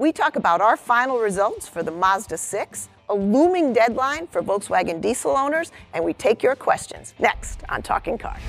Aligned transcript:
We 0.00 0.12
talk 0.12 0.36
about 0.36 0.62
our 0.62 0.78
final 0.78 1.18
results 1.18 1.68
for 1.68 1.82
the 1.82 1.90
Mazda 1.90 2.38
6, 2.38 2.88
a 3.10 3.14
looming 3.14 3.74
deadline 3.74 4.26
for 4.28 4.40
Volkswagen 4.40 4.98
diesel 4.98 5.32
owners, 5.36 5.72
and 5.92 6.02
we 6.02 6.14
take 6.14 6.42
your 6.42 6.56
questions 6.56 7.12
next 7.18 7.64
on 7.68 7.82
Talking 7.82 8.16
Cars. 8.16 8.40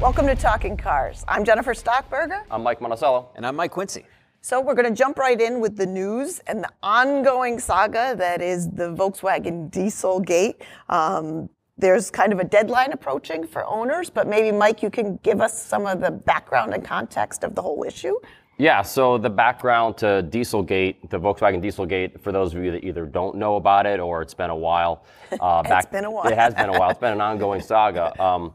Welcome 0.00 0.26
to 0.28 0.34
Talking 0.34 0.78
Cars. 0.78 1.26
I'm 1.28 1.44
Jennifer 1.44 1.74
Stockburger. 1.74 2.44
I'm 2.50 2.62
Mike 2.62 2.80
Monticello. 2.80 3.32
And 3.36 3.46
I'm 3.46 3.54
Mike 3.54 3.72
Quincy. 3.72 4.06
So 4.40 4.62
we're 4.62 4.74
going 4.74 4.88
to 4.88 4.98
jump 4.98 5.18
right 5.18 5.38
in 5.38 5.60
with 5.60 5.76
the 5.76 5.84
news 5.84 6.38
and 6.46 6.64
the 6.64 6.70
ongoing 6.82 7.58
saga 7.58 8.14
that 8.16 8.40
is 8.40 8.70
the 8.70 8.94
Volkswagen 8.94 9.70
Diesel 9.70 10.20
Gate. 10.20 10.62
Um, 10.88 11.50
there's 11.78 12.10
kind 12.10 12.32
of 12.32 12.38
a 12.38 12.44
deadline 12.44 12.92
approaching 12.92 13.46
for 13.46 13.64
owners, 13.66 14.10
but 14.10 14.26
maybe 14.28 14.52
Mike, 14.52 14.82
you 14.82 14.90
can 14.90 15.16
give 15.22 15.40
us 15.40 15.62
some 15.62 15.86
of 15.86 16.00
the 16.00 16.10
background 16.10 16.74
and 16.74 16.84
context 16.84 17.44
of 17.44 17.54
the 17.54 17.62
whole 17.62 17.84
issue. 17.84 18.14
Yeah, 18.58 18.82
so 18.82 19.16
the 19.18 19.30
background 19.30 19.96
to 19.98 20.24
Dieselgate, 20.30 21.08
the 21.10 21.18
Volkswagen 21.18 21.62
Dieselgate, 21.62 22.20
for 22.20 22.30
those 22.30 22.54
of 22.54 22.62
you 22.62 22.70
that 22.72 22.84
either 22.84 23.06
don't 23.06 23.36
know 23.36 23.56
about 23.56 23.86
it 23.86 23.98
or 23.98 24.22
it's 24.22 24.34
been 24.34 24.50
a 24.50 24.56
while. 24.56 25.04
Uh, 25.40 25.62
back, 25.62 25.84
it's 25.84 25.90
been 25.90 26.04
a 26.04 26.10
while. 26.10 26.26
it 26.26 26.36
has 26.36 26.52
been 26.52 26.68
a 26.68 26.78
while. 26.78 26.90
It's 26.90 27.00
been 27.00 27.14
an 27.14 27.20
ongoing 27.22 27.62
saga. 27.62 28.12
Um, 28.22 28.52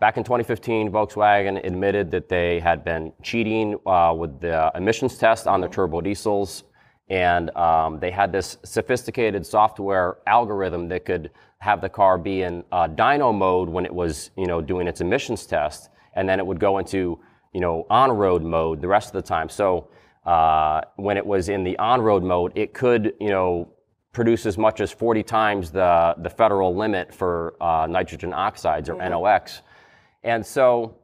Back 0.00 0.16
in 0.16 0.24
2015, 0.24 0.90
Volkswagen 0.90 1.62
admitted 1.62 2.10
that 2.12 2.30
they 2.30 2.58
had 2.58 2.84
been 2.84 3.12
cheating 3.22 3.78
uh, 3.84 4.14
with 4.16 4.40
the 4.40 4.72
emissions 4.74 5.18
test 5.18 5.46
on 5.46 5.60
their 5.60 5.68
turbo 5.68 6.00
diesels. 6.00 6.64
And 7.10 7.54
um, 7.56 7.98
they 7.98 8.12
had 8.12 8.30
this 8.30 8.56
sophisticated 8.62 9.44
software 9.44 10.18
algorithm 10.26 10.88
that 10.88 11.04
could 11.04 11.30
have 11.58 11.80
the 11.80 11.88
car 11.88 12.16
be 12.16 12.42
in 12.42 12.64
uh, 12.70 12.88
dyno 12.88 13.36
mode 13.36 13.68
when 13.68 13.84
it 13.84 13.92
was, 13.92 14.30
you 14.36 14.46
know, 14.46 14.60
doing 14.60 14.86
its 14.86 15.00
emissions 15.00 15.44
test, 15.44 15.90
and 16.14 16.28
then 16.28 16.38
it 16.38 16.46
would 16.46 16.60
go 16.60 16.78
into, 16.78 17.18
you 17.52 17.60
know, 17.60 17.84
on-road 17.90 18.42
mode 18.42 18.80
the 18.80 18.88
rest 18.88 19.08
of 19.08 19.12
the 19.14 19.22
time. 19.22 19.48
So 19.48 19.88
uh, 20.24 20.82
when 20.96 21.16
it 21.16 21.26
was 21.26 21.48
in 21.48 21.64
the 21.64 21.76
on-road 21.78 22.22
mode, 22.22 22.52
it 22.54 22.72
could, 22.72 23.12
you 23.20 23.30
know, 23.30 23.68
produce 24.12 24.46
as 24.46 24.56
much 24.56 24.80
as 24.80 24.90
40 24.90 25.22
times 25.22 25.70
the 25.70 26.14
the 26.18 26.30
federal 26.30 26.74
limit 26.74 27.12
for 27.14 27.54
uh, 27.60 27.86
nitrogen 27.88 28.32
oxides 28.32 28.88
or 28.88 28.94
mm-hmm. 28.94 29.10
NOx. 29.10 29.62
And 30.22 30.44
so 30.44 30.96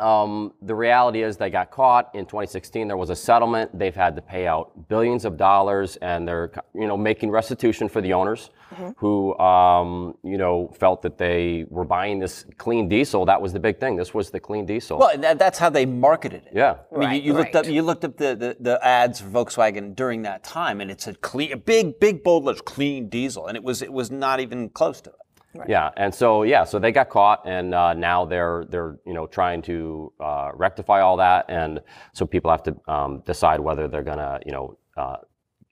um, 0.00 0.52
the 0.62 0.74
reality 0.74 1.22
is 1.22 1.36
they 1.36 1.50
got 1.50 1.70
caught 1.70 2.10
in 2.14 2.24
2016. 2.24 2.88
There 2.88 2.96
was 2.96 3.10
a 3.10 3.16
settlement. 3.16 3.76
They've 3.78 3.94
had 3.94 4.14
to 4.16 4.22
pay 4.22 4.46
out 4.46 4.88
billions 4.88 5.24
of 5.24 5.36
dollars, 5.36 5.96
and 5.96 6.26
they're 6.26 6.52
you 6.74 6.86
know 6.86 6.96
making 6.96 7.30
restitution 7.30 7.88
for 7.88 8.00
the 8.00 8.12
owners 8.12 8.50
mm-hmm. 8.72 8.90
who 8.96 9.38
um, 9.38 10.16
you 10.22 10.38
know 10.38 10.68
felt 10.78 11.02
that 11.02 11.18
they 11.18 11.66
were 11.68 11.84
buying 11.84 12.18
this 12.18 12.44
clean 12.56 12.88
diesel. 12.88 13.24
That 13.26 13.40
was 13.40 13.52
the 13.52 13.60
big 13.60 13.80
thing. 13.80 13.96
This 13.96 14.14
was 14.14 14.30
the 14.30 14.40
clean 14.40 14.66
diesel. 14.66 14.98
Well, 14.98 15.16
that, 15.18 15.38
that's 15.38 15.58
how 15.58 15.70
they 15.70 15.86
marketed 15.86 16.44
it. 16.46 16.52
Yeah. 16.54 16.76
I 16.94 16.98
mean, 16.98 17.08
right, 17.08 17.22
you, 17.22 17.32
you, 17.32 17.38
looked 17.38 17.56
up 17.56 17.66
you 17.66 17.82
looked 17.82 18.04
up 18.04 18.16
the, 18.16 18.34
the, 18.36 18.56
the, 18.60 18.86
ads 18.86 19.20
for 19.20 19.28
Volkswagen 19.28 19.94
during 19.94 20.22
that 20.22 20.44
time, 20.44 20.80
and 20.80 20.90
it 20.90 21.00
said 21.00 21.20
clean, 21.20 21.52
a 21.52 21.56
big 21.56 22.00
big 22.00 22.22
bold 22.22 22.44
letters, 22.44 22.62
clean 22.62 23.08
diesel, 23.08 23.46
and 23.46 23.56
it 23.56 23.62
was 23.62 23.82
it 23.82 23.92
was 23.92 24.10
not 24.10 24.40
even 24.40 24.68
close 24.68 25.00
to 25.02 25.10
it. 25.10 25.16
Right. 25.54 25.68
Yeah, 25.68 25.90
and 25.96 26.14
so 26.14 26.42
yeah, 26.42 26.64
so 26.64 26.78
they 26.78 26.92
got 26.92 27.08
caught, 27.08 27.42
and 27.46 27.74
uh, 27.74 27.94
now 27.94 28.26
they're 28.26 28.66
they're 28.68 28.98
you 29.06 29.14
know 29.14 29.26
trying 29.26 29.62
to 29.62 30.12
uh, 30.20 30.50
rectify 30.54 31.00
all 31.00 31.16
that, 31.16 31.46
and 31.48 31.80
so 32.12 32.26
people 32.26 32.50
have 32.50 32.62
to 32.64 32.76
um, 32.86 33.22
decide 33.24 33.58
whether 33.58 33.88
they're 33.88 34.02
gonna 34.02 34.40
you 34.44 34.52
know 34.52 34.78
uh, 34.96 35.16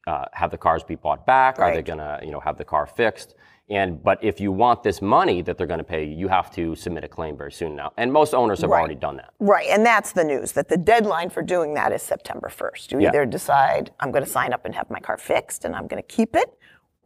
uh 0.07 0.25
have 0.33 0.51
the 0.51 0.57
cars 0.57 0.83
be 0.83 0.95
bought 0.95 1.27
back, 1.27 1.59
right. 1.59 1.71
are 1.71 1.75
they 1.75 1.83
gonna 1.83 2.19
you 2.23 2.31
know 2.31 2.41
have 2.41 2.57
the 2.57 2.65
car 2.65 2.87
fixed, 2.87 3.35
and 3.69 4.03
but 4.03 4.23
if 4.23 4.41
you 4.41 4.53
want 4.53 4.83
this 4.83 5.03
money 5.03 5.43
that 5.43 5.59
they're 5.59 5.67
going 5.67 5.79
to 5.79 5.85
pay 5.85 6.05
you, 6.05 6.29
have 6.29 6.51
to 6.53 6.77
submit 6.77 7.03
a 7.03 7.09
claim 7.09 7.37
very 7.37 7.51
soon 7.51 7.75
now, 7.75 7.93
and 7.97 8.13
most 8.13 8.33
owners 8.33 8.61
have 8.61 8.71
right. 8.71 8.79
already 8.79 8.95
done 8.95 9.17
that. 9.17 9.35
Right, 9.41 9.67
and 9.69 9.85
that's 9.85 10.13
the 10.13 10.23
news 10.23 10.53
that 10.53 10.69
the 10.69 10.77
deadline 10.77 11.31
for 11.31 11.43
doing 11.43 11.75
that 11.75 11.93
is 11.93 12.01
September 12.01 12.49
1st. 12.49 12.93
You 12.93 13.01
yeah. 13.01 13.09
either 13.09 13.27
decide 13.27 13.91
I'm 13.99 14.13
going 14.13 14.25
to 14.25 14.31
sign 14.31 14.53
up 14.53 14.65
and 14.65 14.75
have 14.75 14.89
my 14.89 15.01
car 15.01 15.19
fixed, 15.19 15.65
and 15.65 15.75
I'm 15.75 15.89
going 15.89 16.01
to 16.03 16.09
keep 16.09 16.37
it 16.37 16.57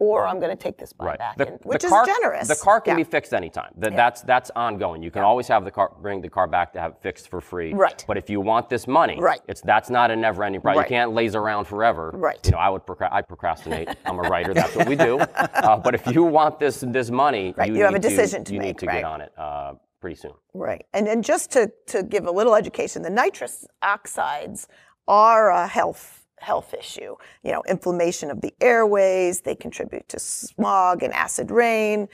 or 0.01 0.25
I'm 0.25 0.39
going 0.39 0.49
to 0.49 0.55
take 0.55 0.79
this 0.79 0.95
right. 0.99 1.19
back, 1.19 1.37
the, 1.37 1.45
which 1.61 1.83
car, 1.83 2.01
is 2.01 2.07
generous. 2.07 2.47
The 2.47 2.55
car 2.55 2.81
can 2.81 2.97
yeah. 2.97 3.03
be 3.03 3.09
fixed 3.09 3.35
anytime. 3.35 3.71
That, 3.77 3.91
yeah. 3.91 3.97
That's 3.97 4.21
that's 4.23 4.49
ongoing. 4.55 5.03
You 5.03 5.11
can 5.11 5.21
yeah. 5.21 5.27
always 5.27 5.47
have 5.47 5.63
the 5.63 5.69
car 5.69 5.91
bring 6.01 6.21
the 6.21 6.29
car 6.29 6.47
back 6.47 6.73
to 6.73 6.79
have 6.79 6.93
it 6.93 6.97
fixed 7.03 7.29
for 7.29 7.39
free. 7.39 7.71
Right. 7.71 8.03
But 8.07 8.17
if 8.17 8.27
you 8.27 8.41
want 8.41 8.67
this 8.67 8.87
money, 8.87 9.19
right. 9.19 9.41
it's 9.47 9.61
that's 9.61 9.91
not 9.91 10.09
a 10.09 10.15
never-ending 10.15 10.61
process. 10.61 10.77
Right. 10.77 10.85
You 10.87 10.89
can't 10.89 11.13
laze 11.13 11.35
around 11.35 11.65
forever. 11.65 12.09
Right. 12.15 12.39
You 12.43 12.53
know, 12.53 12.57
I 12.57 12.69
would 12.69 12.83
procra- 12.83 13.13
I 13.13 13.21
procrastinate. 13.21 13.89
I'm 14.05 14.17
a 14.17 14.23
writer. 14.23 14.55
That's 14.55 14.75
what 14.75 14.87
we 14.87 14.95
do. 14.95 15.21
Uh, 15.61 15.77
but 15.77 15.93
if 15.93 16.07
you 16.07 16.23
want 16.23 16.59
this 16.59 16.83
this 16.87 17.11
money, 17.11 17.53
right. 17.55 17.69
you, 17.69 17.77
you 17.77 17.83
have 17.83 17.93
a 17.93 17.99
decision 17.99 18.43
to, 18.43 18.49
to 18.49 18.53
you 18.53 18.59
make. 18.59 18.67
need 18.67 18.77
to 18.79 18.85
right. 18.87 18.95
get 18.95 19.03
on 19.03 19.21
it. 19.21 19.31
Uh, 19.37 19.73
pretty 19.99 20.15
soon. 20.15 20.31
Right. 20.53 20.85
And 20.93 21.05
then 21.05 21.21
just 21.21 21.51
to, 21.51 21.71
to 21.87 22.03
give 22.03 22.25
a 22.25 22.31
little 22.31 22.55
education, 22.55 23.03
the 23.03 23.09
nitrous 23.09 23.67
oxides 23.83 24.67
are 25.07 25.51
a 25.51 25.67
health 25.67 26.20
health 26.41 26.73
issue. 26.73 27.15
You 27.43 27.51
know, 27.51 27.63
inflammation 27.67 28.29
of 28.31 28.41
the 28.41 28.53
airways, 28.61 29.41
they 29.41 29.55
contribute 29.55 30.07
to 30.09 30.19
smog 30.19 31.03
and 31.03 31.13
acid 31.13 31.51
rain, 31.51 32.07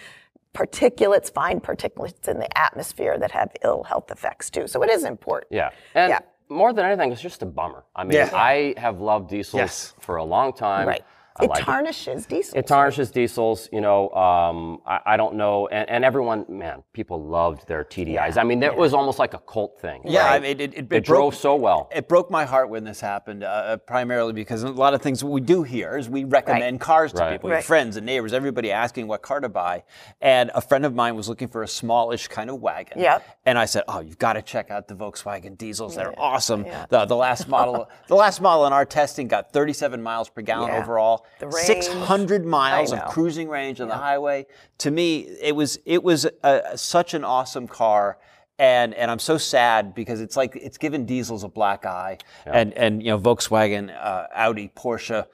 particulates, 0.54 1.32
fine 1.32 1.60
particulates 1.60 2.28
in 2.28 2.40
the 2.40 2.58
atmosphere 2.58 3.18
that 3.18 3.32
have 3.32 3.52
ill 3.64 3.84
health 3.84 4.12
effects 4.12 4.50
too. 4.50 4.68
So 4.68 4.84
it 4.84 4.90
is 4.90 5.04
important. 5.04 5.52
Yeah. 5.52 5.70
And 5.96 6.10
yeah. 6.10 6.20
more 6.50 6.74
than 6.74 6.86
anything, 6.86 7.12
it's 7.12 7.22
just 7.22 7.42
a 7.42 7.46
bummer. 7.46 7.84
I 7.96 8.04
mean, 8.04 8.14
yeah. 8.14 8.30
I 8.34 8.74
have 8.78 9.02
loved 9.02 9.30
diesels 9.30 9.60
yes. 9.60 9.94
for 10.00 10.18
a 10.18 10.24
long 10.24 10.54
time. 10.54 10.88
Right 10.88 11.04
it 11.42 11.50
like 11.50 11.64
tarnishes 11.64 12.24
it. 12.24 12.30
diesels. 12.30 12.56
It 12.56 12.68
tarnishes 12.68 13.12
diesels. 13.12 13.70
You 13.72 13.82
know, 13.82 14.10
um, 14.12 14.82
I, 14.86 15.00
I, 15.06 15.18
don't 15.18 15.36
know, 15.36 15.68
and, 15.68 15.90
and, 15.90 16.04
everyone, 16.04 16.46
man, 16.50 16.84
people 16.94 17.24
loved 17.24 17.68
their 17.68 17.84
TDIs. 17.84 18.36
Yeah, 18.36 18.42
I 18.42 18.44
mean, 18.44 18.62
it 18.64 18.74
yeah. 18.74 18.78
was 18.78 18.94
almost 18.94 19.20
like 19.20 19.34
a 19.34 19.40
cult 19.40 19.80
thing. 19.80 20.02
Yeah, 20.06 20.28
right? 20.28 20.36
I 20.36 20.40
mean, 20.40 20.60
it, 20.60 20.62
it, 20.62 20.74
it, 20.74 20.94
it 20.94 21.06
drove 21.06 21.36
so 21.36 21.56
well. 21.56 21.90
It 21.94 22.08
broke 22.08 22.32
my 22.32 22.46
heart 22.46 22.70
when 22.70 22.84
this 22.84 23.00
happened, 23.00 23.44
uh, 23.44 23.48
uh, 23.48 23.78
primarily 23.78 24.34
because 24.34 24.64
a 24.64 24.70
lot 24.70 24.94
of 24.94 25.02
things 25.02 25.24
we 25.24 25.42
do 25.42 25.64
here 25.64 25.98
is 25.98 26.10
we 26.10 26.24
recommend 26.24 26.76
right. 26.76 26.82
cars 26.82 27.14
to 27.14 27.20
right. 27.20 27.32
people, 27.34 27.50
right. 27.50 27.64
friends 27.64 27.98
and 27.98 28.06
neighbors, 28.06 28.34
everybody 28.34 28.72
asking 28.72 29.08
what 29.08 29.22
car 29.22 29.40
to 29.40 29.50
buy. 29.50 29.84
And 30.22 30.52
a 30.56 30.62
friend 30.62 30.86
of 30.86 30.96
mine 30.96 31.16
was 31.16 31.30
looking 31.30 31.48
for 31.48 31.64
a 31.64 31.68
smallish 31.68 32.28
kind 32.28 32.50
of 32.50 32.62
wagon. 32.62 33.00
Yep. 33.00 33.40
And 33.46 33.60
I 33.60 33.66
said, 33.66 33.84
oh, 33.88 34.00
you've 34.00 34.18
got 34.18 34.34
to 34.34 34.42
check 34.42 34.72
out 34.72 34.88
the 34.88 34.96
Volkswagen 34.96 35.58
diesels. 35.58 35.96
They're 35.96 36.12
yeah. 36.12 36.20
awesome. 36.20 36.66
The, 36.90 37.06
the 37.06 37.16
last 37.16 37.48
model, 37.48 37.90
the 38.08 38.16
last 38.16 38.42
model 38.42 38.66
in 38.66 38.74
our 38.74 38.86
testing 38.86 39.28
got 39.28 39.54
37 39.54 40.02
miles 40.02 40.30
per 40.30 40.42
gallon 40.42 40.72
overall. 40.72 41.27
The 41.40 41.48
range 41.48 41.88
hundred 41.88 42.46
miles 42.46 42.92
of 42.92 43.06
cruising 43.06 43.50
range 43.50 43.80
on 43.82 43.88
yeah. 43.88 43.96
the 43.96 44.00
highway. 44.00 44.48
To 44.80 44.92
me, 44.92 45.20
it 45.42 45.56
was 45.56 45.80
it 45.86 46.04
was 46.04 46.26
a, 46.44 46.78
such 46.78 47.14
an 47.14 47.24
awesome 47.24 47.68
car. 47.68 48.18
And, 48.60 48.96
and 48.96 49.12
I'm 49.12 49.20
so 49.20 49.38
sad 49.38 49.94
because 49.94 50.20
it's 50.20 50.36
like 50.36 50.56
it's 50.56 50.80
given 50.80 51.06
diesels 51.06 51.44
a 51.44 51.48
black 51.48 51.86
eye, 51.86 52.18
yeah. 52.48 52.54
and 52.54 52.74
and 52.74 53.04
you 53.04 53.12
know 53.12 53.20
Volkswagen, 53.20 53.96
uh, 53.96 54.26
Audi, 54.34 54.72
Porsche, 54.76 55.28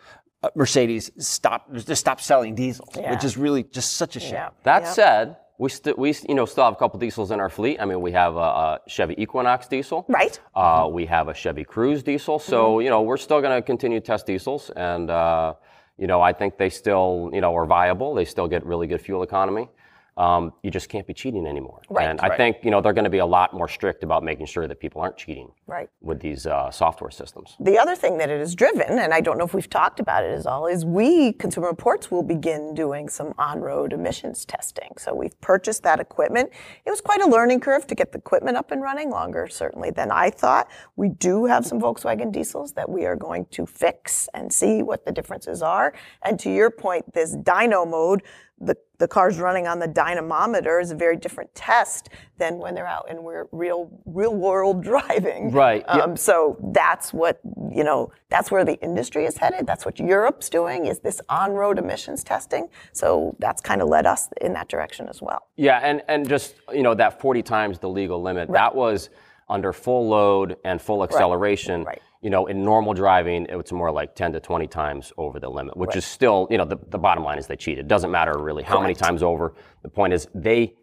uh, 0.43 0.49
Mercedes 0.55 1.09
stop 1.17 1.73
just 1.73 2.01
stop 2.01 2.19
selling 2.19 2.53
diesels, 2.53 2.89
yeah. 2.97 3.11
which 3.11 3.23
is 3.23 3.37
really 3.37 3.63
just 3.63 3.93
such 3.93 4.17
a 4.17 4.19
shame. 4.19 4.33
Yeah. 4.33 4.49
That 4.63 4.87
said, 4.87 5.37
we 5.57 5.69
still 5.69 5.93
we 5.97 6.13
you 6.27 6.35
know 6.35 6.45
still 6.45 6.65
have 6.65 6.73
a 6.73 6.75
couple 6.75 6.99
diesels 6.99 7.31
in 7.31 7.39
our 7.39 7.49
fleet. 7.49 7.79
I 7.79 7.85
mean, 7.85 8.01
we 8.01 8.11
have 8.11 8.35
a, 8.35 8.39
a 8.39 8.81
Chevy 8.87 9.15
Equinox 9.21 9.67
diesel. 9.67 10.05
Right. 10.09 10.37
Uh, 10.53 10.89
we 10.91 11.05
have 11.05 11.29
a 11.29 11.33
Chevy 11.33 11.63
Cruze 11.63 12.03
diesel. 12.03 12.39
So 12.39 12.57
mm-hmm. 12.57 12.83
you 12.83 12.89
know 12.89 13.01
we're 13.03 13.17
still 13.17 13.39
going 13.39 13.55
to 13.55 13.61
continue 13.61 13.99
to 14.01 14.05
test 14.05 14.25
diesels, 14.25 14.69
and 14.75 15.09
uh, 15.09 15.53
you 15.97 16.07
know, 16.07 16.21
I 16.21 16.33
think 16.33 16.57
they 16.57 16.69
still, 16.69 17.29
you 17.33 17.41
know, 17.41 17.55
are 17.55 17.65
viable. 17.65 18.13
They 18.13 18.25
still 18.25 18.47
get 18.47 18.65
really 18.65 18.87
good 18.87 19.01
fuel 19.01 19.23
economy 19.23 19.69
um, 20.17 20.53
you 20.61 20.69
just 20.69 20.89
can't 20.89 21.07
be 21.07 21.13
cheating 21.13 21.47
anymore. 21.47 21.81
Right. 21.89 22.07
And 22.07 22.19
I 22.21 22.29
right. 22.29 22.37
think 22.37 22.57
you 22.63 22.71
know 22.71 22.81
they're 22.81 22.93
going 22.93 23.03
to 23.03 23.09
be 23.09 23.19
a 23.19 23.25
lot 23.25 23.53
more 23.53 23.67
strict 23.67 24.03
about 24.03 24.23
making 24.23 24.45
sure 24.45 24.67
that 24.67 24.79
people 24.79 25.01
aren't 25.01 25.17
cheating. 25.17 25.51
Right. 25.65 25.89
With 26.01 26.19
these 26.19 26.45
uh, 26.45 26.69
software 26.71 27.09
systems. 27.09 27.55
The 27.59 27.77
other 27.77 27.95
thing 27.95 28.17
that 28.19 28.29
it 28.29 28.39
has 28.39 28.53
driven, 28.53 28.99
and 28.99 29.13
I 29.13 29.21
don't 29.21 29.37
know 29.37 29.45
if 29.45 29.53
we've 29.53 29.69
talked 29.69 29.99
about 29.99 30.23
it 30.23 30.31
as 30.31 30.45
all, 30.45 30.67
is 30.67 30.85
we 30.85 31.33
Consumer 31.33 31.67
Reports 31.67 32.11
will 32.11 32.23
begin 32.23 32.73
doing 32.73 33.09
some 33.09 33.33
on-road 33.37 33.93
emissions 33.93 34.45
testing. 34.45 34.91
So 34.97 35.13
we've 35.15 35.39
purchased 35.41 35.83
that 35.83 35.99
equipment. 35.99 36.51
It 36.85 36.89
was 36.89 37.01
quite 37.01 37.21
a 37.21 37.27
learning 37.27 37.61
curve 37.61 37.87
to 37.87 37.95
get 37.95 38.11
the 38.11 38.19
equipment 38.19 38.57
up 38.57 38.71
and 38.71 38.81
running, 38.81 39.09
longer 39.09 39.47
certainly 39.47 39.89
than 39.91 40.11
I 40.11 40.29
thought. 40.29 40.69
We 40.95 41.09
do 41.09 41.45
have 41.45 41.65
some 41.65 41.79
Volkswagen 41.79 42.31
diesels 42.31 42.73
that 42.73 42.89
we 42.89 43.05
are 43.05 43.15
going 43.15 43.45
to 43.51 43.65
fix 43.65 44.29
and 44.33 44.51
see 44.51 44.83
what 44.83 45.05
the 45.05 45.11
differences 45.11 45.61
are. 45.61 45.93
And 46.23 46.39
to 46.39 46.51
your 46.51 46.69
point, 46.69 47.13
this 47.13 47.35
dyno 47.35 47.89
mode 47.89 48.23
the, 48.65 48.77
the 48.97 49.07
car's 49.07 49.37
running 49.37 49.67
on 49.67 49.79
the 49.79 49.87
dynamometer 49.87 50.79
is 50.79 50.91
a 50.91 50.95
very 50.95 51.17
different 51.17 51.53
test 51.55 52.09
than 52.37 52.57
when 52.57 52.73
they're 52.75 52.87
out 52.87 53.05
and 53.09 53.23
we're 53.23 53.47
real 53.51 53.91
real 54.05 54.35
world 54.35 54.83
driving. 54.91 55.51
Right. 55.51 55.83
Um, 55.87 56.11
yep. 56.11 56.17
So 56.17 56.57
that's 56.73 57.13
what 57.13 57.39
you 57.71 57.83
know. 57.83 58.11
That's 58.29 58.49
where 58.49 58.65
the 58.65 58.79
industry 58.81 59.25
is 59.25 59.37
headed. 59.37 59.67
That's 59.67 59.85
what 59.85 59.99
Europe's 59.99 60.49
doing. 60.49 60.87
Is 60.87 60.99
this 60.99 61.21
on-road 61.29 61.77
emissions 61.77 62.23
testing? 62.23 62.67
So 62.91 63.35
that's 63.39 63.61
kind 63.61 63.81
of 63.81 63.89
led 63.89 64.05
us 64.05 64.29
in 64.41 64.53
that 64.53 64.69
direction 64.69 65.07
as 65.07 65.21
well. 65.21 65.47
Yeah, 65.55 65.79
and 65.83 66.01
and 66.07 66.27
just 66.27 66.55
you 66.71 66.83
know 66.83 66.95
that 66.95 67.21
40 67.21 67.43
times 67.43 67.79
the 67.79 67.89
legal 67.89 68.21
limit. 68.21 68.49
Right. 68.49 68.59
That 68.59 68.75
was 68.75 69.09
under 69.49 69.73
full 69.73 70.07
load 70.07 70.57
and 70.63 70.81
full 70.81 71.03
acceleration. 71.03 71.83
Right. 71.83 71.87
right 71.87 72.01
You 72.23 72.29
know, 72.29 72.45
in 72.47 72.63
normal 72.63 72.93
driving, 72.93 73.45
it's 73.49 73.71
more 73.73 73.91
like 73.91 74.15
10 74.15 74.31
to 74.33 74.39
20 74.39 74.65
times 74.67 75.11
over 75.17 75.39
the 75.41 75.49
limit, 75.49 75.75
which 75.75 75.95
is 75.95 76.05
still, 76.05 76.47
you 76.49 76.57
know, 76.57 76.63
the, 76.65 76.77
the 76.89 76.97
bottom 76.97 77.23
line 77.23 77.37
is 77.37 77.47
they 77.47 77.57
cheated. 77.57 77.85
It 77.85 77.87
doesn't 77.89 78.11
matter 78.11 78.37
really 78.39 78.63
how 78.63 78.79
many 78.79 78.93
times 78.93 79.21
over. 79.21 79.53
The 79.81 79.89
point 79.89 80.13
is 80.13 80.27
they 80.33 80.75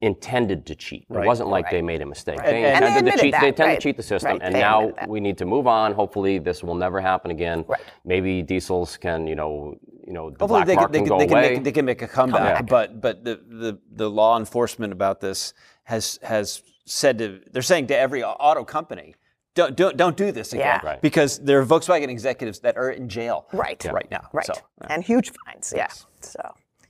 intended 0.00 0.64
to 0.66 0.76
cheat. 0.76 1.04
It 1.10 1.26
wasn't 1.26 1.48
like 1.48 1.68
they 1.70 1.82
made 1.82 2.00
a 2.00 2.06
mistake. 2.06 2.38
They 2.44 2.62
And- 2.64 2.84
and 2.84 2.84
they 2.84 2.88
intended 2.88 3.12
to 3.14 3.18
cheat. 3.18 3.32
that, 3.32 3.40
they 3.40 3.48
intended 3.48 3.72
right. 3.72 3.80
to 3.80 3.88
cheat 3.88 3.96
the 3.96 4.02
system, 4.04 4.32
Right, 4.32 4.40
and 4.44 4.54
they 4.54 4.60
now 4.60 4.92
we 5.08 5.18
need 5.18 5.36
to 5.38 5.44
move 5.46 5.66
on. 5.66 5.92
Hopefully, 5.92 6.38
this 6.38 6.62
will 6.62 6.76
never 6.76 7.00
happen 7.00 7.32
again. 7.32 7.64
Right. 7.66 7.80
Maybe 8.04 8.42
diesels 8.42 8.96
can, 8.96 9.26
you 9.26 9.34
know, 9.34 9.74
you 10.06 10.12
know, 10.12 10.30
the 10.30 10.36
Hopefully 10.38 10.60
black 10.60 10.66
they, 10.68 10.74
mark 10.76 10.86
can, 10.86 10.92
they, 10.92 10.98
can 11.00 11.06
can, 11.08 11.08
go 11.08 11.18
they, 11.18 11.26
can 11.26 11.36
away. 11.38 11.54
make, 11.54 11.64
they 11.64 11.72
can 11.72 11.84
make 11.84 12.02
a 12.02 12.06
comeback. 12.06 12.56
Comeback. 12.58 12.68
But 12.68 13.00
but 13.00 13.24
the, 13.24 13.40
the 13.48 13.78
the 13.90 14.08
law 14.08 14.38
enforcement 14.38 14.92
about 14.92 15.20
this 15.20 15.52
has 15.82 16.20
has 16.22 16.62
said 16.84 17.18
to 17.18 17.40
they're 17.50 17.62
saying 17.62 17.88
to 17.88 17.98
every 17.98 18.22
auto 18.22 18.64
company. 18.64 19.16
Don't, 19.54 19.76
don't, 19.76 19.96
don't 19.96 20.16
do 20.16 20.30
this 20.30 20.52
again 20.52 20.80
Yeah. 20.82 20.86
Right. 20.86 21.02
because 21.02 21.38
there 21.40 21.60
are 21.60 21.66
Volkswagen 21.66 22.08
executives 22.08 22.60
that 22.60 22.76
are 22.76 22.90
in 22.90 23.08
jail 23.08 23.46
Right. 23.52 23.82
right 23.90 24.10
now. 24.10 24.28
Right. 24.32 24.46
So, 24.46 24.54
And 24.88 25.02
huge 25.02 25.32
fines. 25.44 25.72
Yeah. 25.76 25.88
So, 26.20 26.40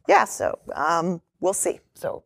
yeah. 0.06 0.24
So 0.24 0.58
um, 0.74 1.22
we'll 1.40 1.54
see. 1.54 1.80
So 1.94 2.24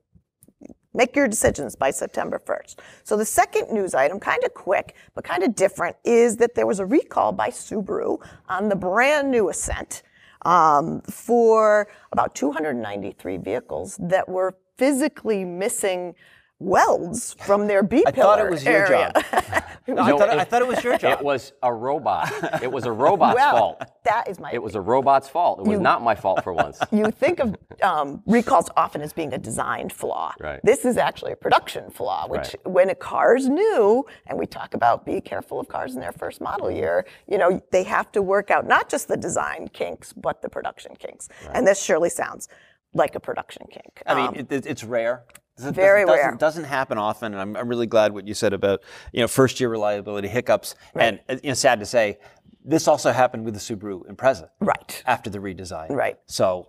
make 0.95 1.15
your 1.17 1.29
decisions 1.29 1.77
by 1.77 1.91
September 1.91 2.41
1st. 2.45 2.77
So 3.05 3.17
the 3.17 3.25
second 3.25 3.71
news 3.73 3.95
item, 3.95 4.19
kind 4.21 4.43
of 4.45 4.53
quick, 4.53 4.95
but 5.15 5.25
kind 5.25 5.43
of 5.43 5.55
different, 5.55 5.97
is 6.05 6.37
that 6.39 6.55
there 6.55 6.67
was 6.67 6.81
a 6.81 6.87
recall 6.87 7.33
by 7.33 7.49
Subaru 7.51 8.19
on 8.49 8.69
the 8.69 8.77
brand 8.77 9.31
new 9.31 9.49
Ascent 9.49 10.03
um, 10.45 11.01
for 11.03 11.89
about 12.11 12.35
293 12.35 13.37
vehicles 13.39 13.97
that 14.03 14.29
were 14.29 14.57
physically 14.77 15.45
missing 15.45 16.15
welds 16.63 17.35
from 17.41 17.67
their 17.67 17.83
B 17.83 18.03
I 18.07 18.11
thought 18.23 18.39
it 18.39 18.51
was 18.51 18.65
your 18.65 18.87
area. 18.87 19.13
job. 19.15 19.65
No, 19.89 20.03
I, 20.03 20.11
thought, 20.11 20.29
it- 20.33 20.39
I 20.39 20.45
thought 20.45 20.63
it 20.63 20.69
was 20.69 20.83
your 20.85 20.97
job. 20.97 21.19
It 21.19 21.25
was 21.25 21.53
a 21.63 21.73
robot. 21.73 22.33
It 22.63 22.71
was 22.71 22.85
a 22.87 22.93
robot's 22.93 23.35
well, 23.35 23.57
fault. 23.57 23.83
that 24.05 24.29
is 24.29 24.39
my 24.39 24.51
It 24.53 24.63
was 24.63 24.75
a 24.77 24.81
robot's 24.81 25.29
fault. 25.29 25.59
It 25.61 25.67
was 25.67 25.81
not 25.81 26.03
my 26.03 26.15
fault 26.15 26.45
for 26.45 26.53
once. 26.53 26.79
you 26.93 27.11
think 27.11 27.41
of 27.41 27.57
um, 27.83 28.23
recalls 28.27 28.71
often 28.77 29.01
as 29.03 29.13
being 29.13 29.33
a 29.35 29.39
design 29.39 29.89
flaw. 29.89 30.33
Right. 30.39 30.61
This 30.63 30.85
is 30.85 30.97
actually 30.97 31.33
a 31.33 31.37
production 31.37 31.91
flaw, 31.91 32.29
which 32.29 32.55
Right. 32.55 32.67
when 32.73 32.91
a 32.91 32.95
car's 32.95 33.49
new, 33.49 34.05
and 34.27 34.39
we 34.39 34.47
talk 34.47 34.75
about 34.75 35.05
be 35.05 35.21
careful 35.21 35.59
of 35.59 35.67
cars 35.69 35.95
in 35.95 36.01
their 36.01 36.13
first 36.13 36.41
model 36.41 36.71
year, 36.71 37.05
you 37.29 37.39
know, 37.39 37.61
they 37.73 37.83
have 37.83 38.13
to 38.13 38.23
work 38.23 38.51
out 38.51 38.67
not 38.67 38.89
just 38.89 39.09
the 39.09 39.17
design 39.17 39.69
kinks, 39.73 40.13
but 40.13 40.43
the 40.43 40.49
production 40.49 40.95
kinks. 40.97 41.29
Right. 41.47 41.57
And 41.57 41.67
this 41.67 41.83
surely 41.83 42.11
sounds 42.11 42.49
like 42.95 43.15
a 43.17 43.21
production 43.21 43.67
kink. 43.71 44.03
I 44.07 44.15
mean, 44.15 44.27
Um, 44.29 44.35
it, 44.37 44.53
it- 44.53 44.67
it's 44.67 44.85
rare. 44.85 45.25
It 45.59 45.75
Very 45.75 46.05
doesn't, 46.05 46.15
rare. 46.15 46.25
Doesn't, 46.25 46.41
doesn't 46.41 46.65
happen 46.65 46.99
often, 46.99 47.33
and 47.33 47.41
I'm, 47.41 47.57
I'm 47.57 47.69
really 47.69 47.87
glad 47.87 48.13
what 48.13 48.27
you 48.27 48.35
said 48.35 48.53
about 48.53 48.83
you 49.13 49.21
know 49.21 49.29
first 49.29 49.61
year 49.61 49.69
reliability 49.69 50.29
hiccups. 50.29 50.75
Right. 50.95 51.05
And 51.05 51.21
uh, 51.29 51.41
you 51.43 51.51
know, 51.51 51.55
sad 51.55 51.81
to 51.81 51.87
say, 51.87 52.19
this 52.65 52.89
also 52.89 53.13
happened 53.13 53.45
with 53.45 53.55
the 53.55 53.61
Subaru 53.61 54.07
Impreza 54.07 54.49
right. 54.61 55.03
after 55.07 55.29
the 55.31 55.39
redesign. 55.39 55.91
Right. 55.91 56.19
So 56.27 56.69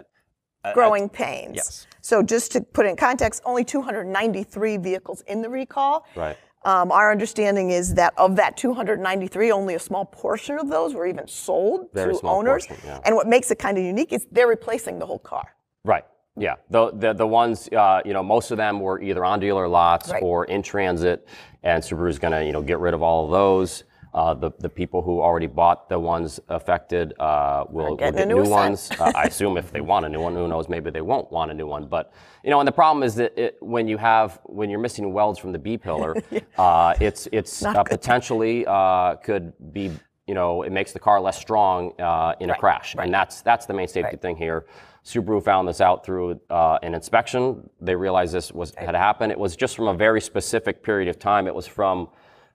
growing 0.74 1.10
pains. 1.10 1.56
yes. 1.56 1.88
So 2.02 2.24
just 2.24 2.52
to 2.54 2.62
put 2.62 2.86
it 2.86 2.90
in 2.90 2.96
context, 2.96 3.42
only 3.46 3.64
293 3.64 4.78
vehicles 4.78 5.22
in 5.28 5.42
the 5.42 5.50
recall. 5.50 6.06
Right. 6.16 6.38
Um, 6.66 6.94
our 6.94 7.12
understanding 7.12 7.72
is 7.72 7.94
that 7.96 8.14
of 8.18 8.38
that 8.38 8.56
293, 8.56 9.52
only 9.52 9.76
a 9.76 9.80
small 9.80 10.06
portion 10.06 10.58
of 10.58 10.70
those 10.70 10.94
were 10.94 11.06
even 11.06 11.28
sold 11.28 11.90
Very 11.94 12.14
to 12.14 12.20
small 12.20 12.38
owners. 12.38 12.66
portion, 12.66 12.86
yeah. 12.88 13.00
And 13.04 13.16
what 13.16 13.28
makes 13.28 13.52
it 13.52 13.60
kind 13.60 13.78
of 13.78 13.84
unique 13.84 14.14
is 14.14 14.28
they're 14.32 14.48
replacing 14.48 15.00
the 15.00 15.06
whole 15.06 15.20
car. 15.20 15.56
Right. 15.84 16.06
Yeah. 16.38 16.56
The 16.70 16.92
the, 16.92 17.14
the 17.14 17.28
ones 17.28 17.70
uh, 17.70 18.02
you 18.06 18.14
know 18.14 18.24
most 18.24 18.52
of 18.52 18.58
them 18.58 18.80
were 18.80 19.02
either 19.02 19.24
on 19.24 19.40
dealer 19.40 19.68
lots 19.68 20.10
Right. 20.10 20.24
or 20.24 20.46
in 20.46 20.62
transit, 20.64 21.28
and 21.64 21.82
Subaru's 21.84 22.20
going 22.20 22.34
to 22.34 22.44
you 22.44 22.52
know 22.52 22.62
get 22.62 22.80
rid 22.80 22.94
of 22.94 23.02
all 23.04 23.26
of 23.26 23.32
those. 23.32 23.84
Uh, 24.14 24.32
the 24.34 24.52
the 24.60 24.70
people 24.70 25.02
who 25.02 25.22
already 25.22 25.48
bought 25.48 25.90
the 25.90 25.98
ones 26.00 26.40
affected 26.50 27.14
uh, 27.20 27.66
will, 27.70 27.90
will 27.90 27.96
get 27.96 28.14
new 28.28 28.44
new 28.44 28.50
ones. 28.50 28.92
uh, 29.00 29.12
I 29.16 29.24
assume 29.24 29.58
if 29.58 29.72
they 29.72 29.82
want 29.82 30.06
a 30.06 30.10
new 30.10 30.22
one, 30.22 30.36
who 30.36 30.48
knows? 30.48 30.70
Maybe 30.70 30.92
they 30.92 31.02
won't 31.02 31.32
want 31.32 31.50
a 31.50 31.54
new 31.54 31.66
one. 31.66 31.88
But 31.88 32.14
you 32.44 32.52
know, 32.52 32.60
and 32.60 32.68
the 32.68 32.72
problem 32.74 33.02
is 33.04 33.16
that 33.16 33.36
it, 33.38 33.58
when 33.60 33.88
you 33.88 33.98
have 33.98 34.40
when 34.46 34.70
you're 34.70 34.80
missing 34.80 35.14
welds 35.14 35.40
from 35.40 35.52
the 35.52 35.58
B 35.60 35.78
pillar, 35.80 36.16
uh, 36.60 36.94
it's 37.00 37.28
it's 37.32 37.64
uh, 37.64 37.84
potentially 37.84 38.66
uh, 38.68 39.16
could 39.16 39.52
be 39.74 39.92
you 40.28 40.36
know 40.36 40.62
it 40.62 40.72
makes 40.72 40.94
the 40.94 41.00
car 41.00 41.20
less 41.20 41.40
strong 41.40 42.00
uh, 42.00 42.36
in 42.40 42.50
a 42.52 42.56
crash, 42.56 42.96
and 43.00 43.12
that's 43.12 43.42
that's 43.42 43.66
the 43.66 43.74
main 43.74 43.88
safety 43.88 44.18
thing 44.18 44.36
here. 44.36 44.66
Subaru 45.06 45.44
found 45.44 45.68
this 45.68 45.82
out 45.82 46.06
through 46.06 46.40
uh, 46.50 46.80
an 46.82 46.94
inspection. 46.94 47.70
They 47.82 47.96
realized 47.96 48.34
this 48.34 48.52
was 48.52 48.74
had 48.76 48.96
happened. 48.96 49.32
It 49.32 49.40
was 49.40 49.56
just 49.56 49.76
from 49.76 49.88
a 49.88 49.94
very 49.94 50.22
specific 50.22 50.82
period 50.82 51.10
of 51.10 51.20
time. 51.20 51.46
It 51.48 51.54
was 51.54 51.68
from 51.68 52.08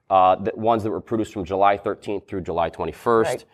uh, 0.09 0.37
the 0.37 0.53
ones 0.55 0.83
that 0.83 0.91
were 0.91 1.01
produced 1.01 1.35
from 1.35 1.45
July 1.45 1.77
13th 1.77 2.27
through 2.27 2.41
July 2.41 2.71
21st. 2.71 3.25
Right. 3.25 3.45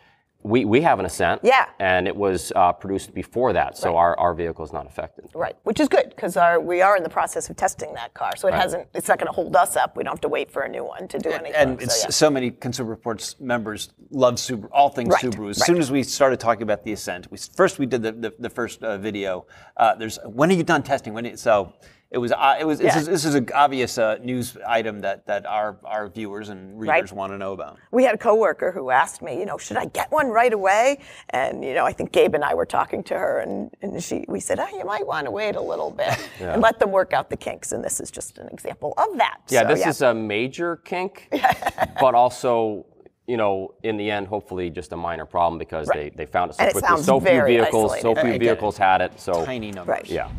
We, 0.45 0.63
we 0.63 0.81
have 0.81 0.99
an 0.99 1.05
Ascent. 1.05 1.41
Yeah. 1.43 1.69
And 1.79 2.07
it 2.07 2.15
was 2.15 2.51
uh, 2.55 2.71
produced 2.71 3.15
before 3.15 3.51
that, 3.53 3.77
so 3.77 3.97
our, 3.97 4.17
our 4.19 4.35
vehicle 4.35 4.63
is 4.63 4.71
not 4.71 4.85
affected. 4.85 5.25
Right, 5.33 5.55
which 5.63 5.79
is 5.79 5.87
good 5.87 6.09
because 6.09 6.37
we 6.61 6.81
are 6.81 6.95
in 6.95 7.01
the 7.01 7.09
process 7.09 7.49
of 7.49 7.55
testing 7.55 7.93
that 7.95 8.13
car, 8.13 8.35
so 8.37 8.47
it 8.47 8.53
hasn't. 8.53 8.87
It's 8.93 9.07
not 9.07 9.17
going 9.17 9.27
to 9.27 9.33
hold 9.33 9.55
us 9.55 9.75
up. 9.75 9.97
We 9.97 10.03
don't 10.03 10.13
have 10.13 10.21
to 10.21 10.27
wait 10.27 10.51
for 10.51 10.61
a 10.61 10.69
new 10.69 10.83
one 10.83 11.07
to 11.07 11.17
do 11.17 11.31
anything. 11.31 11.55
and 11.55 11.79
so, 11.79 11.83
it's, 11.83 12.03
yeah. 12.03 12.09
so 12.09 12.29
many 12.29 12.51
Consumer 12.51 12.91
Reports 12.91 13.39
members 13.39 13.89
love 14.11 14.35
Subaru, 14.35 14.69
all 14.71 14.89
things 14.89 15.09
Right, 15.09 15.23
Subaru. 15.23 15.49
As 15.49 15.59
right. 15.59 15.65
soon 15.65 15.77
as 15.79 15.91
we 15.91 16.03
started 16.03 16.39
talking 16.39 16.61
about 16.63 16.83
the 16.83 16.93
Ascent, 16.93 17.31
we 17.31 17.37
first 17.37 17.79
we 17.79 17.87
did 17.87 18.03
the 18.03 18.11
the, 18.11 18.33
the 18.37 18.49
first 18.49 18.83
uh, 18.83 18.99
video. 18.99 19.47
Uh, 19.77 19.95
there's 19.95 20.19
when 20.25 20.51
are 20.51 20.55
you 20.55 20.63
done 20.63 20.83
testing? 20.83 21.13
When 21.13 21.25
it, 21.25 21.39
so. 21.39 21.73
It 22.15 22.19
was. 22.19 22.31
Uh, 22.31 22.55
it 22.57 22.63
was. 22.65 22.79
This 22.79 22.95
is, 22.95 23.07
this 23.07 23.25
is 23.25 23.35
an 23.35 23.49
obvious 23.53 23.97
uh, 23.97 24.17
news 24.23 24.55
item 24.65 25.01
that, 25.01 25.27
that 25.27 25.45
our, 25.45 25.75
our 25.83 26.07
viewers 26.07 26.47
and 26.47 26.79
readers 26.79 27.11
want 27.11 27.33
to 27.33 27.37
know 27.37 27.51
about. 27.51 27.77
we 27.91 28.05
had 28.05 28.15
a 28.15 28.17
coworker 28.17 28.71
who 28.71 28.89
asked 28.89 29.21
me, 29.21 29.37
you 29.37 29.45
know, 29.45 29.57
should 29.57 29.75
I 29.75 29.83
get 29.87 30.09
one 30.13 30.29
right 30.29 30.53
away? 30.53 30.99
And 31.31 31.61
you 31.61 31.73
know, 31.73 31.85
I 31.85 31.91
think 31.91 32.13
Gabe 32.13 32.33
and 32.33 32.45
I 32.45 32.53
were 32.53 32.65
talking 32.65 33.03
to 33.03 33.17
her, 33.17 33.39
and, 33.41 33.69
and 33.81 34.01
she, 34.01 34.23
we 34.29 34.39
said, 34.39 34.61
oh, 34.61 34.67
you 34.77 34.85
might 34.85 35.05
want 35.05 35.25
to 35.25 35.31
wait 35.31 35.57
a 35.57 35.61
little 35.61 35.91
bit 35.91 36.17
and 36.39 36.61
let 36.61 36.79
them 36.79 36.93
work 36.93 37.11
out 37.11 37.29
the 37.29 37.35
kinks. 37.35 37.73
And 37.73 37.83
this 37.83 37.99
is 37.99 38.09
just 38.11 38.37
an 38.37 38.47
example 38.47 38.93
of 38.97 39.17
that. 39.17 39.39
Yeah, 39.49 39.63
So, 39.63 39.75
this 39.75 39.85
is 39.85 40.01
a 40.01 40.13
major 40.13 40.77
kink, 40.77 41.27
but 41.99 42.15
also, 42.15 42.85
you 43.27 43.35
know, 43.35 43.73
in 43.83 43.97
the 43.97 44.09
end, 44.09 44.27
hopefully 44.29 44.69
just 44.69 44.93
a 44.93 44.97
minor 44.97 45.25
problem 45.25 45.59
because 45.59 45.89
they, 45.89 46.11
they 46.15 46.25
found 46.25 46.51
it 46.51 46.53
so 46.55 46.63
And 46.63 46.71
quickly. 46.71 46.87
sounds 46.87 47.05
So 47.05 47.19
few 47.19 47.25
very 47.29 47.57
vehicles, 47.57 47.99
so 47.99 48.15
few 48.15 48.39
vehicles 48.39 48.77
had 48.77 49.01
it. 49.01 49.19
So 49.19 49.43
Tiny 49.43 49.71
numbers. 49.71 49.95
Right. 49.95 50.09
yeah. 50.09 50.29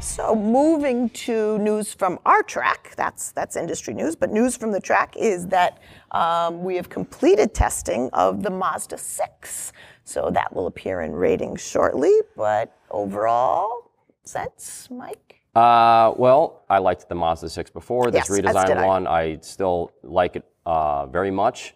So 0.00 0.34
moving 0.34 1.10
to 1.10 1.58
news 1.58 1.92
from 1.92 2.18
our 2.24 2.42
track, 2.42 2.94
that's 2.96 3.32
that's 3.32 3.56
industry 3.56 3.94
news. 3.94 4.14
But 4.14 4.30
news 4.30 4.56
from 4.56 4.72
the 4.72 4.80
track 4.80 5.14
is 5.16 5.46
that 5.48 5.78
um, 6.12 6.62
we 6.62 6.76
have 6.76 6.88
completed 6.88 7.54
testing 7.54 8.08
of 8.12 8.42
the 8.42 8.50
Mazda 8.50 8.98
6. 8.98 9.72
So 10.04 10.30
that 10.32 10.54
will 10.54 10.66
appear 10.66 11.00
in 11.00 11.12
ratings 11.12 11.60
shortly. 11.60 12.12
But 12.36 12.76
overall, 12.90 13.90
sense, 14.24 14.88
Mike. 14.90 15.40
Uh, 15.54 16.12
well, 16.16 16.64
I 16.68 16.78
liked 16.78 17.08
the 17.08 17.14
Mazda 17.14 17.48
6 17.48 17.70
before. 17.70 18.10
This 18.10 18.28
Yes, 18.28 18.30
as 18.30 18.36
did 18.36 18.44
redesigned 18.44 18.76
I. 18.76 18.86
one, 18.86 19.06
I 19.06 19.38
still 19.40 19.92
like 20.02 20.36
it 20.36 20.44
uh, 20.66 21.06
very 21.06 21.30
much. 21.30 21.74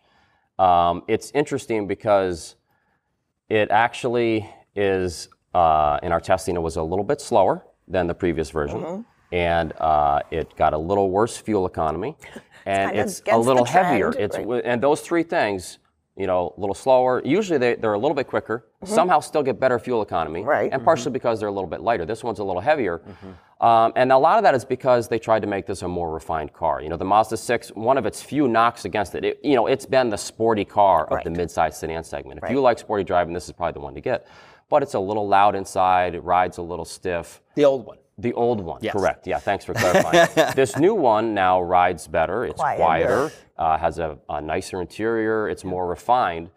Um, 0.59 1.03
it's 1.09 1.31
interesting 1.33 1.87
because 1.87 2.57
it 3.49 3.71
actually 3.71 4.49
is, 4.77 5.29
uh, 5.55 5.99
in 6.03 6.13
our 6.13 6.21
testing, 6.21 6.57
it 6.57 6.61
was 6.61 6.77
a 6.77 6.83
little 6.83 7.05
bit 7.05 7.21
slower 7.21 7.65
than 7.91 8.07
the 8.07 8.15
previous 8.15 8.51
version. 8.51 8.81
Mm-hmm. 8.81 9.03
And 9.33 9.73
uh, 9.79 10.21
it 10.31 10.57
got 10.57 10.73
a 10.73 10.79
little 10.79 11.11
worse 11.11 11.37
fuel 11.37 11.67
economy. 11.67 12.17
And 12.67 12.91
kinda 12.91 13.03
it's 13.05 13.23
a 13.33 13.39
little 13.39 13.65
heavier. 13.65 14.13
It's 14.19 14.37
right. 14.37 14.63
and 14.67 14.83
those 14.83 15.01
three 15.01 15.23
things, 15.23 15.79
you 16.15 16.27
know, 16.27 16.53
a 16.55 16.61
little 16.61 16.75
slower. 16.75 17.23
Usually 17.25 17.59
they, 17.59 17.75
they're 17.77 17.95
a 17.95 17.99
little 17.99 18.15
bit 18.15 18.27
quicker. 18.27 18.67
Somehow 18.85 19.21
still 19.21 19.43
get 19.43 19.59
better 19.59 19.79
fuel 19.79 20.03
economy. 20.03 20.41
Mm-hmm. 20.41 20.49
Right. 20.49 20.71
And 20.71 20.85
partially 20.85 21.11
because 21.11 21.41
they're 21.41 21.49
a 21.49 21.53
little 21.53 21.71
bit 21.71 21.81
lighter. 21.81 22.05
This 22.05 22.23
one's 22.23 22.39
a 22.39 22.45
little 22.45 22.61
heavier. 22.61 23.01
Um, 23.61 23.93
and 23.95 24.11
a 24.11 24.17
lot 24.17 24.39
of 24.39 24.45
that 24.45 24.55
is 24.55 24.65
because 24.65 25.09
they 25.09 25.19
tried 25.19 25.41
to 25.41 25.47
make 25.47 25.67
this 25.67 25.83
a 25.83 25.89
more 25.89 26.11
refined 26.11 26.53
car. 26.53 26.81
You 26.81 26.89
know, 26.89 26.97
the 26.97 27.05
Mazda 27.05 27.37
6, 27.37 27.71
one 27.71 27.99
of 27.99 28.07
its 28.07 28.23
few 28.23 28.49
knocks 28.49 28.87
against 28.87 29.15
it, 29.15 29.25
it 29.25 29.41
you 29.43 29.55
know, 29.55 29.67
it's 29.67 29.85
been 29.85 30.09
the 30.09 30.17
sporty 30.17 30.65
car 30.65 31.07
of 31.07 31.25
the 31.25 31.31
midsize 31.31 31.75
sedan 31.75 32.03
segment. 32.03 32.41
If 32.43 32.51
you 32.51 32.61
like 32.61 32.79
sporty 32.79 33.05
driving, 33.05 33.35
this 33.35 33.47
is 33.47 33.53
probably 33.53 33.75
the 33.75 33.81
one 33.81 33.95
to 33.95 34.01
get. 34.01 34.27
But 34.71 34.83
it's 34.83 34.95
a 34.95 35.01
little 35.01 35.27
loud 35.29 35.55
inside, 35.57 36.15
it 36.15 36.21
rides 36.21 36.57
a 36.59 36.63
little 36.63 36.85
stiff. 36.87 37.43
The 37.57 37.65
old 37.67 37.85
one. 37.87 37.99
The 38.19 38.33
old 38.35 38.61
one, 38.61 38.81
correct. 38.87 39.27
Yeah, 39.27 39.39
thanks 39.39 39.65
for 39.65 39.73
clarifying. 39.75 40.29
this 40.55 40.77
new 40.77 40.95
one 40.95 41.33
now 41.35 41.61
rides 41.63 42.07
better. 42.07 42.45
It's 42.45 42.61
Quieter. 42.61 42.79
quieter, 42.83 43.33
uh, 43.59 43.79
has 43.79 43.99
a, 43.99 44.19
a 44.29 44.41
nicer 44.43 44.81
interior. 44.81 45.49
It's 45.49 45.65
more 45.65 45.87
refined, 45.87 46.51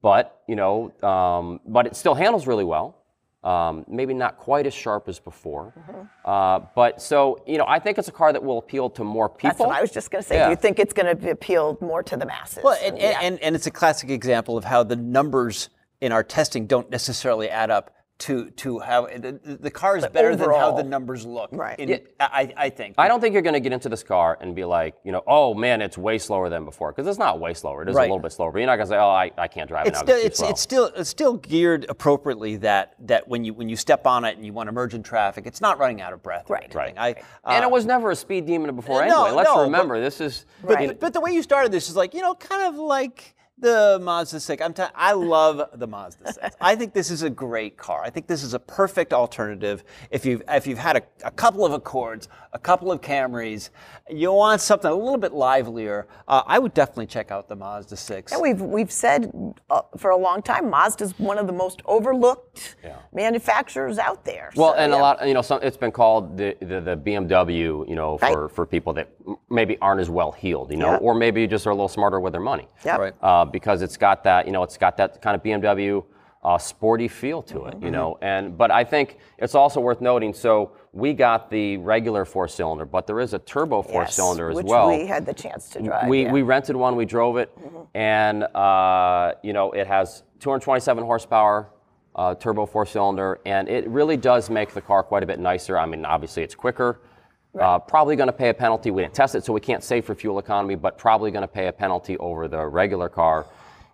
but 0.00 0.40
you 0.48 0.56
know, 0.56 0.90
um, 1.02 1.60
but 1.66 1.86
it 1.86 1.96
still 1.96 2.14
handles 2.14 2.46
really 2.46 2.64
well. 2.64 2.96
Um, 3.44 3.84
maybe 3.88 4.14
not 4.14 4.38
quite 4.38 4.66
as 4.68 4.72
sharp 4.72 5.08
as 5.08 5.18
before, 5.18 5.74
Mm-hmm. 5.76 6.00
uh, 6.24 6.60
but 6.76 7.02
so 7.02 7.42
you 7.46 7.58
know, 7.58 7.64
I 7.68 7.78
think 7.80 7.98
it's 7.98 8.08
a 8.08 8.12
car 8.12 8.32
that 8.32 8.42
will 8.42 8.58
appeal 8.58 8.88
to 8.90 9.04
more 9.04 9.28
people. 9.28 9.48
That's 9.50 9.60
what 9.60 9.70
I 9.76 9.80
was 9.82 9.90
just 9.90 10.10
going 10.12 10.22
to 10.22 10.28
say. 10.28 10.36
Yeah. 10.36 10.44
Do 10.44 10.50
you 10.50 10.56
think 10.56 10.78
it's 10.78 10.92
going 10.94 11.14
to 11.14 11.30
appeal 11.30 11.76
more 11.80 12.02
to 12.04 12.16
the 12.16 12.24
masses? 12.24 12.62
Well, 12.64 12.78
and, 12.82 12.96
yeah. 12.96 13.18
and, 13.20 13.38
and 13.40 13.54
it's 13.54 13.66
a 13.66 13.70
classic 13.72 14.08
example 14.10 14.56
of 14.56 14.64
how 14.64 14.82
the 14.84 14.96
numbers 14.96 15.68
in 16.02 16.12
our 16.12 16.22
testing 16.24 16.66
don't 16.66 16.90
necessarily 16.90 17.48
add 17.48 17.70
up 17.70 17.94
to 18.18 18.50
to 18.50 18.78
how 18.78 19.06
the, 19.06 19.40
the 19.42 19.56
the 19.56 19.70
car 19.70 19.96
is 19.96 20.06
better 20.06 20.36
than 20.36 20.48
how 20.48 20.70
the 20.72 20.82
numbers 20.84 21.24
look. 21.26 21.48
Right. 21.52 21.76
in- 21.78 21.88
Yeah. 21.88 21.98
I, 22.20 22.52
I 22.56 22.68
think. 22.70 22.94
I 22.98 23.08
don't 23.08 23.20
think 23.20 23.32
you're 23.32 23.42
going 23.42 23.54
to 23.54 23.60
get 23.60 23.72
into 23.72 23.88
this 23.88 24.04
car 24.04 24.38
and 24.40 24.54
be 24.54 24.64
like, 24.64 24.94
you 25.02 25.10
know, 25.10 25.22
oh 25.26 25.54
man, 25.54 25.80
it's 25.82 25.98
way 25.98 26.18
slower 26.18 26.48
than 26.48 26.64
before. 26.64 26.92
Because 26.92 27.08
it's 27.08 27.18
not 27.18 27.40
way 27.40 27.52
slower. 27.54 27.82
It 27.82 27.88
is 27.88 27.96
Right. 27.96 28.02
a 28.02 28.12
little 28.12 28.20
bit 28.22 28.30
slower. 28.32 28.52
But 28.52 28.58
you're 28.60 28.66
not 28.66 28.76
going 28.76 28.86
to 28.86 28.90
say, 28.92 28.96
oh, 28.98 29.08
I, 29.08 29.32
I 29.38 29.48
can't 29.48 29.66
drive 29.68 29.86
it's 29.86 30.00
it 30.02 30.06
now. 30.06 30.12
still 30.12 30.16
'cause 30.16 30.24
it's, 30.26 30.38
too 30.40 30.46
it's 30.46 30.60
still 30.60 30.84
it's 30.94 31.10
still 31.10 31.34
geared 31.34 31.86
appropriately 31.88 32.56
that 32.58 32.94
that 33.00 33.26
when 33.26 33.44
you 33.44 33.54
when 33.54 33.68
you 33.68 33.74
step 33.76 34.06
on 34.06 34.24
it 34.24 34.36
and 34.36 34.46
you 34.46 34.52
want 34.52 34.68
to 34.68 34.72
merge 34.72 34.94
in 34.94 35.02
traffic, 35.02 35.46
it's 35.46 35.60
not 35.60 35.78
running 35.78 36.00
out 36.00 36.12
of 36.12 36.22
breath. 36.22 36.48
or 36.48 36.54
Right. 36.54 36.64
anything. 36.64 36.96
Right. 36.96 37.16
I, 37.44 37.54
and 37.56 37.64
uh, 37.64 37.68
it 37.68 37.70
was 37.72 37.86
never 37.86 38.10
a 38.12 38.16
speed 38.16 38.46
demon 38.46 38.74
before 38.76 39.04
no, 39.06 39.24
anyway. 39.24 39.36
Let's 39.38 39.48
no, 39.48 39.56
but- 39.56 39.62
remember, 39.62 40.00
this 40.00 40.20
is. 40.20 40.46
But, 40.64 40.80
you 40.80 40.86
but, 40.88 41.00
but 41.00 41.12
the 41.12 41.20
way 41.20 41.32
you 41.32 41.42
started 41.42 41.72
this 41.72 41.88
is 41.88 41.96
like, 41.96 42.14
you 42.14 42.20
know, 42.20 42.34
kind 42.34 42.62
of 42.68 42.76
like 42.76 43.34
the 43.62 43.98
Mazda 44.02 44.40
6. 44.40 44.62
I'm 44.62 44.74
t- 44.74 44.82
I 44.94 45.12
love 45.12 45.70
the 45.74 45.86
Mazda 45.86 46.32
6. 46.34 46.56
I 46.60 46.74
think 46.76 46.92
this 46.92 47.10
is 47.10 47.22
a 47.22 47.30
great 47.30 47.76
car. 47.78 48.02
I 48.04 48.10
think 48.10 48.26
this 48.26 48.42
is 48.42 48.52
a 48.52 48.58
perfect 48.58 49.12
alternative. 49.14 49.82
If 50.10 50.26
you've, 50.26 50.42
if 50.48 50.66
you've 50.66 50.78
had 50.78 50.96
a, 50.98 51.02
a 51.24 51.30
couple 51.30 51.64
of 51.64 51.72
Accords, 51.72 52.28
a 52.52 52.58
couple 52.58 52.92
of 52.92 53.00
Camrys, 53.00 53.70
you 54.10 54.30
want 54.32 54.60
something 54.60 54.90
a 54.90 54.94
little 54.94 55.16
bit 55.16 55.32
livelier, 55.32 56.06
uh, 56.28 56.42
I 56.46 56.58
would 56.58 56.74
definitely 56.74 57.06
check 57.06 57.30
out 57.30 57.48
the 57.48 57.56
Mazda 57.56 57.96
6. 57.96 58.32
And 58.32 58.42
we've 58.42 58.60
we've 58.60 58.92
said 58.92 59.32
uh, 59.70 59.82
for 59.96 60.10
a 60.10 60.16
long 60.16 60.42
time, 60.42 60.68
Mazda 60.68 61.04
is 61.04 61.18
one 61.18 61.38
of 61.38 61.46
the 61.46 61.52
most 61.52 61.80
overlooked 61.86 62.76
manufacturers 63.12 63.98
out 63.98 64.24
there. 64.24 64.50
Well, 64.56 64.72
So, 64.72 64.78
and 64.78 64.92
yeah. 64.92 64.98
a 64.98 65.00
lot, 65.00 65.26
you 65.26 65.34
know, 65.34 65.42
some, 65.42 65.60
it's 65.62 65.76
been 65.76 65.92
called 65.92 66.36
the, 66.36 66.56
the, 66.60 66.80
the 66.80 66.96
BMW, 66.96 67.88
you 67.88 67.94
know, 67.94 68.18
for, 68.18 68.46
Right. 68.46 68.54
for 68.54 68.66
people 68.66 68.92
that 68.94 69.08
maybe 69.50 69.78
aren't 69.80 70.00
as 70.00 70.10
well 70.10 70.32
heeled, 70.32 70.70
you 70.70 70.76
know, 70.76 70.92
Yeah. 70.92 70.96
or 70.98 71.14
maybe 71.14 71.46
just 71.46 71.66
are 71.66 71.70
a 71.70 71.74
little 71.74 71.88
smarter 71.88 72.20
with 72.20 72.32
their 72.32 72.40
money. 72.42 72.68
Yep. 72.84 72.98
Right. 72.98 73.14
Uh, 73.22 73.44
because 73.52 73.82
it's 73.82 73.96
got 73.96 74.24
that, 74.24 74.46
you 74.46 74.52
know, 74.52 74.62
it's 74.62 74.76
got 74.78 74.96
that 74.96 75.20
kind 75.22 75.36
of 75.36 75.42
BMW 75.42 76.04
uh, 76.44 76.58
sporty 76.58 77.06
feel 77.06 77.40
to 77.42 77.66
it, 77.66 77.74
you 77.74 77.80
Mm-hmm. 77.82 77.90
know. 77.92 78.18
And 78.20 78.58
but 78.58 78.70
I 78.72 78.82
think 78.82 79.18
it's 79.38 79.54
also 79.54 79.80
worth 79.80 80.00
noting. 80.00 80.34
So 80.34 80.72
we 80.92 81.12
got 81.12 81.50
the 81.50 81.76
regular 81.76 82.24
four-cylinder, 82.24 82.84
but 82.86 83.06
there 83.06 83.20
is 83.20 83.32
a 83.32 83.38
turbo 83.38 83.82
Yes, 83.82 83.92
four-cylinder 83.92 84.50
as 84.50 84.56
which 84.56 84.66
well. 84.66 84.88
we 84.88 85.06
had 85.06 85.24
the 85.24 85.34
chance 85.34 85.68
to 85.70 85.80
drive. 85.82 86.08
We, 86.08 86.20
yeah. 86.22 86.24
Mm-hmm. 86.26 86.34
we 86.34 86.42
rented 86.42 86.74
one, 86.76 86.96
we 86.96 87.04
drove 87.04 87.36
it, 87.36 87.56
and 87.94 88.42
uh, 88.42 89.34
you 89.42 89.52
know 89.52 89.70
it 89.72 89.86
has 89.86 90.24
227 90.40 91.04
horsepower, 91.04 91.68
uh, 92.16 92.34
turbo 92.34 92.66
four 92.66 92.86
cylinder, 92.86 93.40
and 93.46 93.68
it 93.68 93.86
really 93.88 94.16
does 94.16 94.50
make 94.50 94.74
the 94.74 94.80
car 94.80 95.04
quite 95.04 95.22
a 95.22 95.26
bit 95.26 95.38
nicer. 95.38 95.78
I 95.78 95.86
mean, 95.86 96.04
obviously 96.04 96.42
it's 96.42 96.56
quicker. 96.56 97.00
Uh, 97.58 97.78
probably 97.78 98.16
going 98.16 98.28
to 98.28 98.32
pay 98.32 98.48
a 98.48 98.54
penalty. 98.54 98.90
We 98.90 99.02
didn't 99.02 99.14
test 99.14 99.34
it, 99.34 99.44
so 99.44 99.52
we 99.52 99.60
can't 99.60 99.84
say 99.84 100.00
for 100.00 100.14
fuel 100.14 100.38
economy, 100.38 100.74
but 100.74 100.96
probably 100.96 101.30
going 101.30 101.42
to 101.42 101.48
pay 101.48 101.66
a 101.66 101.72
penalty 101.72 102.16
over 102.16 102.48
the 102.48 102.64
regular 102.66 103.10
car 103.10 103.44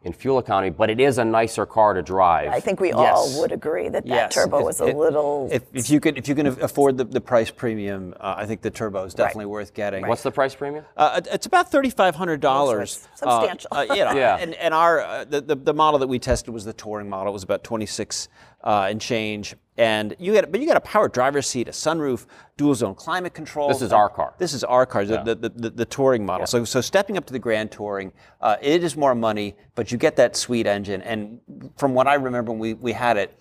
in 0.05 0.13
fuel 0.13 0.39
economy. 0.39 0.71
But 0.71 0.91
it 0.91 1.01
is 1.01 1.19
a 1.19 1.25
nicer 1.25 1.67
car 1.67 1.93
to 1.95 2.01
drive. 2.01 2.53
I 2.53 2.61
think 2.61 2.79
we 2.79 2.91
Yes. 2.91 3.17
all 3.17 3.41
would 3.41 3.51
agree 3.51 3.89
that 3.89 4.05
that 4.05 4.09
Yes, 4.09 4.33
turbo 4.35 4.59
if- 4.61 4.65
was 4.65 4.81
a 4.81 4.87
if- 4.87 4.97
little. 4.97 5.49
If, 5.51 5.63
if 5.75 5.91
you 5.91 5.99
could, 5.99 6.17
if 6.17 6.29
you 6.29 6.37
can 6.37 6.47
afford 6.47 6.99
the, 6.99 7.05
the 7.05 7.21
price 7.21 7.51
premium, 7.51 8.15
uh, 8.21 8.35
I 8.39 8.47
think 8.47 8.63
the 8.63 8.71
turbo 8.71 9.03
is 9.03 9.13
definitely 9.15 9.47
worth 9.47 9.75
getting. 9.75 10.07
What's 10.07 10.23
the 10.23 10.31
price 10.31 10.55
premium? 10.55 10.85
Uh, 10.97 11.21
it's 11.33 11.47
about 11.47 11.69
thirty-five 11.73 12.15
hundred 12.15 12.41
dollars. 12.41 13.09
So 13.17 13.27
it's 13.27 13.35
substantial. 13.35 13.69
Uh, 13.73 13.87
you 13.93 14.05
know, 14.05 14.13
Yeah. 14.13 14.37
and, 14.39 14.55
and 14.55 14.73
our 14.73 15.01
uh, 15.01 15.25
the, 15.25 15.41
the 15.41 15.57
the 15.57 15.75
model 15.75 15.99
that 15.99 16.07
we 16.07 16.21
tested 16.21 16.55
was 16.55 16.65
the 16.65 16.73
touring 16.73 17.09
model. 17.09 17.33
It 17.33 17.35
was 17.35 17.43
about 17.43 17.65
twenty-six 17.65 18.29
uh, 18.65 18.87
and 18.91 19.01
change. 19.01 19.55
And 19.77 20.17
you 20.19 20.33
get, 20.33 20.51
but 20.51 20.61
you 20.61 20.67
got 20.67 20.77
a 20.77 20.81
power 20.81 21.09
driver's 21.09 21.47
seat, 21.47 21.69
a 21.69 21.71
sunroof, 21.71 22.27
dual 22.57 22.75
zone 22.75 22.97
climate 22.97 23.33
control. 23.33 23.69
This 23.69 23.81
is 23.83 23.93
our 23.93 24.09
car. 24.09 24.35
This 24.37 24.53
is 24.53 24.65
our 24.65 24.85
car, 24.85 25.05
the, 25.05 25.23
the, 25.23 25.35
the, 25.37 25.49
the, 25.51 25.71
the 25.71 25.85
touring 25.85 26.27
model. 26.27 26.47
So, 26.49 26.65
so 26.65 26.81
stepping 26.81 27.17
up 27.17 27.25
to 27.27 27.33
the 27.33 27.39
Grand 27.39 27.71
Touring, 27.71 28.13
uh, 28.41 28.57
it 28.61 28.83
is 28.83 28.97
more 28.97 29.15
money, 29.15 29.55
but 29.77 29.93
you 29.93 29.99
get 29.99 30.17
that 30.17 30.35
sweet 30.35 30.67
engine. 30.67 31.01
And 31.03 31.41
from 31.77 31.95
what 31.95 32.09
I 32.09 32.15
remember 32.15 32.51
when 32.51 32.59
we, 32.59 32.75
we 32.75 32.93
had 32.93 33.17
it, 33.17 33.41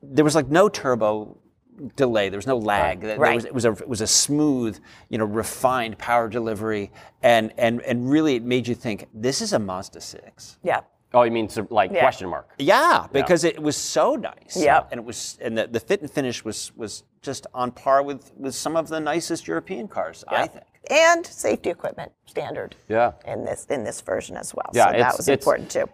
there 0.00 0.24
was 0.24 0.36
like 0.36 0.48
no 0.48 0.68
turbo 0.68 1.36
delay. 1.96 2.28
There 2.28 2.38
was 2.38 2.46
no 2.46 2.58
lag. 2.58 3.00
There 3.00 3.18
Right. 3.18 3.34
was, 3.34 3.44
it 3.44 3.52
was 3.54 3.64
a 3.64 3.72
it 3.72 3.88
was 3.88 4.00
a 4.02 4.06
smooth, 4.06 4.78
you 5.08 5.18
know, 5.18 5.24
refined 5.24 5.98
power 5.98 6.28
delivery, 6.28 6.92
and 7.24 7.52
and 7.58 7.80
and 7.82 8.08
really 8.08 8.36
it 8.36 8.44
made 8.44 8.68
you 8.68 8.74
think 8.76 9.08
this 9.14 9.40
is 9.40 9.52
a 9.52 9.58
Mazda 9.58 10.00
six. 10.00 10.58
yeah. 10.62 10.80
Oh, 11.14 11.22
you 11.22 11.30
mean 11.30 11.48
so- 11.48 11.66
like 11.70 11.90
Yeah. 11.92 12.00
question 12.00 12.28
mark? 12.28 12.48
Yeah, 12.58 13.06
because 13.12 13.44
it 13.44 13.62
was 13.62 13.76
so 13.76 14.14
nice. 14.16 14.56
Yeah, 14.56 14.84
and 14.90 14.98
it 15.00 15.04
was 15.04 15.38
and 15.42 15.56
the, 15.56 15.66
the 15.66 15.80
fit 15.80 16.00
and 16.00 16.10
finish 16.10 16.44
was 16.44 16.72
was 16.76 17.04
just 17.20 17.46
on 17.54 17.70
par 17.70 18.02
with 18.02 18.32
with 18.36 18.54
some 18.54 18.76
of 18.76 18.88
the 18.88 19.00
nicest 19.00 19.46
European 19.46 19.88
cars. 19.88 20.24
I 20.28 20.46
think. 20.46 20.64
And 20.90 21.24
safety 21.24 21.70
equipment 21.70 22.12
standard. 22.26 22.74
Yeah. 22.88 23.12
In 23.26 23.44
this 23.44 23.66
in 23.70 23.84
this 23.84 24.00
version 24.00 24.36
as 24.36 24.54
well. 24.54 24.70
Yeah, 24.72 24.90
so 24.92 24.98
that 24.98 25.16
was 25.16 25.28
important 25.28 25.70
too. 25.70 25.86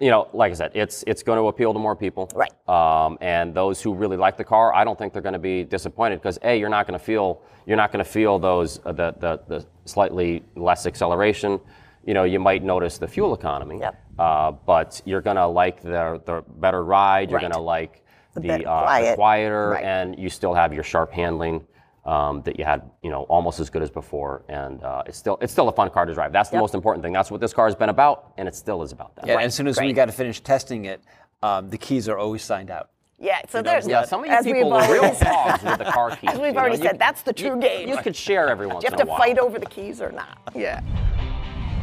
you 0.00 0.10
know, 0.10 0.26
like 0.32 0.50
I 0.50 0.54
said, 0.54 0.72
it's 0.74 1.04
it's 1.06 1.22
going 1.22 1.38
to 1.38 1.46
appeal 1.46 1.72
to 1.72 1.78
more 1.78 1.94
people. 1.94 2.28
Right. 2.34 2.52
Um, 2.68 3.18
and 3.20 3.54
those 3.54 3.80
who 3.80 3.94
really 3.94 4.16
like 4.16 4.36
the 4.36 4.44
car, 4.44 4.74
I 4.74 4.82
don't 4.84 4.98
think 4.98 5.12
they're 5.12 5.22
going 5.22 5.34
to 5.34 5.38
be 5.54 5.62
disappointed 5.64 6.16
because 6.16 6.38
a, 6.42 6.58
you're 6.58 6.68
not 6.78 6.86
going 6.88 6.98
to 6.98 7.04
feel 7.04 7.42
you're 7.66 7.76
not 7.76 7.92
going 7.92 8.04
to 8.04 8.10
feel 8.10 8.38
those 8.40 8.80
uh, 8.84 8.90
the, 8.92 9.14
the 9.20 9.40
the 9.46 9.66
slightly 9.84 10.42
less 10.56 10.86
acceleration. 10.86 11.60
You 12.04 12.14
know, 12.14 12.24
you 12.24 12.40
might 12.40 12.62
notice 12.62 12.98
the 12.98 13.08
fuel 13.08 13.34
economy. 13.34 13.78
Yep. 13.80 13.94
Uh, 14.18 14.50
but 14.52 15.00
you're 15.04 15.20
going 15.20 15.36
to 15.36 15.46
like 15.46 15.82
the 15.82 16.20
the 16.24 16.44
better 16.56 16.84
ride. 16.84 17.30
You're 17.30 17.38
Right. 17.38 17.42
going 17.42 17.52
to 17.52 17.60
like 17.60 18.04
the, 18.34 18.40
better 18.40 18.68
uh, 18.68 19.10
the 19.10 19.14
quieter, 19.14 19.70
Right. 19.70 19.84
and 19.84 20.18
you 20.18 20.28
still 20.28 20.54
have 20.54 20.72
your 20.72 20.82
sharp 20.84 21.12
handling. 21.12 21.64
Um, 22.04 22.42
that 22.42 22.58
you 22.58 22.64
had, 22.64 22.82
you 23.04 23.10
know, 23.10 23.22
almost 23.28 23.60
as 23.60 23.70
good 23.70 23.80
as 23.80 23.88
before, 23.88 24.42
and 24.48 24.82
uh, 24.82 25.04
it's 25.06 25.16
still 25.16 25.38
it's 25.40 25.52
still 25.52 25.68
a 25.68 25.72
fun 25.72 25.88
car 25.88 26.04
to 26.04 26.12
drive. 26.12 26.32
That's 26.32 26.50
the 26.50 26.56
most 26.58 26.74
important 26.74 27.04
thing. 27.04 27.12
That's 27.12 27.30
what 27.30 27.40
this 27.40 27.52
car 27.52 27.66
has 27.66 27.76
been 27.76 27.90
about, 27.90 28.32
and 28.36 28.48
it 28.48 28.56
still 28.56 28.82
is 28.82 28.90
about 28.90 29.14
that. 29.14 29.28
Yeah, 29.28 29.34
and 29.34 29.44
as 29.44 29.54
soon 29.54 29.68
as 29.68 29.78
we 29.78 29.92
got 29.92 30.06
to 30.06 30.12
finish 30.12 30.40
testing 30.40 30.86
it, 30.86 31.00
um, 31.44 31.70
the 31.70 31.78
keys 31.78 32.08
are 32.08 32.18
always 32.18 32.42
signed 32.42 32.72
out. 32.72 32.90
Yeah. 33.20 33.40
So 33.48 33.62
there's 33.62 33.86
Yeah, 33.86 34.02
some 34.04 34.24
of 34.24 34.44
you 34.44 34.52
people 34.52 34.72
are 34.72 34.82
real 34.92 35.04
already- 35.04 35.24
hogs 35.24 35.62
with 35.62 35.78
the 35.78 35.84
car 35.92 36.10
keys. 36.16 36.30
As 36.30 36.38
we've 36.40 36.46
you 36.48 36.52
know, 36.54 36.58
already 36.58 36.78
you- 36.78 36.82
said, 36.82 36.98
that's 36.98 37.22
the 37.22 37.32
true 37.32 37.54
you, 37.54 37.60
game. 37.60 37.88
You 37.88 37.96
could 37.98 38.16
share 38.16 38.48
every 38.48 38.66
once 38.66 38.80
Do 38.82 38.86
you 38.90 38.96
have 38.96 39.06
to 39.06 39.14
fight 39.16 39.38
over 39.38 39.60
the 39.60 39.66
keys 39.66 40.02
or 40.02 40.10
not? 40.10 40.38
Yeah. 40.56 40.80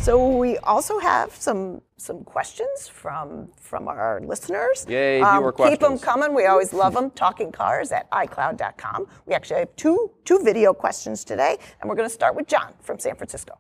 So 0.02 0.30
we 0.38 0.58
also 0.60 0.98
have 1.00 1.36
some 1.36 1.82
some 1.98 2.24
questions 2.24 2.88
from 2.88 3.50
from 3.58 3.90
our 3.90 4.22
listeners. 4.22 4.86
Um, 4.88 4.94
Yay, 4.94 5.20
viewer 5.22 5.52
Keep 5.52 5.82
them 5.82 6.00
coming. 6.00 6.34
We 6.34 6.46
always 6.46 6.72
love 6.72 6.94
them. 6.94 7.12
Talking 7.12 7.52
cars 7.52 7.92
at 7.92 8.10
iCloud.com. 8.12 9.08
We 9.26 9.34
actually 9.34 9.60
have 9.60 9.76
two 9.76 10.12
two 10.24 10.40
video 10.40 10.74
questions 10.74 11.26
today, 11.26 11.58
and 11.82 11.90
we're 11.90 11.98
going 11.98 12.08
to 12.08 12.14
start 12.14 12.36
with 12.36 12.48
John 12.48 12.74
from 12.82 12.98
San 12.98 13.16
Francisco. 13.16 13.58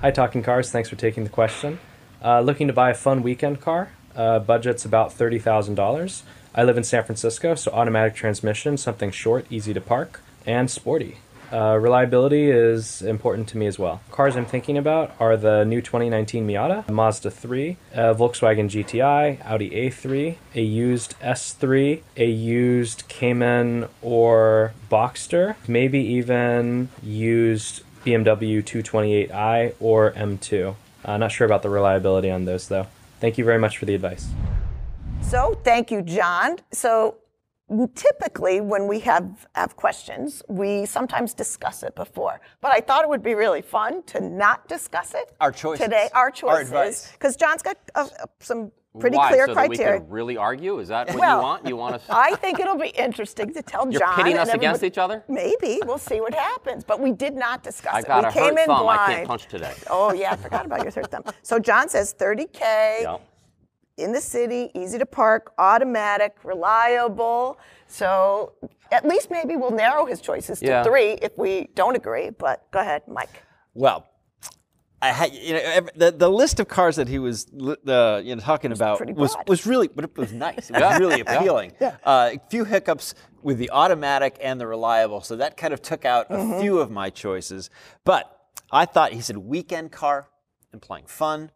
Hi, 0.00 0.10
Talking 0.10 0.42
Cars. 0.42 0.70
Thanks 0.70 0.88
for 0.88 0.96
taking 0.96 1.22
the 1.24 1.30
question. 1.30 1.78
Uh, 2.24 2.40
looking 2.40 2.66
to 2.68 2.72
buy 2.72 2.90
a 2.90 2.94
fun 2.94 3.22
weekend 3.22 3.60
car. 3.60 3.90
Uh, 4.16 4.38
budget's 4.38 4.84
about 4.84 5.10
$30,000. 5.10 6.22
I 6.54 6.64
live 6.64 6.76
in 6.76 6.82
San 6.82 7.04
Francisco, 7.04 7.54
so 7.54 7.70
automatic 7.72 8.14
transmission, 8.14 8.76
something 8.76 9.10
short, 9.10 9.46
easy 9.50 9.74
to 9.74 9.80
park, 9.80 10.20
and 10.46 10.70
sporty. 10.70 11.18
Uh, 11.52 11.78
reliability 11.80 12.50
is 12.50 13.00
important 13.02 13.48
to 13.48 13.56
me 13.56 13.66
as 13.66 13.78
well. 13.78 14.00
Cars 14.10 14.36
I'm 14.36 14.44
thinking 14.44 14.76
about 14.76 15.14
are 15.18 15.36
the 15.36 15.64
new 15.64 15.80
2019 15.80 16.46
Miata, 16.46 16.88
Mazda 16.90 17.30
3, 17.30 17.76
uh, 17.94 18.14
Volkswagen 18.14 18.68
GTI, 18.68 19.44
Audi 19.44 19.70
A3, 19.70 20.36
a 20.54 20.60
used 20.60 21.18
S3, 21.20 22.02
a 22.16 22.26
used 22.26 23.08
Cayman 23.08 23.88
or 24.02 24.74
Boxster, 24.90 25.56
maybe 25.66 26.00
even 26.00 26.90
used 27.02 27.82
BMW 28.04 28.62
228i 28.62 29.74
or 29.80 30.12
M2. 30.12 30.74
Uh, 31.04 31.16
not 31.16 31.32
sure 31.32 31.46
about 31.46 31.62
the 31.62 31.70
reliability 31.70 32.30
on 32.30 32.44
those 32.44 32.68
though. 32.68 32.86
Thank 33.20 33.38
you 33.38 33.44
very 33.44 33.58
much 33.58 33.78
for 33.78 33.86
the 33.86 33.94
advice. 33.94 34.28
So 35.22 35.58
thank 35.64 35.90
you, 35.90 36.02
John. 36.02 36.58
So 36.72 37.16
typically 37.94 38.60
when 38.60 38.86
we 38.86 39.00
have 39.00 39.46
have 39.54 39.76
questions, 39.76 40.42
we 40.48 40.86
sometimes 40.86 41.34
discuss 41.34 41.82
it 41.82 41.94
before. 41.94 42.40
But 42.60 42.72
I 42.72 42.80
thought 42.80 43.02
it 43.04 43.08
would 43.08 43.22
be 43.22 43.34
really 43.34 43.62
fun 43.62 44.02
to 44.04 44.20
not 44.20 44.66
discuss 44.68 45.14
it. 45.14 45.34
Our 45.40 45.52
choices. 45.52 45.84
today. 45.84 46.08
Our 46.14 46.30
choices, 46.30 46.68
advice. 46.68 47.12
because 47.12 47.36
John's 47.36 47.62
got 47.62 47.76
uh, 47.94 48.08
some 48.40 48.72
pretty 48.98 49.16
Why? 49.16 49.28
clear 49.28 49.46
so 49.46 49.52
criteria. 49.54 49.92
That 49.92 50.00
we 50.00 50.06
can 50.06 50.10
really 50.10 50.36
argue? 50.36 50.78
Is 50.80 50.88
that 50.88 51.08
what 51.08 51.18
Well, 51.18 51.36
you 51.38 51.42
want? 51.42 51.66
You 51.68 51.76
want 51.76 52.02
to? 52.02 52.16
I 52.16 52.34
think 52.36 52.58
it'll 52.58 52.78
be 52.78 52.88
interesting 52.88 53.52
to 53.54 53.62
tell 53.62 53.88
You're 53.90 54.00
John. 54.00 54.16
pitting 54.16 54.38
us 54.38 54.48
against 54.48 54.82
each 54.82 54.98
other? 54.98 55.22
Maybe 55.28 55.80
we'll 55.84 55.98
see 55.98 56.20
what 56.20 56.34
happens. 56.34 56.84
But 56.84 56.98
we 57.00 57.12
did 57.12 57.34
not 57.34 57.62
discuss 57.62 57.94
I 57.94 57.98
it. 58.00 58.08
we 58.08 58.28
a 58.28 58.32
came 58.32 58.42
hurt 58.56 58.58
in 58.60 58.66
thumb. 58.66 58.82
blind. 58.82 59.00
I 59.00 59.14
can't 59.16 59.28
punch 59.28 59.46
today. 59.46 59.74
Oh 59.90 60.12
yeah, 60.14 60.32
I 60.32 60.36
forgot 60.36 60.66
about 60.66 60.82
your 60.82 60.90
third 60.90 61.10
thumb. 61.10 61.22
So 61.42 61.58
John 61.58 61.88
says 61.88 62.14
30k 62.18 62.60
Yeah. 63.02 63.18
In 63.98 64.12
the 64.12 64.20
city, 64.20 64.70
easy 64.74 64.98
to 64.98 65.06
park, 65.06 65.52
automatic, 65.58 66.36
reliable. 66.44 67.58
So 67.86 68.52
at 68.92 69.06
least 69.06 69.30
maybe 69.30 69.56
we'll 69.56 69.70
narrow 69.70 70.06
his 70.06 70.20
choices 70.20 70.60
to 70.60 70.66
Yeah. 70.66 70.82
three 70.84 71.12
if 71.22 71.36
we 71.36 71.68
don't 71.74 71.96
agree. 71.96 72.30
But 72.30 72.70
go 72.70 72.78
ahead, 72.80 73.02
Mike. 73.08 73.42
Well, 73.74 74.06
I 75.00 75.08
had 75.12 75.32
you 75.32 75.52
know 75.54 75.86
the 75.94 76.10
the 76.10 76.28
list 76.28 76.58
of 76.58 76.66
cars 76.66 76.96
that 76.96 77.06
he 77.08 77.18
was 77.20 77.46
uh, 77.86 78.20
you 78.24 78.34
know 78.34 78.42
talking 78.42 78.72
about 78.72 79.14
was 79.14 79.36
was 79.46 79.64
really 79.64 79.86
but 79.88 80.04
it 80.04 80.16
was 80.18 80.32
nice. 80.32 80.70
It 80.70 80.72
was 80.72 80.80
Yeah. 80.82 80.98
really 80.98 81.18
Yeah. 81.18 81.34
appealing. 81.36 81.72
Uh, 81.80 82.30
a 82.34 82.40
few 82.50 82.64
hiccups 82.64 83.14
with 83.42 83.58
the 83.58 83.70
automatic 83.70 84.36
and 84.42 84.60
the 84.60 84.66
reliable, 84.66 85.20
so 85.20 85.36
that 85.36 85.56
kind 85.56 85.72
of 85.72 85.80
took 85.82 86.04
out 86.04 86.26
a 86.30 86.60
few 86.60 86.80
of 86.80 86.90
my 86.90 87.10
choices. 87.10 87.70
But 88.04 88.24
I 88.72 88.84
thought 88.86 89.12
he 89.12 89.20
said 89.20 89.36
weekend 89.38 89.92
car, 89.92 90.28
implying 90.72 91.06
fun. 91.06 91.52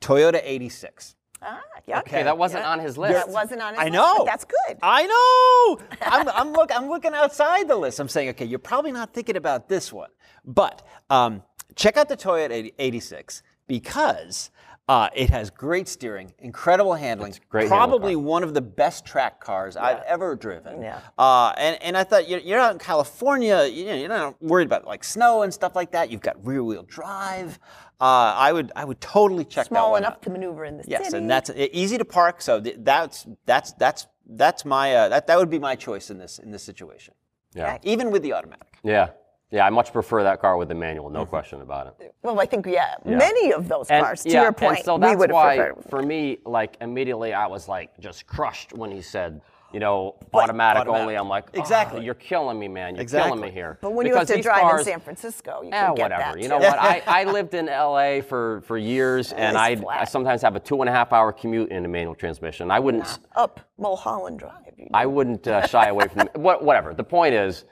Toyota 0.00 0.40
86. 0.42 1.14
Ah, 1.44 1.60
yeah. 1.86 1.98
Okay, 2.00 2.22
that 2.22 2.38
wasn't 2.38 2.64
on 2.64 2.78
his 2.78 2.96
list. 2.96 3.14
That 3.14 3.28
wasn't 3.28 3.60
on 3.60 3.74
his 3.74 3.80
I 3.80 3.84
list, 3.84 3.92
know. 3.94 4.14
but 4.18 4.26
that's 4.26 4.44
good. 4.44 4.78
I 4.82 5.06
know. 5.06 5.86
I'm, 6.02 6.28
I'm, 6.28 6.52
look, 6.52 6.70
I'm 6.74 6.88
looking 6.88 7.12
outside 7.14 7.68
the 7.68 7.76
list. 7.76 7.98
I'm 7.98 8.08
saying, 8.08 8.30
okay, 8.30 8.44
you're 8.44 8.58
probably 8.58 8.92
not 8.92 9.12
thinking 9.12 9.36
about 9.36 9.68
this 9.68 9.92
one. 9.92 10.10
But 10.44 10.86
um, 11.10 11.42
check 11.74 11.96
out 11.96 12.08
the 12.08 12.16
Toyota 12.16 12.72
86 12.78 13.42
because 13.66 14.50
uh, 14.88 15.08
it 15.14 15.30
has 15.30 15.48
great 15.48 15.86
steering, 15.86 16.32
incredible 16.40 16.94
handling, 16.94 17.34
great 17.48 17.68
handling 17.68 17.78
probably 17.78 18.16
one 18.16 18.42
of 18.42 18.52
the 18.52 18.60
best 18.60 19.04
track 19.06 19.40
cars 19.40 19.76
I've 19.76 20.02
ever 20.02 20.34
driven. 20.34 20.82
Yeah. 20.82 20.98
Uh, 21.16 21.52
and, 21.56 21.80
and 21.82 21.96
I 21.96 22.04
thought, 22.04 22.28
you're, 22.28 22.40
you're 22.40 22.58
out 22.58 22.72
in 22.72 22.78
California, 22.78 23.64
you 23.64 23.86
know, 23.86 23.94
you're 23.94 24.08
not 24.08 24.42
worried 24.42 24.66
about 24.66 24.84
like 24.84 25.04
snow 25.04 25.42
and 25.42 25.54
stuff 25.54 25.76
like 25.76 25.92
that. 25.92 26.10
You've 26.10 26.20
got 26.20 26.44
rear 26.44 26.64
wheel 26.64 26.82
drive. 26.82 27.58
Uh, 28.02 28.34
I 28.36 28.52
would 28.52 28.72
I 28.74 28.84
would 28.84 29.00
totally 29.00 29.44
check 29.44 29.66
that 29.66 29.68
Small 29.68 29.92
one 29.92 30.02
enough 30.02 30.14
out. 30.14 30.22
to 30.22 30.30
maneuver 30.30 30.64
in 30.64 30.76
the 30.78 30.84
Yes, 30.88 31.04
city. 31.06 31.18
and 31.18 31.30
that's 31.30 31.50
easy 31.56 31.98
to 31.98 32.04
park. 32.04 32.42
So 32.42 32.58
that's 32.58 33.26
that's 33.46 33.72
that's 33.74 34.08
that's 34.26 34.64
my 34.64 34.92
uh, 34.96 35.08
that 35.10 35.28
that 35.28 35.38
would 35.38 35.50
be 35.50 35.60
my 35.60 35.76
choice 35.76 36.10
in 36.10 36.18
this 36.18 36.40
in 36.40 36.50
this 36.50 36.64
situation. 36.64 37.14
Yeah. 37.54 37.78
Even 37.84 38.10
with 38.10 38.22
the 38.24 38.32
automatic. 38.32 38.66
Yeah. 38.82 39.10
Yeah, 39.52 39.66
I 39.66 39.70
much 39.70 39.92
prefer 39.92 40.22
that 40.24 40.40
car 40.40 40.56
with 40.56 40.68
the 40.68 40.74
manual, 40.74 41.04
Mm-hmm. 41.08 41.14
no 41.14 41.26
question 41.26 41.60
about 41.60 41.86
it. 42.00 42.14
well, 42.22 42.40
I 42.40 42.46
think 42.46 42.66
yeah, 42.66 42.94
many 43.04 43.52
of 43.52 43.68
those 43.68 43.86
And- 43.90 44.02
cars. 44.02 44.22
To 44.22 44.30
yeah, 44.30 44.42
your 44.44 44.52
point, 44.52 44.78
and 44.78 44.84
so 44.86 44.94
we 44.96 45.00
that's 45.02 45.18
would 45.18 45.28
have 45.30 45.34
why, 45.34 45.56
preferred. 45.58 45.84
for 45.90 46.02
me, 46.02 46.38
like 46.46 46.78
immediately, 46.80 47.34
I 47.34 47.46
was 47.46 47.68
like 47.68 47.90
just 48.00 48.26
crushed 48.26 48.72
when 48.72 48.90
he 48.90 49.02
said, 49.02 49.42
you 49.72 49.80
know, 49.80 50.16
automatic, 50.34 50.80
automatic. 50.82 51.00
only. 51.02 51.14
I'm 51.16 51.28
like, 51.28 51.44
"Oh, 51.54 51.58
Exactly. 51.58 52.04
you're 52.04 52.14
killing 52.14 52.58
me, 52.58 52.68
man. 52.68 52.94
You're 52.94 53.02
Exactly. 53.02 53.30
killing 53.30 53.42
me 53.42 53.50
here. 53.50 53.78
But 53.80 53.92
when 53.94 54.06
you 54.06 54.14
have 54.14 54.26
to 54.26 54.40
drive 54.42 54.60
cars, 54.62 54.80
in 54.80 54.92
San 54.92 55.00
Francisco, 55.00 55.62
you 55.62 55.68
Eh, 55.68 55.70
can 55.86 55.94
get 55.94 56.02
whatever. 56.02 56.22
that 56.34 56.42
You 56.42 56.48
know 56.48 56.58
what? 56.58 56.78
I, 56.78 57.02
I 57.06 57.24
lived 57.24 57.54
in 57.54 57.66
LA 57.66 58.20
for, 58.20 58.60
for 58.62 58.76
years, 58.76 59.32
and 59.32 59.56
I, 59.56 59.70
It's 59.70 59.82
I 59.88 60.04
sometimes 60.04 60.42
have 60.42 60.56
a 60.56 60.60
two 60.60 60.80
and 60.82 60.88
a 60.88 60.92
half 60.92 61.12
hour 61.12 61.32
commute 61.32 61.70
in 61.70 61.84
a 61.84 61.88
manual 61.88 62.14
transmission. 62.14 62.70
I 62.70 62.78
wouldn't. 62.80 63.04
s- 63.04 63.18
Up 63.34 63.60
Mulholland 63.78 64.38
Drive. 64.38 64.52
You 64.76 64.88
I 64.92 65.06
wouldn't 65.06 65.46
uh, 65.48 65.66
shy 65.66 65.88
away 65.88 66.08
from 66.08 66.28
what, 66.34 66.62
whatever. 66.64 66.92
The 66.94 67.04
point 67.04 67.34
is, 67.34 67.64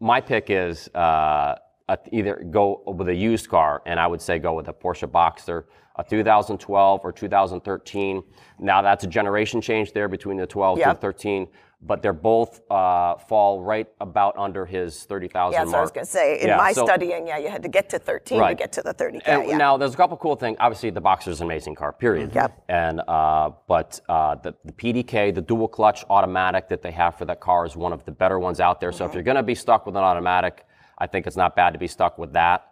my 0.00 0.20
pick 0.20 0.46
is 0.48 0.88
uh, 0.94 1.56
a, 1.88 1.98
either 2.12 2.44
go 2.50 2.82
with 2.86 3.08
a 3.08 3.14
used 3.14 3.48
car, 3.48 3.82
and 3.86 3.98
I 3.98 4.06
would 4.06 4.20
say 4.20 4.38
go 4.38 4.54
with 4.54 4.68
a 4.68 4.72
Porsche 4.72 5.08
Boxster, 5.08 5.64
a 5.96 6.04
2012 6.04 7.00
or 7.04 7.12
2013. 7.12 8.22
Now 8.58 8.82
that's 8.82 9.04
a 9.04 9.06
generation 9.06 9.60
change 9.60 9.92
there 9.92 10.08
between 10.08 10.36
the 10.36 10.46
12 10.46 10.78
Yep. 10.78 10.88
to 10.88 10.94
the 10.94 11.00
13, 11.00 11.48
but 11.82 12.00
they're 12.00 12.12
both 12.12 12.60
uh, 12.70 13.16
fall 13.16 13.60
right 13.60 13.88
about 14.00 14.36
under 14.38 14.64
his 14.64 15.04
30,000 15.04 15.52
yeah, 15.52 15.58
that's 15.60 15.72
what 15.72 15.78
I 15.78 15.80
was 15.82 15.90
going 15.90 16.06
to 16.06 16.10
say. 16.10 16.40
In 16.40 16.48
Yeah, 16.48 16.56
my 16.56 16.72
so- 16.72 16.84
studying, 16.86 17.26
yeah, 17.26 17.38
you 17.38 17.48
had 17.48 17.62
to 17.62 17.68
get 17.68 17.90
to 17.90 17.98
13 17.98 18.40
to 18.40 18.54
get 18.54 18.72
to 18.72 18.82
the 18.82 18.94
30K. 18.94 19.22
And 19.26 19.48
yeah. 19.48 19.56
now 19.56 19.76
there's 19.76 19.92
a 19.92 19.96
couple 19.96 20.16
cool 20.16 20.36
things. 20.36 20.56
Obviously, 20.60 20.90
the 20.90 21.00
Boxster's 21.00 21.40
an 21.40 21.46
amazing 21.46 21.74
car. 21.74 21.92
Period. 21.92 22.34
Yep. 22.34 22.64
And 22.68 23.00
uh, 23.06 23.50
but 23.66 24.00
uh, 24.08 24.36
the, 24.36 24.54
the 24.64 24.72
PDK, 24.72 25.34
the 25.34 25.42
dual 25.42 25.68
clutch 25.68 26.04
automatic 26.08 26.68
that 26.68 26.82
they 26.82 26.92
have 26.92 27.16
for 27.18 27.24
that 27.26 27.40
car 27.40 27.66
is 27.66 27.76
one 27.76 27.92
of 27.92 28.04
the 28.04 28.12
better 28.12 28.38
ones 28.38 28.60
out 28.60 28.80
there. 28.80 28.92
So 28.92 29.04
if 29.04 29.12
you're 29.14 29.22
going 29.22 29.36
to 29.36 29.42
be 29.42 29.54
stuck 29.54 29.84
with 29.84 29.96
an 29.96 30.02
automatic, 30.04 30.64
I 30.98 31.06
think 31.06 31.26
it's 31.26 31.36
not 31.36 31.56
bad 31.56 31.72
to 31.72 31.78
be 31.78 31.88
stuck 31.88 32.16
with 32.16 32.32
that. 32.34 32.68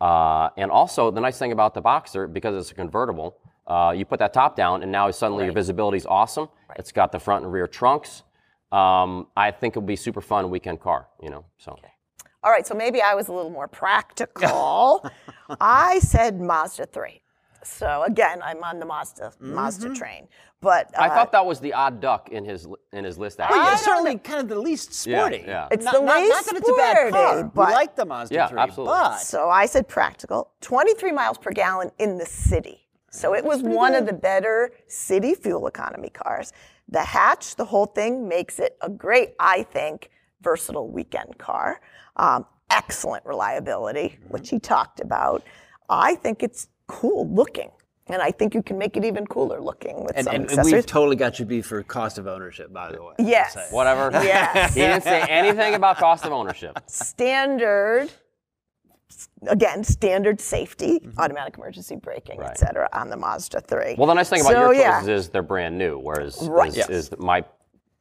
Uh, 0.00 0.50
and 0.56 0.70
also 0.70 1.10
the 1.10 1.20
nice 1.20 1.38
thing 1.38 1.52
about 1.52 1.74
the 1.74 1.82
Boxster 1.82 2.30
because 2.30 2.54
it's 2.56 2.70
a 2.70 2.74
convertible, 2.74 3.36
uh, 3.66 3.94
you 3.96 4.04
put 4.04 4.18
that 4.18 4.32
top 4.34 4.56
down 4.56 4.82
and 4.82 4.92
now 4.92 5.10
suddenly 5.10 5.44
your 5.44 5.54
visibility 5.54 5.96
is 5.96 6.06
awesome. 6.06 6.48
It's 6.76 6.92
got 6.92 7.12
the 7.12 7.18
front 7.18 7.44
and 7.44 7.52
rear 7.52 7.66
trunks. 7.66 8.22
Um, 8.72 9.28
I 9.36 9.50
think 9.52 9.72
it'll 9.72 9.82
be 9.86 9.96
super 9.96 10.20
fun 10.20 10.50
weekend 10.50 10.80
car. 10.80 11.06
You 11.22 11.30
know. 11.30 11.44
So. 11.58 11.78
All 12.42 12.50
right, 12.50 12.66
so 12.66 12.74
maybe 12.74 13.00
I 13.00 13.14
was 13.14 13.28
a 13.28 13.32
little 13.32 13.50
more 13.50 13.68
practical. 13.68 15.08
I 15.60 15.98
said 16.00 16.40
Mazda 16.40 16.86
3. 16.86 17.22
So 17.64 18.04
again, 18.06 18.40
I'm 18.42 18.62
on 18.62 18.78
the 18.78 18.86
Mazda 18.86 19.32
Mazda 19.40 19.94
train. 19.94 20.28
But 20.60 20.92
Mm-hmm. 20.92 21.02
I 21.02 21.08
uh, 21.08 21.14
thought 21.14 21.32
that 21.32 21.44
was 21.44 21.60
the 21.60 21.74
odd 21.74 22.00
duck 22.00 22.30
in 22.30 22.42
his 22.44 22.66
li- 22.66 22.76
in 22.94 23.04
his 23.04 23.18
list. 23.18 23.38
Well, 23.38 23.48
Actually. 23.48 23.60
yeah, 23.60 23.68
I 23.68 23.72
it's 23.74 23.84
certainly 23.84 24.18
kind 24.18 24.40
of 24.40 24.48
the 24.48 24.58
least 24.58 24.94
sporty. 24.94 25.44
yeah. 25.46 25.68
It's 25.70 25.84
not, 25.84 25.94
the 25.94 26.00
not- 26.00 26.16
least 26.20 26.30
not 26.30 26.44
that 26.46 26.56
it's 26.56 26.68
a 26.68 26.72
bad 26.72 27.12
car. 27.12 27.22
sporty, 27.28 27.42
we 27.42 27.48
but- 27.54 27.72
like 27.72 27.96
the 27.96 28.04
Mazda 28.06 28.34
Yeah, 28.34 28.46
3, 28.48 28.58
absolutely. 28.60 28.92
but 28.94 29.18
So 29.18 29.50
I 29.50 29.66
said 29.66 29.88
practical, 29.88 30.52
23 30.62 31.12
miles 31.12 31.36
per 31.36 31.50
gallon 31.50 31.90
in 31.98 32.16
the 32.16 32.24
city. 32.24 32.88
So 33.10 33.34
it 33.34 33.44
was 33.44 33.62
one 33.62 33.94
of 33.94 34.06
the 34.06 34.12
better 34.14 34.72
city 34.88 35.34
fuel 35.34 35.66
economy 35.66 36.08
cars. 36.10 36.52
The 36.88 37.02
hatch, 37.04 37.56
the 37.56 37.64
whole 37.66 37.86
thing 37.86 38.26
makes 38.26 38.58
it 38.58 38.76
a 38.80 38.88
great, 38.88 39.34
I 39.38 39.62
think, 39.64 40.10
versatile 40.40 40.88
weekend 40.88 41.36
car. 41.38 41.80
Um, 42.16 42.46
excellent 42.70 43.24
reliability, 43.26 44.18
which 44.28 44.48
he 44.48 44.58
talked 44.58 44.98
about. 45.00 45.42
I 45.90 46.14
think 46.16 46.42
it's 46.42 46.68
cool 46.86 47.28
looking. 47.28 47.70
And 48.08 48.20
I 48.20 48.30
think 48.32 48.54
you 48.54 48.62
can 48.62 48.76
make 48.76 48.98
it 48.98 49.04
even 49.04 49.26
cooler 49.26 49.62
looking 49.62 50.04
with 50.04 50.12
and, 50.14 50.24
some 50.26 50.34
and 50.34 50.44
accessories. 50.44 50.72
we've 50.74 50.86
totally 50.86 51.16
got 51.16 51.38
you 51.38 51.46
beat 51.46 51.64
for 51.64 51.82
cost 51.82 52.18
of 52.18 52.26
ownership, 52.26 52.70
by 52.70 52.92
the 52.92 53.02
way. 53.02 53.14
yes. 53.18 53.56
Whatever. 53.70 54.10
Yes. 54.22 54.74
he 54.74 54.80
didn't 54.82 55.04
say 55.04 55.22
anything 55.22 55.74
about 55.74 55.96
cost 55.96 56.24
of 56.26 56.32
ownership. 56.32 56.78
standard 56.86 58.10
again 59.46 59.84
standard 59.84 60.40
safety 60.40 60.98
mm-hmm. 60.98 61.20
automatic 61.20 61.56
emergency 61.56 61.94
braking 61.94 62.38
Right. 62.38 62.50
et 62.50 62.58
cetera 62.58 62.88
on 62.92 63.10
the 63.10 63.16
mazda 63.16 63.60
3 63.60 63.94
Well, 63.96 64.06
the 64.08 64.14
nice 64.14 64.28
thing 64.28 64.40
about 64.40 64.52
So, 64.52 64.60
your 64.70 64.74
yeah. 64.74 65.00
choices 65.00 65.26
is 65.26 65.28
they're 65.28 65.42
brand 65.42 65.78
new, 65.78 65.98
whereas 65.98 66.48
Right. 66.48 66.70
is, 66.70 66.76
Yes. 66.76 66.88
is 66.90 67.10
my 67.18 67.44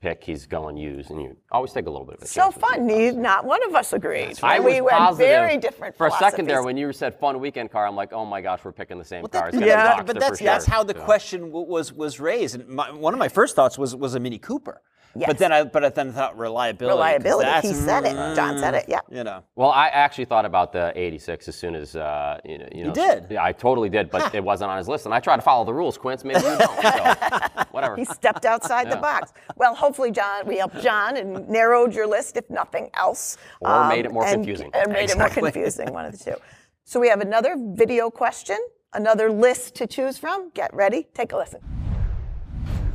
pick, 0.03 0.21
he's 0.21 0.45
going 0.45 0.75
used, 0.75 1.11
and 1.11 1.21
you 1.21 1.35
always 1.49 1.71
take 1.71 1.85
a 1.87 1.89
little 1.89 2.05
bit 2.05 2.15
of 2.17 2.23
a 2.23 2.27
so 2.27 2.41
chance 2.41 2.55
with 2.57 2.65
fun 2.65 2.85
new 2.85 3.13
not 3.13 3.45
one 3.45 3.63
of 3.67 3.73
us 3.73 3.93
agreed 3.93 4.37
I 4.43 4.59
we 4.59 4.81
was 4.81 4.91
had 4.91 4.97
positive 4.99 5.27
very 5.27 5.57
different 5.57 5.95
for 5.95 6.07
a 6.07 6.11
second 6.11 6.45
there 6.45 6.61
when 6.61 6.75
you 6.75 6.91
said 6.91 7.17
fun 7.17 7.39
weekend 7.39 7.71
car. 7.71 7.87
I'm 7.87 7.95
like, 7.95 8.11
oh 8.11 8.25
my 8.25 8.41
gosh, 8.41 8.59
we're 8.65 8.73
picking 8.73 8.97
the 8.97 9.05
same 9.05 9.25
car. 9.25 9.47
It's 9.47 9.53
But 9.57 9.61
gonna 9.61 9.65
be 9.65 9.69
Yeah. 9.69 10.01
But 10.03 10.07
for 10.15 10.19
that's 10.19 10.39
sure. 10.39 10.45
that's 10.45 10.65
how 10.65 10.83
the 10.83 10.93
So- 10.93 11.05
question 11.05 11.41
w- 11.51 11.65
was 11.65 11.93
was 11.93 12.19
raised. 12.19 12.55
And 12.55 12.67
my, 12.67 12.91
one 12.91 13.13
of 13.13 13.19
my 13.19 13.29
first 13.29 13.55
thoughts 13.55 13.77
was 13.77 13.95
was 13.95 14.13
a 14.15 14.19
Mini 14.19 14.39
Cooper. 14.39 14.81
Yes. 15.15 15.27
But 15.27 15.37
then 15.37 15.51
I 15.51 15.63
but 15.63 15.85
I 15.85 15.89
then 15.89 16.11
thought 16.11 16.37
reliability. 16.37 16.87
'cause 16.87 16.97
reliability 16.97 17.67
he 17.67 17.73
said 17.75 18.03
it 18.05 18.15
john 18.35 18.57
said 18.57 18.73
it 18.73 18.85
yeah 18.87 19.01
You 19.11 19.23
know. 19.23 19.43
Well, 19.55 19.69
I 19.69 19.89
actually 19.89 20.25
thought 20.25 20.43
about 20.45 20.71
the 20.73 20.91
86 20.95 21.47
as 21.47 21.55
soon 21.55 21.75
as 21.75 21.95
uh, 21.95 22.39
you 22.43 22.57
know. 22.57 22.67
You, 22.71 22.83
know, 22.85 22.93
did? 22.93 23.27
Yeah, 23.29 23.43
I 23.43 23.51
totally 23.51 23.89
did, 23.89 24.09
but 24.09 24.33
it 24.33 24.43
wasn't 24.43 24.71
on 24.71 24.77
his 24.79 24.87
list, 24.87 25.05
and 25.05 25.13
I 25.13 25.19
try 25.19 25.35
to 25.35 25.41
follow 25.41 25.65
the 25.65 25.73
rules. 25.73 25.97
Quince, 25.99 26.23
maybe 26.23 26.39
you 26.39 26.57
don't. 26.57 26.81
So, 26.81 27.63
whatever. 27.71 27.95
he 27.95 28.05
stepped 28.05 28.45
outside 28.45 28.89
the 28.91 28.97
box 28.97 29.33
well 29.55 29.73
hopefully 29.75 30.11
john 30.11 30.45
we 30.47 30.57
helped 30.57 30.79
john 30.81 31.17
and 31.17 31.47
narrowed 31.49 31.93
your 31.93 32.05
list 32.07 32.37
if 32.37 32.47
nothing 32.49 32.89
else 32.93 33.37
Um, 33.63 33.71
Or 33.85 33.87
made 33.89 34.05
it 34.05 34.11
more 34.11 34.23
and- 34.25 34.35
confusing. 34.35 34.69
and 34.73 34.91
made 34.91 35.09
it 35.09 35.17
more 35.17 35.29
confusing 35.29 35.91
one 35.91 36.05
of 36.05 36.11
the 36.17 36.23
two 36.23 36.35
so 36.83 36.99
we 36.99 37.07
have 37.09 37.21
another 37.21 37.55
video 37.57 38.09
question 38.11 38.57
another 38.93 39.31
list 39.31 39.73
to 39.75 39.87
choose 39.87 40.17
from 40.19 40.49
get 40.53 40.71
ready 40.73 41.07
take 41.15 41.31
a 41.33 41.37
listen 41.37 41.59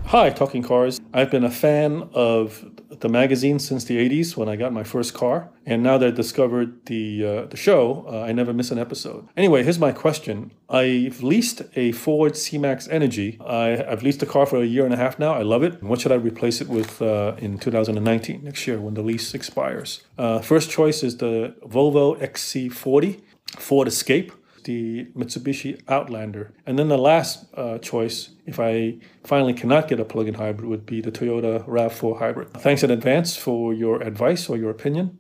Hi, 0.08 0.30
Talking 0.30 0.62
Cars. 0.62 1.02
I've 1.12 1.30
been 1.30 1.44
a 1.44 1.50
fan 1.50 2.08
of 2.14 2.64
the 3.00 3.10
magazine 3.10 3.58
since 3.58 3.84
the 3.84 3.98
80s 3.98 4.38
when 4.38 4.48
I 4.48 4.56
got 4.56 4.72
my 4.72 4.82
first 4.82 5.12
car. 5.12 5.50
And 5.66 5.82
now 5.82 5.98
that 5.98 6.06
I 6.06 6.10
discovered 6.12 6.86
the, 6.86 7.26
uh, 7.26 7.44
the 7.44 7.58
show, 7.58 8.06
uh, 8.08 8.22
I 8.22 8.32
never 8.32 8.54
miss 8.54 8.70
an 8.70 8.78
episode. 8.78 9.28
Anyway, 9.36 9.64
here's 9.64 9.78
my 9.78 9.92
question. 9.92 10.52
I've 10.70 11.22
leased 11.22 11.60
a 11.76 11.92
Ford 11.92 12.38
C-Max 12.38 12.88
Energy. 12.88 13.38
I, 13.44 13.84
I've 13.84 14.02
leased 14.02 14.20
the 14.20 14.26
car 14.26 14.46
for 14.46 14.62
a 14.62 14.64
year 14.64 14.86
and 14.86 14.94
a 14.94 14.96
half 14.96 15.18
now. 15.18 15.34
I 15.34 15.42
love 15.42 15.62
it. 15.62 15.82
What 15.82 16.00
should 16.00 16.12
I 16.12 16.14
replace 16.14 16.62
it 16.62 16.68
with 16.68 17.02
uh, 17.02 17.34
in 17.36 17.58
2019, 17.58 18.42
next 18.42 18.66
year, 18.66 18.80
when 18.80 18.94
the 18.94 19.02
lease 19.02 19.34
expires? 19.34 20.04
Uh, 20.16 20.38
first 20.38 20.70
choice 20.70 21.02
is 21.02 21.18
the 21.18 21.54
Volvo 21.66 22.18
XC40 22.18 23.20
Ford 23.58 23.86
Escape 23.86 24.32
the 24.68 25.06
Mitsubishi 25.16 25.80
Outlander. 25.88 26.52
And 26.66 26.78
then 26.78 26.88
the 26.88 26.98
last 26.98 27.46
uh, 27.54 27.78
choice, 27.78 28.30
if 28.44 28.60
I 28.60 28.98
finally 29.24 29.54
cannot 29.54 29.88
get 29.88 29.98
a 29.98 30.04
plug-in 30.04 30.34
hybrid, 30.34 30.68
would 30.68 30.84
be 30.84 31.00
the 31.00 31.10
Toyota 31.10 31.66
RAV4 31.66 32.18
Hybrid. 32.18 32.52
Thanks 32.52 32.82
in 32.82 32.90
advance 32.90 33.34
for 33.34 33.72
your 33.72 34.02
advice 34.02 34.46
or 34.50 34.58
your 34.58 34.70
opinion. 34.70 35.18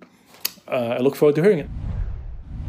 Uh, 0.70 0.96
I 0.96 0.98
look 0.98 1.16
forward 1.16 1.34
to 1.36 1.42
hearing 1.42 1.60
it. 1.60 1.70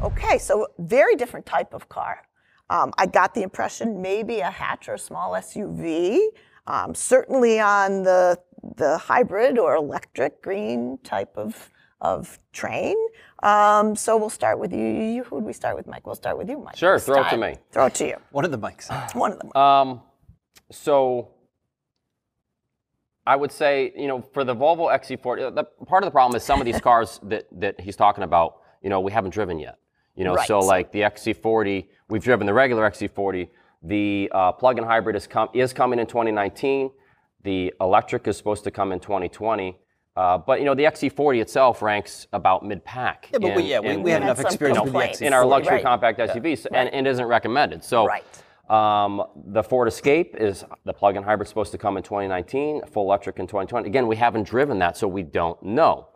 Okay, 0.02 0.38
so 0.38 0.68
very 0.80 1.18
different 1.18 1.46
type 1.46 1.74
of 1.74 1.90
car. 1.90 2.22
Um, 2.70 2.94
I 2.98 3.08
got 3.08 3.34
the 3.34 3.44
impression 3.44 4.02
maybe 4.02 4.40
a 4.40 4.50
hatch 4.50 4.88
or 4.88 4.94
a 4.94 5.00
small 5.00 5.34
SUV. 5.34 6.20
Um, 6.66 6.96
certainly 6.96 7.60
on 7.60 8.04
the 8.04 8.40
the 8.76 8.98
hybrid 8.98 9.58
or 9.58 9.76
electric 9.76 10.42
green 10.42 10.98
type 11.04 11.34
of 11.36 11.70
of 12.00 12.40
train. 12.54 12.96
Um, 13.44 13.96
so 13.96 14.18
we'll 14.18 14.30
start 14.30 14.60
with 14.60 14.74
you. 14.74 14.86
you. 14.86 15.24
Who 15.24 15.36
would 15.36 15.46
we 15.46 15.54
start 15.54 15.76
with, 15.76 15.88
Mike? 15.88 16.06
We'll 16.06 16.16
start 16.16 16.38
with 16.38 16.50
you, 16.50 16.58
Mike. 16.60 16.76
Sure, 16.76 16.96
this 16.96 17.06
throw 17.06 17.24
it 17.24 17.30
to 17.30 17.38
me. 17.38 17.56
Throw 17.72 17.86
it 17.86 17.96
to 17.96 18.08
you. 18.08 18.16
One 18.32 18.46
of 18.46 18.52
the 18.52 18.60
mics. 18.60 19.16
One 19.16 19.34
of 19.34 19.40
them. 19.40 19.52
Um, 19.56 20.02
so 20.72 21.30
I 23.26 23.36
would 23.36 23.52
say, 23.52 23.94
you 23.96 24.08
know, 24.08 24.22
for 24.34 24.44
the 24.44 24.56
Volvo 24.56 24.92
XC40, 24.92 25.56
the, 25.56 25.64
part 25.86 26.04
of 26.04 26.08
the 26.08 26.12
problem 26.12 26.36
is 26.36 26.44
some 26.44 26.60
of 26.60 26.66
these 26.66 26.82
cars 26.82 27.20
that, 27.24 27.46
that 27.52 27.80
he's 27.80 27.96
talking 27.96 28.24
about, 28.24 28.58
you 28.82 28.90
know, 28.90 29.00
we 29.00 29.12
haven't 29.12 29.32
driven 29.32 29.60
yet. 29.60 29.78
You 30.16 30.26
know, 30.26 30.36
so 30.46 30.60
like 30.60 30.92
the 30.92 31.02
XC40, 31.02 31.86
we've 32.10 32.24
driven 32.24 32.46
the 32.46 32.54
regular 32.54 32.90
XC40. 32.90 33.48
The 33.84 34.30
uh, 34.34 34.52
plug-in 34.52 34.84
hybrid 34.84 35.16
is, 35.16 35.28
com- 35.28 35.48
is 35.54 35.72
coming 35.72 35.98
in 35.98 36.08
2019. 36.08 36.92
The 37.44 37.74
electric 37.80 38.28
is 38.28 38.36
supposed 38.36 38.66
to 38.66 38.72
come 38.72 38.92
in 38.92 39.00
2020. 39.00 39.78
Uh, 40.20 40.38
but 40.38 40.60
you 40.60 40.66
know, 40.66 40.76
the 40.76 40.84
XC40 40.84 41.40
itself 41.42 41.82
ranks 41.82 42.28
about 42.34 42.66
mid-pack. 42.66 43.30
Yeah, 43.32 43.40
but 43.40 43.56
we, 43.56 43.62
in- 43.64 43.68
yeah, 43.70 43.80
we, 43.80 43.88
in- 43.88 44.04
we 44.04 44.12
have 44.12 44.22
had 44.22 44.28
enough 44.28 44.38
some 44.38 44.46
experience 44.48 44.80
with 44.82 44.92
the. 44.92 45.00
XC40. 45.00 45.22
in 45.22 45.34
our 45.34 45.46
luxury 45.46 45.76
Right. 45.76 45.84
compact 45.84 46.20
SUVs 46.20 46.68
and, 46.74 46.90
and 46.90 47.08
isn't 47.08 47.26
recommended. 47.26 47.84
So 47.84 48.06
Right. 48.06 48.24
Um, 48.70 49.24
the 49.48 49.64
Ford 49.64 49.88
Escape 49.88 50.36
is 50.38 50.64
the 50.86 50.94
plug-in 50.94 51.24
hybrid 51.24 51.48
supposed 51.48 51.72
to 51.72 51.78
come 51.78 51.96
in 51.98 52.04
2019, 52.04 52.82
full 52.88 53.04
electric 53.06 53.40
in 53.40 53.48
2020. 53.48 53.88
Again, 53.88 54.08
we 54.08 54.16
haven't 54.18 54.44
driven 54.44 54.78
that, 54.80 54.96
so 54.98 55.08
we 55.08 55.24
don't 55.24 55.62
know. 55.64 56.10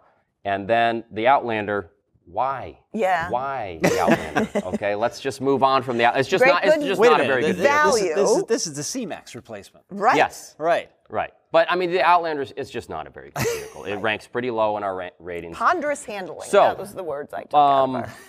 And 0.46 0.68
then 0.68 1.04
the 1.12 1.26
Outlander. 1.28 1.92
Why? 2.26 2.80
Yeah. 2.94 3.30
Why 3.30 3.80
the 3.82 4.00
Outlander? 4.00 4.50
okay, 4.76 4.94
let's 4.96 5.20
just 5.20 5.42
move 5.42 5.64
on 5.64 5.82
from 5.82 5.98
the. 5.98 6.06
Out- 6.06 6.18
It's 6.18 6.30
just 6.30 6.44
Great 6.44 6.54
not. 6.54 6.66
It's 6.66 6.84
just 6.86 7.02
not 7.02 7.22
a 7.22 7.24
a 7.24 7.28
very 7.28 7.42
good 7.42 7.56
th- 7.56 7.68
vehicle. 7.68 7.92
th- 7.94 8.04
This, 8.04 8.10
is, 8.10 8.16
this, 8.16 8.38
is, 8.38 8.44
this 8.46 8.68
is 8.68 8.76
the 8.76 8.84
C-Max 8.84 9.34
replacement. 9.34 9.86
Right. 9.90 10.16
Yes. 10.18 10.56
Right. 10.60 10.90
Right. 11.10 11.32
But 11.54 11.72
I 11.72 11.76
mean, 11.76 11.92
the 11.92 12.02
Outlanders 12.02 12.52
is 12.54 12.72
just 12.72 12.90
not 12.90 13.06
a 13.06 13.12
very 13.12 13.30
good 13.30 13.46
vehicle. 13.48 13.84
It 13.86 13.96
ranks 14.08 14.26
pretty 14.28 14.50
low 14.50 14.76
in 14.76 14.84
our 14.84 14.96
ra- 14.96 15.10
ratings. 15.20 15.56
Ponderous 15.56 16.04
handling. 16.04 16.50
So, 16.50 16.62
that 16.64 16.80
was 16.80 16.94
the 16.96 17.04
words 17.04 17.32
I 17.32 17.44
took 17.44 17.54
out 17.54 17.84
Um, 17.84 17.96
of 17.96 18.04
our. 18.06 18.14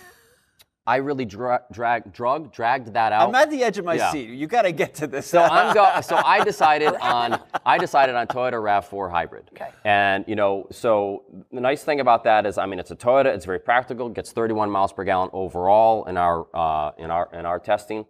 I 0.87 0.97
really 0.97 1.25
dra- 1.25 1.63
drag, 1.71 2.13
drug, 2.13 2.53
dragged 2.53 2.93
that 2.93 3.11
out. 3.11 3.27
I'm 3.27 3.33
at 3.33 3.49
the 3.49 3.63
edge 3.63 3.79
of 3.79 3.85
my 3.85 3.95
Yeah. 3.95 4.11
seat. 4.11 4.29
You 4.29 4.45
got 4.45 4.61
to 4.61 4.71
get 4.71 4.93
to 4.95 5.07
this. 5.07 5.25
So 5.25 5.41
I'm 5.41 5.73
go. 5.73 5.91
So 6.03 6.15
I 6.23 6.43
decided 6.43 6.93
on 7.01 7.41
I 7.65 7.79
decided 7.79 8.13
on 8.13 8.27
Toyota 8.27 8.61
Rav4 8.61 9.09
hybrid. 9.09 9.49
Okay. 9.53 9.69
And 9.83 10.23
you 10.27 10.35
know, 10.35 10.67
so 10.69 11.23
the 11.51 11.59
nice 11.61 11.83
thing 11.83 12.01
about 12.01 12.23
that 12.25 12.45
is, 12.45 12.59
I 12.59 12.67
mean, 12.67 12.77
it's 12.77 12.91
a 12.91 12.95
Toyota. 12.95 13.33
It's 13.33 13.45
very 13.45 13.57
practical. 13.59 14.07
Gets 14.09 14.31
31 14.33 14.69
miles 14.69 14.93
per 14.93 15.03
gallon 15.03 15.31
overall 15.33 16.05
in 16.05 16.17
our 16.17 16.45
uh, 16.53 16.91
in 16.99 17.09
our 17.09 17.29
in 17.33 17.47
our 17.47 17.57
testing. 17.57 18.05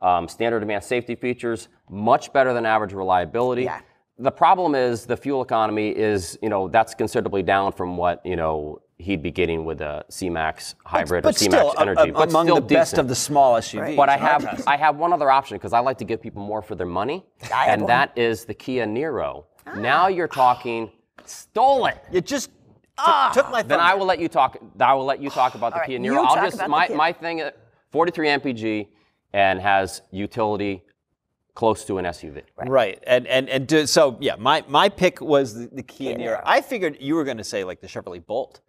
Um, 0.00 0.28
standard 0.28 0.62
advanced 0.62 0.88
safety 0.88 1.16
features, 1.16 1.66
much 1.90 2.32
better 2.32 2.52
than 2.54 2.64
average 2.64 2.92
reliability. 2.92 3.64
Yeah. 3.64 3.80
The 4.22 4.30
problem 4.30 4.74
is 4.74 5.06
the 5.06 5.16
fuel 5.16 5.42
economy 5.42 5.88
is, 5.90 6.38
you 6.42 6.48
know, 6.48 6.68
that's 6.68 6.94
considerably 6.94 7.42
down 7.42 7.72
from 7.72 7.96
what 7.96 8.24
you 8.24 8.36
know 8.36 8.82
he'd 8.98 9.22
be 9.22 9.30
getting 9.30 9.64
with 9.64 9.80
a 9.80 10.04
C-Max 10.10 10.74
hybrid 10.84 11.22
but 11.22 11.34
or 11.34 11.38
C-Max 11.38 11.56
still, 11.56 11.72
a- 11.78 11.80
Energy. 11.80 12.10
a- 12.10 12.12
but 12.12 12.28
among 12.28 12.46
still 12.46 12.56
the 12.56 12.60
best 12.60 12.98
of 12.98 13.08
the 13.08 13.14
small 13.14 13.54
SUVs. 13.54 13.96
But 13.96 14.08
I 14.10 14.16
have. 14.18 14.62
I 14.66 14.76
have 14.76 14.96
one 14.96 15.12
other 15.12 15.30
option 15.30 15.56
because 15.56 15.72
I 15.72 15.78
like 15.80 15.96
to 15.98 16.04
give 16.04 16.20
people 16.20 16.42
more 16.42 16.60
for 16.60 16.74
their 16.74 16.86
money, 16.86 17.24
and 17.52 17.82
one. 17.82 17.88
that 17.88 18.12
is 18.16 18.44
the 18.44 18.54
Kia 18.54 18.84
Niro. 18.86 19.44
Now 19.76 20.08
you're 20.08 20.28
talking 20.28 20.90
stolen. 21.24 21.94
You 22.12 22.20
just 22.20 22.50
took, 23.02 23.32
took 23.32 23.50
my. 23.50 23.62
Then. 23.62 23.80
I 23.80 23.94
will 23.94 24.06
let 24.06 24.18
you 24.18 24.28
talk. 24.28 24.58
I 24.78 24.92
will 24.94 25.06
let 25.06 25.22
you 25.22 25.30
talk 25.30 25.54
about 25.54 25.70
the 25.70 25.76
All 25.76 25.80
right, 25.80 25.86
Kia 25.86 25.98
you 26.00 26.10
Niro. 26.12 26.18
I'll 26.26 26.34
talk 26.34 26.44
just 26.44 26.56
about 26.56 26.64
the 26.66 26.70
my 26.70 26.86
Kia. 26.88 26.96
my 26.96 27.12
thing. 27.12 27.40
uh, 27.42 27.50
43 27.92 28.28
mpg 28.28 28.86
and 29.32 29.60
has 29.60 30.02
utility 30.12 30.82
close 31.60 31.84
to 31.84 31.98
an 31.98 32.06
SUV. 32.06 32.42
Right, 32.56 32.98
and 33.06 33.26
and 33.26 33.46
and 33.50 33.66
do, 33.68 33.86
so 33.86 34.16
yeah, 34.18 34.36
my 34.38 34.64
my 34.66 34.88
pick 34.88 35.20
was 35.20 35.46
the, 35.54 35.66
the 35.78 35.82
Kia 35.82 36.16
Kia 36.16 36.18
Niro. 36.26 36.38
Niro. 36.38 36.42
I 36.56 36.62
figured 36.62 36.96
you 37.00 37.14
were 37.16 37.24
going 37.24 37.36
to 37.36 37.44
say 37.44 37.64
like 37.64 37.80
the 37.82 37.86
Chevrolet 37.86 38.24
Bolt, 38.24 38.60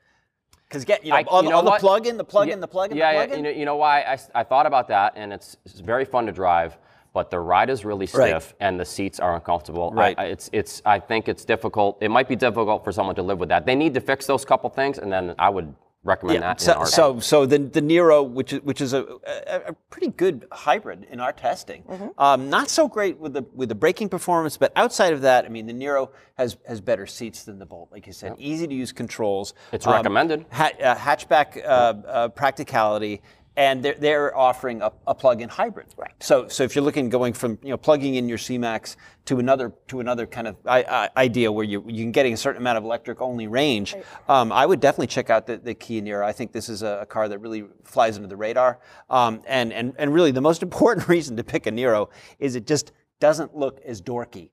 because 0.67 0.83
get 0.83 1.05
you 1.05 1.11
know, 1.11 1.15
I- 1.15 1.25
on, 1.29 1.45
you 1.45 1.51
know 1.51 1.59
on 1.59 1.65
the 1.65 1.71
plug-in, 1.85 2.17
the 2.17 2.25
plug-in, 2.33 2.57
Yeah, 2.57 2.61
the 2.67 2.67
plug-in, 2.67 2.97
yeah, 2.97 3.11
the 3.11 3.17
yeah. 3.19 3.25
plug-in. 3.25 3.45
You 3.45 3.51
know, 3.51 3.57
you 3.59 3.65
know 3.65 3.77
why? 3.77 4.01
I, 4.01 4.13
s- 4.23 4.29
I 4.35 4.43
thought 4.43 4.65
about 4.65 4.89
that, 4.89 5.13
and 5.15 5.31
it's, 5.31 5.55
it's 5.65 5.79
very 5.79 6.03
fun 6.03 6.25
to 6.25 6.33
drive, 6.33 6.77
but 7.13 7.29
the 7.31 7.39
ride 7.39 7.69
is 7.69 7.85
really 7.85 8.07
Right. 8.13 8.29
stiff, 8.29 8.53
and 8.59 8.77
the 8.77 8.85
seats 8.85 9.21
are 9.21 9.33
uncomfortable. 9.35 9.91
Right. 9.91 10.19
I, 10.19 10.25
it's, 10.25 10.49
it's. 10.51 10.81
I 10.85 10.99
think 10.99 11.29
it's 11.29 11.45
difficult. 11.45 11.97
It 12.01 12.11
might 12.11 12.27
be 12.27 12.35
difficult 12.35 12.83
for 12.83 12.91
someone 12.91 13.15
to 13.15 13.23
live 13.23 13.39
with 13.39 13.49
that. 13.53 13.65
They 13.65 13.75
need 13.83 13.93
to 13.93 14.01
fix 14.01 14.25
those 14.25 14.43
couple 14.43 14.69
things, 14.69 14.97
and 14.97 15.09
then 15.09 15.33
I 15.39 15.49
would 15.49 15.73
recommend 16.03 16.35
Yeah, 16.41 16.53
that. 16.53 16.61
in 16.61 16.65
so, 16.65 16.73
our- 16.73 16.85
so 16.85 17.19
so 17.19 17.45
the 17.45 17.57
the 17.59 17.81
Niro, 17.81 18.27
which 18.27 18.53
is 18.53 18.61
which 18.61 18.81
is 18.81 18.93
a, 18.93 19.05
a, 19.47 19.61
a 19.67 19.73
pretty 19.89 20.07
good 20.07 20.47
hybrid 20.51 21.05
in 21.09 21.19
our 21.19 21.31
testing. 21.31 21.83
Mm-hmm. 21.83 22.07
Um, 22.19 22.49
not 22.49 22.69
so 22.69 22.87
great 22.87 23.19
with 23.19 23.33
the 23.33 23.43
with 23.53 23.69
the 23.69 23.75
braking 23.75 24.09
performance, 24.09 24.57
but 24.57 24.71
outside 24.75 25.13
of 25.13 25.21
that, 25.21 25.45
I 25.45 25.49
mean, 25.49 25.67
the 25.67 25.73
Niro 25.73 26.09
has 26.37 26.57
has 26.67 26.81
better 26.81 27.05
seats 27.05 27.43
than 27.43 27.59
the 27.59 27.65
Bolt, 27.65 27.89
like 27.91 28.07
you 28.07 28.13
said, 28.13 28.35
easy 28.37 28.67
to 28.67 28.73
use 28.73 28.91
controls. 28.91 29.53
It's 29.71 29.85
recommended. 29.85 30.45
Ha- 30.51 30.71
uh, 30.81 30.95
hatchback 30.95 31.57
uh, 31.63 31.69
uh, 31.69 32.27
practicality. 32.29 33.21
And 33.57 33.83
they're, 33.83 33.95
they're 33.95 34.37
offering 34.37 34.81
a, 34.81 34.93
a 35.05 35.13
plug-in 35.13 35.49
hybrid. 35.49 35.87
Right. 35.97 36.13
So, 36.21 36.47
so 36.47 36.63
if 36.63 36.73
you're 36.73 36.85
looking 36.85 37.09
going 37.09 37.33
from 37.33 37.59
you 37.61 37.69
know 37.69 37.77
plugging 37.77 38.15
in 38.15 38.29
your 38.29 38.37
C-Max 38.37 38.95
to 39.25 39.39
another 39.39 39.73
to 39.87 39.99
another 39.99 40.25
kind 40.25 40.47
of 40.47 40.55
I, 40.65 40.83
I, 40.83 41.09
idea 41.17 41.51
where 41.51 41.65
you 41.65 41.83
you 41.87 42.03
can 42.03 42.11
getting 42.11 42.33
a 42.33 42.37
certain 42.37 42.61
amount 42.61 42.77
of 42.77 42.85
electric 42.85 43.19
only 43.21 43.47
range, 43.47 43.93
um, 44.29 44.51
I 44.53 44.65
would 44.65 44.79
definitely 44.79 45.07
check 45.07 45.29
out 45.29 45.47
the, 45.47 45.57
the 45.57 45.73
Kia 45.73 46.01
Niro. 46.01 46.23
I 46.23 46.31
think 46.31 46.53
this 46.53 46.69
is 46.69 46.81
a, 46.81 46.99
a 47.01 47.05
car 47.05 47.27
that 47.27 47.39
really 47.39 47.65
flies 47.83 48.15
under 48.15 48.29
the 48.29 48.37
radar. 48.37 48.79
Um, 49.09 49.41
and 49.45 49.73
and 49.73 49.93
and 49.97 50.13
really 50.13 50.31
the 50.31 50.41
most 50.41 50.63
important 50.69 51.09
reason 51.09 51.35
to 51.35 51.43
pick 51.43 51.67
a 51.67 51.71
Niro 51.71 52.09
is 52.39 52.55
it 52.55 52.65
just 52.65 52.93
doesn't 53.19 53.55
look 53.55 53.81
as 53.85 54.01
dorky 54.01 54.49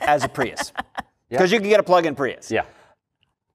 as 0.00 0.24
a 0.24 0.28
Prius. 0.28 0.72
Because 1.30 1.52
you 1.52 1.60
can 1.60 1.68
get 1.68 1.78
a 1.78 1.84
plug-in 1.84 2.16
Prius. 2.16 2.50
yeah. 2.50 2.64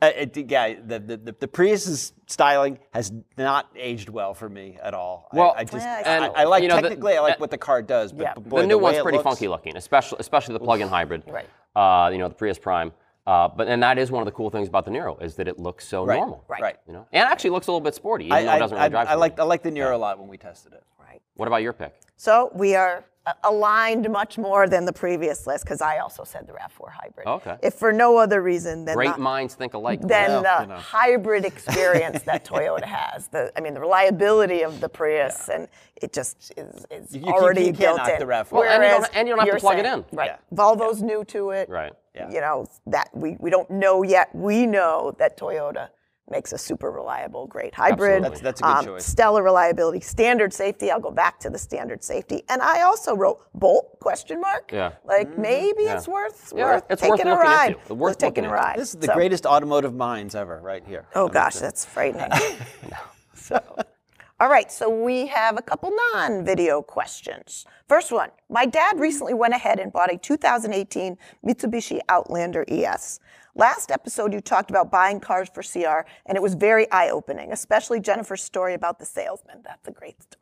Uh, 0.02 0.12
it, 0.16 0.36
yeah, 0.52 0.74
the, 0.86 1.00
the, 1.00 1.18
the, 1.18 1.36
the 1.40 1.48
Prius's 1.48 2.12
styling 2.28 2.78
has 2.94 3.14
not 3.38 3.70
aged 3.78 4.10
well 4.10 4.34
for 4.34 4.50
me 4.50 4.78
at 4.84 4.94
all. 4.94 5.30
I- 5.32 5.38
Well, 5.38 5.54
I, 5.58 5.64
just, 5.64 5.76
Yeah, 5.86 6.30
I, 6.36 6.42
I 6.42 6.44
like 6.44 6.64
you 6.64 6.70
know, 6.70 6.76
the- 6.76 6.82
technically, 6.84 7.16
I 7.18 7.22
like 7.22 7.34
uh, 7.36 7.38
what 7.38 7.50
the 7.52 7.58
car 7.58 7.82
does, 7.82 8.12
but 8.12 8.24
Yeah. 8.24 8.34
boy, 8.34 8.62
the 8.62 8.68
new 8.68 8.78
way 8.78 8.92
one's 8.92 9.02
pretty 9.02 9.18
looks- 9.18 9.24
funky 9.30 9.48
looking, 9.48 9.78
especially 9.78 10.18
especially 10.20 10.54
the 10.54 10.60
plug-in 10.60 10.90
hybrid. 10.90 11.24
Right. 11.28 11.48
Uh, 11.76 12.10
you 12.12 12.18
know, 12.18 12.28
the 12.28 12.36
Prius 12.36 12.60
Prime. 12.60 12.92
Uh, 13.26 13.48
but 13.48 13.68
and 13.68 13.82
that 13.82 13.98
is 13.98 14.12
one 14.12 14.22
of 14.22 14.26
the 14.26 14.32
cool 14.32 14.50
things 14.52 14.68
about 14.68 14.86
the 14.86 14.92
Niro 14.92 15.20
is 15.24 15.36
that 15.38 15.48
it 15.48 15.58
looks 15.58 15.88
so 15.88 16.06
Right, 16.06 16.18
normal. 16.18 16.44
right. 16.48 16.62
Right. 16.62 16.76
You 16.88 16.94
know, 16.94 17.08
and 17.12 17.28
actually 17.28 17.50
looks 17.52 17.66
a 17.68 17.72
little 17.72 17.82
bit 17.82 17.96
sporty, 17.96 18.26
even 18.26 18.38
I, 18.38 18.44
though 18.44 18.54
it 18.56 18.60
doesn't 18.60 18.76
really 18.76 18.86
I, 18.86 18.90
drive. 18.90 19.08
I 19.08 19.14
like 19.16 19.40
I 19.40 19.44
like 19.44 19.64
the 19.64 19.72
Niro 19.72 19.94
a 19.94 19.98
lot 19.98 20.20
when 20.20 20.28
we 20.28 20.38
tested 20.38 20.74
it. 20.74 20.84
Right. 21.00 21.22
What 21.36 21.48
about 21.48 21.64
your 21.64 21.74
pick? 21.74 21.96
So 22.18 22.52
we 22.54 22.76
are 22.76 23.06
aligned 23.44 24.10
much 24.10 24.38
more 24.38 24.68
than 24.68 24.86
the 24.86 24.94
previous 24.94 25.48
list 25.48 25.64
because 25.66 25.82
I 25.82 25.98
also 26.00 26.24
said 26.24 26.48
the 26.48 26.54
RAV4 26.54 26.92
hybrid. 26.92 27.28
Okay. 27.28 27.58
If 27.64 27.74
for 27.76 27.92
no 27.92 28.18
other 28.18 28.42
reason 28.42 28.86
than 28.86 28.96
Great 28.96 29.16
the, 29.16 29.22
minds 29.22 29.56
think 29.56 29.74
alike. 29.74 30.02
than 30.02 30.30
Well, 30.30 30.44
the 30.44 30.62
you 30.64 30.68
know. 30.70 30.76
hybrid 30.80 31.46
experience 31.46 32.22
that 32.24 32.46
Toyota 32.50 32.84
has. 32.86 33.28
The 33.28 33.52
I 33.58 33.62
mean 33.62 33.74
the 33.74 33.80
reliability 33.80 34.64
of 34.64 34.80
the 34.80 34.90
Prius 34.90 35.50
and 35.50 35.68
it 36.02 36.14
just 36.14 36.54
is, 36.58 36.86
is 36.92 37.16
You- 37.16 37.22
you- 37.22 37.28
already 37.34 37.62
you 37.62 37.74
can't 37.74 37.98
built 37.98 38.10
in. 38.10 38.20
the 38.20 38.26
RAV4. 38.26 38.52
Well, 38.52 38.64
and 38.64 38.84
you 38.84 38.90
don't- 38.90 39.00
Whereas 39.00 39.10
and 39.16 39.28
you 39.28 39.34
don't 39.36 39.40
have 39.40 39.48
to 39.48 39.52
you're 39.54 39.60
plug 39.60 39.80
it 39.80 39.86
in. 39.86 40.06
Right. 40.12 40.32
Yeah. 40.32 40.38
Volvo's 40.54 41.02
new 41.02 41.24
to 41.26 41.52
it. 41.52 41.70
Right. 41.70 41.94
Yeah. 42.14 42.30
You 42.30 42.42
know 42.42 42.68
that 42.88 43.10
we, 43.14 43.36
we 43.40 43.50
don't 43.50 43.70
know 43.70 44.04
yet. 44.04 44.30
We 44.34 44.66
know 44.68 45.14
that 45.18 45.38
Toyota 45.38 45.90
makes 46.30 46.54
a 46.54 46.58
super 46.58 46.92
reliable, 46.92 47.46
great 47.48 47.74
hybrid. 47.76 48.24
Absolutely. 48.26 48.42
That's- 48.42 48.42
that's 48.42 48.62
a 48.62 48.64
good 48.64 48.70
um, 48.70 48.86
choice. 48.86 49.06
Stellar 49.06 49.44
reliability, 49.44 50.00
standard 50.00 50.54
safety. 50.54 50.90
I'll 50.90 51.00
go 51.00 51.12
back 51.12 51.40
to 51.42 51.50
the 51.50 51.58
standard 51.58 52.04
safety. 52.04 52.44
And 52.50 52.62
I 52.62 52.82
also 52.82 53.16
wrote 53.16 53.40
Bolt 53.54 54.00
question 54.00 54.42
mark. 54.42 54.72
Yeah. 54.72 54.94
Like 55.04 55.30
mm-hmm. 55.30 55.42
maybe 55.42 55.84
it's 55.84 56.08
worth 56.08 56.52
Yeah, 56.56 56.66
worth 56.76 56.84
it's 56.90 57.02
taking 57.02 57.28
worth 57.28 57.38
a 57.38 57.42
ride. 57.42 57.68
into. 57.68 57.94
Worth 57.94 58.00
Worth 58.00 58.18
taking 58.18 58.46
a 58.46 58.50
ride. 58.52 58.78
This 58.78 58.94
is 58.94 59.00
the 59.00 59.08
So- 59.08 59.14
greatest 59.14 59.46
automotive 59.46 59.94
minds 59.94 60.36
ever, 60.36 60.60
right 60.62 60.84
here. 60.86 61.06
Oh 61.16 61.28
gosh, 61.28 61.56
that's 61.56 61.86
frightening. 61.96 62.32
so, 63.36 63.62
all 64.40 64.50
right, 64.50 64.72
so 64.72 64.90
we 64.90 65.28
have 65.28 65.58
a 65.58 65.62
couple 65.62 65.92
non-video 66.14 66.82
questions. 66.82 67.66
First 67.88 68.12
one: 68.12 68.30
My 68.50 68.66
dad 68.66 69.00
recently 69.00 69.34
went 69.34 69.54
ahead 69.54 69.80
and 69.80 69.94
bought 69.94 70.12
a 70.14 70.18
2018 70.18 71.18
Mitsubishi 71.46 72.00
Outlander 72.10 72.66
ES. 72.68 73.20
Last 73.58 73.89
episode, 73.89 74.34
you 74.34 74.41
talked 74.41 74.70
about 74.70 74.91
buying 74.91 75.22
cars 75.22 75.48
for 75.48 75.63
CR, 75.63 76.06
and 76.26 76.36
it 76.36 76.41
was 76.41 76.56
very 76.56 76.91
eye-opening, 76.91 77.54
especially 77.54 78.02
Jennifer's 78.02 78.44
story 78.44 78.74
about 78.74 79.00
the 79.00 79.06
salesman. 79.06 79.62
That's 79.63 79.88
a 79.88 79.91
great 79.91 80.22
story. 80.22 80.41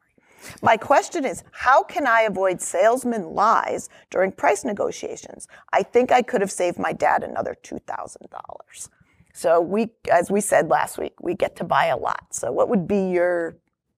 My 0.63 0.77
question 0.77 1.23
is, 1.23 1.43
how 1.51 1.83
can 1.83 2.07
I 2.07 2.21
avoid 2.21 2.59
salesman 2.59 3.35
lies 3.35 3.87
during 4.09 4.31
price 4.31 4.65
negotiations? 4.65 5.47
I 5.71 5.83
think 5.83 6.11
I 6.11 6.23
could 6.23 6.41
have 6.41 6.51
saved 6.51 6.79
my 6.79 6.91
dad 6.91 7.23
another 7.23 7.55
$2,000. 7.63 8.89
So 9.31 9.61
we, 9.61 9.91
as 10.11 10.31
we 10.31 10.41
said 10.41 10.69
last 10.69 10.97
week, 10.97 11.13
we 11.21 11.35
get 11.35 11.55
to 11.57 11.63
buy 11.63 11.87
a 11.87 11.97
lot. 11.97 12.25
So 12.31 12.51
what 12.51 12.67
would 12.67 12.87
be 12.87 13.11
your 13.11 13.57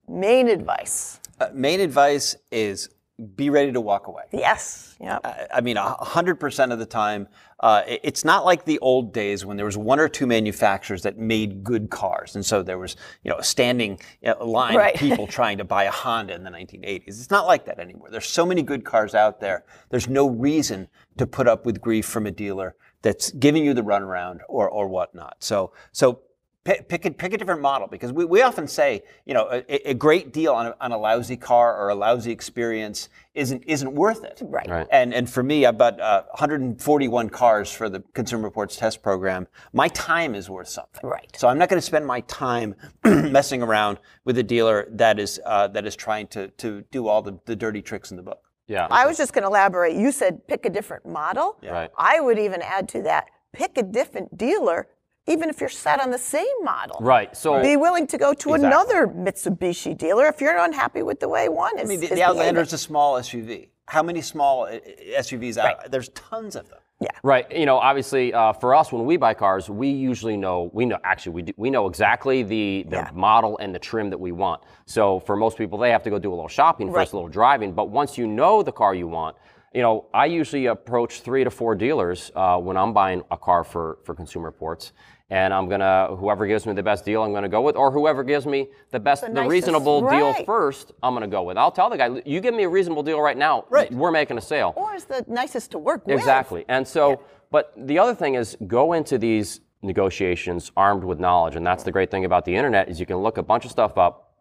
main 0.10 0.50
advice? 0.50 1.22
Uh, 1.40 1.48
main 1.54 1.80
advice 1.80 2.36
is 2.52 2.90
be 3.36 3.50
ready 3.50 3.72
to 3.72 3.80
walk 3.80 4.08
away. 4.08 4.24
Yes. 4.34 4.96
Yep. 5.00 5.22
I- 5.26 5.48
I 5.56 5.62
mean, 5.62 5.78
a 5.78 5.84
hundred 6.04 6.36
percent 6.36 6.72
of 6.74 6.80
the 6.80 6.86
time, 6.86 7.28
uh, 7.62 7.84
it- 7.88 8.02
it's 8.04 8.26
not 8.26 8.44
like 8.44 8.66
the 8.66 8.78
old 8.80 9.14
days 9.14 9.46
when 9.46 9.56
there 9.56 9.66
was 9.66 9.78
one 9.78 10.00
or 10.02 10.10
two 10.10 10.28
manufacturers 10.28 11.04
that 11.04 11.18
made 11.18 11.64
good 11.64 11.90
cars, 11.90 12.36
and 12.36 12.46
so 12.46 12.62
there 12.62 12.78
was, 12.78 12.98
you 13.24 13.32
know, 13.32 13.38
a 13.38 13.44
standing 13.44 14.00
you 14.22 14.34
know, 14.38 14.46
line 14.46 14.76
Right. 14.76 14.96
of 14.96 15.00
people 15.00 15.28
trying 15.28 15.58
to 15.60 15.64
buy 15.64 15.86
a 15.86 15.92
Honda 15.92 16.34
in 16.36 16.44
the 16.44 16.50
1980s. 16.52 17.20
It's 17.22 17.32
not 17.32 17.48
like 17.48 17.66
that 17.66 17.80
anymore. 17.80 18.10
There's 18.12 18.28
so 18.28 18.46
many 18.46 18.62
good 18.62 18.84
cars 18.84 19.16
out 19.16 19.40
there. 19.40 19.64
There's 19.90 20.10
no 20.10 20.28
reason 20.30 20.90
to 21.18 21.26
put 21.26 21.48
up 21.48 21.66
with 21.66 21.80
grief 21.80 22.06
from 22.06 22.26
a 22.26 22.32
dealer 22.32 22.76
that's 23.02 23.32
giving 23.32 23.64
you 23.64 23.74
the 23.74 23.84
runaround 23.84 24.40
or 24.50 24.68
or 24.70 24.88
whatnot. 24.88 25.38
So 25.40 25.72
so 25.94 26.20
pick, 26.66 26.90
pick, 26.90 27.06
a, 27.06 27.12
pick 27.12 27.34
a 27.34 27.38
different 27.38 27.62
model 27.62 27.88
because 27.88 28.12
we, 28.12 28.26
we 28.26 28.42
often 28.42 28.68
say, 28.68 29.04
you 29.26 29.34
know, 29.34 29.48
a, 29.52 29.92
a 29.92 29.94
great 29.94 30.34
deal 30.34 30.54
on 30.54 30.68
a, 30.68 30.76
on 30.82 30.92
a 30.92 30.98
lousy 30.98 31.38
car 31.38 31.78
or 31.78 31.90
a 31.90 31.96
lousy 31.96 32.32
experience 32.32 33.08
isn't 33.34 33.64
isn't 33.68 33.94
worth 33.94 34.24
it. 34.24 34.42
Right. 34.44 34.68
Right. 34.68 34.88
And 34.92 35.14
and 35.14 35.30
for 35.30 35.44
me, 35.44 35.66
I 35.66 35.72
bought 35.72 36.00
uh, 36.00 36.24
141 36.32 37.30
cars 37.30 37.72
for 37.72 37.88
the 37.90 38.02
Consumer 38.14 38.44
Reports 38.44 38.76
test 38.76 39.02
program. 39.04 39.48
My 39.74 39.88
time 39.90 40.36
is 40.36 40.50
worth 40.50 40.70
something. 40.70 41.02
Right. 41.04 41.30
So 41.38 41.48
I'm 41.48 41.58
not 41.58 41.70
going 41.70 41.78
to 41.80 41.86
spend 41.86 42.06
my 42.06 42.22
time 42.22 42.76
messing 43.06 43.62
around 43.62 44.00
with 44.26 44.38
a 44.38 44.44
dealer 44.44 44.88
that 44.92 45.20
is 45.20 45.40
uh, 45.46 45.68
that 45.70 45.86
is 45.86 45.96
trying 45.96 46.28
to 46.28 46.48
to 46.50 46.84
do 46.92 47.08
all 47.08 47.22
the, 47.22 47.40
the 47.46 47.56
dirty 47.56 47.82
tricks 47.82 48.12
in 48.12 48.18
the 48.18 48.24
book. 48.24 48.42
Yeah. 48.68 48.88
I 48.90 49.06
was 49.06 49.18
just 49.18 49.34
going 49.34 49.44
to 49.44 49.48
elaborate. 49.48 49.96
You 49.96 50.12
said 50.12 50.48
pick 50.48 50.66
a 50.66 50.70
different 50.70 51.06
model. 51.06 51.58
Right. 51.64 51.92
I 51.98 52.20
would 52.20 52.40
even 52.40 52.62
add 52.64 52.90
to 52.90 53.04
that, 53.04 53.28
pick 53.54 53.78
a 53.78 53.84
different 53.84 54.38
dealer, 54.38 54.88
even 55.28 55.50
if 55.50 55.60
you're 55.60 55.70
set 55.70 56.00
on 56.00 56.12
the 56.12 56.18
same 56.18 56.46
model. 56.64 56.98
Right. 57.02 57.36
So 57.36 57.62
Be 57.62 57.78
willing 57.78 58.08
to 58.08 58.18
go 58.18 58.34
to 58.34 58.54
Exactly. 58.54 58.68
another 58.68 59.08
Mitsubishi 59.08 59.98
dealer 59.98 60.28
if 60.28 60.40
you're 60.42 60.58
unhappy 60.58 61.02
with 61.02 61.20
the 61.20 61.30
way 61.30 61.50
one 61.50 61.78
is. 61.80 61.86
I 61.86 61.88
mean, 61.88 62.00
the, 62.00 62.06
is 62.08 62.12
the 62.12 62.24
Outlander 62.24 62.62
is 62.62 62.74
a 62.74 62.78
small 62.78 63.16
SUV. 63.16 63.70
how 63.88 64.04
many 64.04 64.22
small 64.22 64.66
uh, 64.66 64.80
SUVs 65.20 65.58
out? 65.58 65.92
There's 65.92 66.10
tons 66.10 66.56
of 66.56 66.70
them. 66.70 66.80
Yeah. 67.02 67.10
Right. 67.24 67.52
You 67.52 67.66
know, 67.66 67.78
obviously, 67.78 68.34
uh, 68.34 68.54
for 68.54 68.74
us, 68.74 68.90
when 68.94 69.04
we 69.06 69.18
buy 69.18 69.34
cars, 69.34 69.70
we 69.70 69.90
usually 69.90 70.38
know. 70.38 70.70
We 70.74 70.86
know 70.86 70.98
actually 71.04 71.34
we 71.34 71.42
do, 71.42 71.54
we 71.58 71.70
know 71.70 71.88
exactly 71.88 72.42
the 72.42 72.86
the 72.88 72.96
Yeah. 72.98 73.10
model 73.14 73.58
and 73.58 73.76
the 73.76 73.80
trim 73.80 74.10
that 74.12 74.18
we 74.18 74.32
want. 74.32 74.62
So 74.86 75.20
for 75.20 75.36
most 75.36 75.58
people, 75.58 75.78
they 75.78 75.92
have 75.92 76.04
to 76.04 76.10
go 76.10 76.20
do 76.20 76.30
a 76.30 76.36
little 76.36 76.48
shopping 76.48 76.94
first, 76.94 77.12
a 77.12 77.18
little 77.18 77.28
driving. 77.30 77.74
But 77.74 77.90
once 77.90 78.18
you 78.18 78.28
know 78.28 78.64
the 78.64 78.72
car 78.72 78.96
you 78.96 79.08
want, 79.10 79.36
you 79.76 79.82
know, 79.82 80.06
I 80.14 80.26
usually 80.26 80.68
approach 80.68 81.20
three 81.20 81.44
to 81.44 81.52
four 81.52 81.76
dealers 81.76 82.32
uh, 82.36 82.58
when 82.58 82.78
I'm 82.78 82.94
buying 82.94 83.22
a 83.30 83.38
car 83.38 83.64
for 83.64 84.00
for 84.06 84.16
Consumer 84.16 84.46
Reports. 84.46 84.94
And 85.30 85.52
I'm 85.54 85.68
gonna 85.68 86.16
whoever 86.16 86.46
gives 86.46 86.66
me 86.68 86.74
the 86.74 86.84
best 86.84 87.04
deal, 87.04 87.24
I'm 87.24 87.34
gonna 87.34 87.50
go 87.50 87.62
with, 87.62 87.76
or 87.76 87.92
whoever 87.92 88.24
gives 88.24 88.46
me 88.46 88.68
the 88.92 89.00
best, 89.00 89.24
the, 89.24 89.30
nicest- 89.30 89.50
reasonable 89.52 90.08
deal 90.08 90.34
first, 90.46 90.92
I'm 91.04 91.14
gonna 91.16 91.28
go 91.28 91.42
with. 91.44 91.58
I'll 91.58 91.72
tell 91.72 91.90
the 91.90 91.98
guy, 91.98 92.22
you 92.26 92.40
give 92.40 92.54
me 92.54 92.64
a 92.64 92.70
reasonable 92.70 93.02
deal 93.04 93.20
right 93.20 93.36
now, 93.36 93.66
Right. 93.70 93.92
we're 93.92 94.12
making 94.12 94.38
a 94.38 94.42
sale. 94.42 94.72
Or 94.76 94.94
is 94.94 95.06
the 95.06 95.26
nicest 95.28 95.72
to 95.72 95.80
work 95.80 96.06
with. 96.06 96.16
Exactly. 96.16 96.64
And 96.70 96.88
so, 96.88 97.22
but 97.52 97.74
the 97.76 97.98
other 97.98 98.14
thing 98.14 98.36
is 98.36 98.56
go 98.68 98.94
into 98.94 99.18
these 99.18 99.62
negotiations 99.82 100.72
armed 100.78 101.04
with 101.04 101.20
knowledge. 101.20 101.56
And 101.56 101.66
that's 101.66 101.84
the 101.84 101.92
great 101.92 102.12
thing 102.12 102.24
about 102.26 102.46
the 102.46 102.56
internet 102.56 102.88
is 102.88 103.00
you 103.00 103.06
can 103.08 103.18
look 103.18 103.38
a 103.38 103.44
bunch 103.44 103.66
of 103.66 103.72
stuff 103.72 103.98
up. 103.98 104.34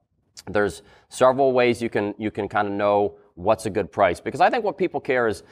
There's 0.46 0.82
several 1.08 1.52
ways 1.52 1.80
you 1.80 1.88
can 1.88 2.14
you 2.18 2.30
can 2.30 2.46
kind 2.48 2.68
of 2.68 2.74
know 2.74 3.16
what's 3.34 3.66
a 3.66 3.70
good 3.70 3.90
price? 3.90 4.20
Because 4.20 4.40
I 4.40 4.50
think 4.50 4.64
what 4.64 4.78
people 4.78 5.00
care 5.00 5.26
is 5.28 5.42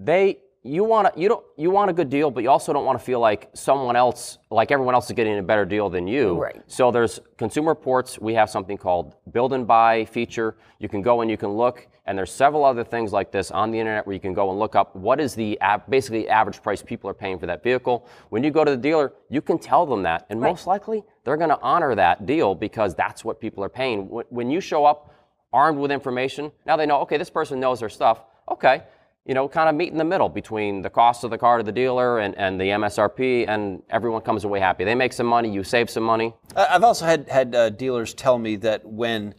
they 0.00 0.38
you 0.64 0.82
want 0.82 1.12
to 1.12 1.20
you 1.20 1.28
don't 1.28 1.44
you 1.56 1.70
want 1.70 1.88
a 1.88 1.92
good 1.92 2.10
deal 2.10 2.30
but 2.30 2.42
you 2.42 2.50
also 2.50 2.72
don't 2.72 2.84
want 2.84 2.98
to 2.98 3.04
feel 3.04 3.20
like 3.20 3.48
someone 3.54 3.94
else 3.94 4.38
like 4.50 4.72
everyone 4.72 4.94
else 4.94 5.06
is 5.06 5.12
getting 5.12 5.38
a 5.38 5.42
better 5.42 5.64
deal 5.64 5.88
than 5.88 6.06
you. 6.06 6.34
Right. 6.34 6.60
so 6.66 6.90
there's 6.90 7.20
consumer 7.36 7.70
reports 7.70 8.18
we 8.18 8.34
have 8.34 8.50
something 8.50 8.76
called 8.76 9.14
build 9.32 9.52
and 9.52 9.66
buy 9.66 10.04
feature. 10.06 10.56
You 10.80 10.88
can 10.88 11.00
go 11.00 11.20
and 11.20 11.30
you 11.30 11.36
can 11.36 11.50
look 11.50 11.86
and 12.06 12.18
there's 12.18 12.32
several 12.32 12.64
other 12.64 12.82
things 12.82 13.12
like 13.12 13.30
this 13.30 13.50
on 13.50 13.70
the 13.70 13.78
internet 13.78 14.06
where 14.06 14.14
you 14.14 14.20
can 14.20 14.34
go 14.34 14.50
and 14.50 14.58
look 14.58 14.74
up 14.74 14.96
what 14.96 15.20
is 15.20 15.34
the 15.34 15.58
basically 15.88 16.28
average 16.28 16.60
price 16.62 16.82
people 16.82 17.08
are 17.08 17.14
paying 17.14 17.38
for 17.38 17.46
that 17.46 17.62
vehicle. 17.62 18.06
When 18.30 18.42
you 18.42 18.50
go 18.50 18.64
to 18.64 18.70
the 18.72 18.76
dealer 18.76 19.12
you 19.30 19.40
can 19.40 19.58
tell 19.58 19.86
them 19.86 20.02
that 20.02 20.26
and 20.28 20.40
most 20.40 20.66
likely 20.66 21.04
they're 21.24 21.36
going 21.36 21.50
to 21.50 21.60
honor 21.60 21.94
that 21.94 22.26
deal 22.26 22.54
because 22.54 22.94
that's 22.96 23.24
what 23.24 23.40
people 23.40 23.62
are 23.62 23.68
paying. 23.68 24.06
When 24.30 24.50
you 24.50 24.60
show 24.60 24.84
up 24.84 25.14
armed 25.52 25.78
with 25.78 25.90
information 25.90 26.50
now 26.66 26.76
they 26.76 26.86
know 26.86 27.00
okay 27.00 27.16
this 27.16 27.30
person 27.30 27.58
knows 27.60 27.80
their 27.80 27.88
stuff 27.88 28.24
okay 28.50 28.82
you 29.24 29.34
know, 29.34 29.46
kind 29.46 29.68
of 29.68 29.74
meet 29.74 29.92
in 29.92 29.98
the 29.98 30.04
middle 30.04 30.30
between 30.30 30.80
the 30.80 30.88
cost 30.88 31.22
of 31.22 31.28
the 31.30 31.36
car 31.36 31.58
to 31.58 31.62
the 31.62 31.70
dealer 31.72 32.20
and, 32.20 32.34
and 32.38 32.58
the 32.58 32.64
MSRP, 32.64 33.46
and 33.46 33.82
everyone 33.90 34.22
comes 34.22 34.44
away 34.44 34.58
happy. 34.58 34.84
They 34.84 34.94
make 34.94 35.12
some 35.12 35.26
money, 35.26 35.52
you 35.52 35.62
save 35.62 35.90
some 35.90 36.02
money. 36.02 36.32
I- 36.56 36.68
I've 36.70 36.82
also 36.82 37.04
had 37.04 37.28
had 37.28 37.54
uh, 37.54 37.68
dealers 37.68 38.14
tell 38.14 38.38
me 38.38 38.56
that 38.56 38.86
when 38.86 39.34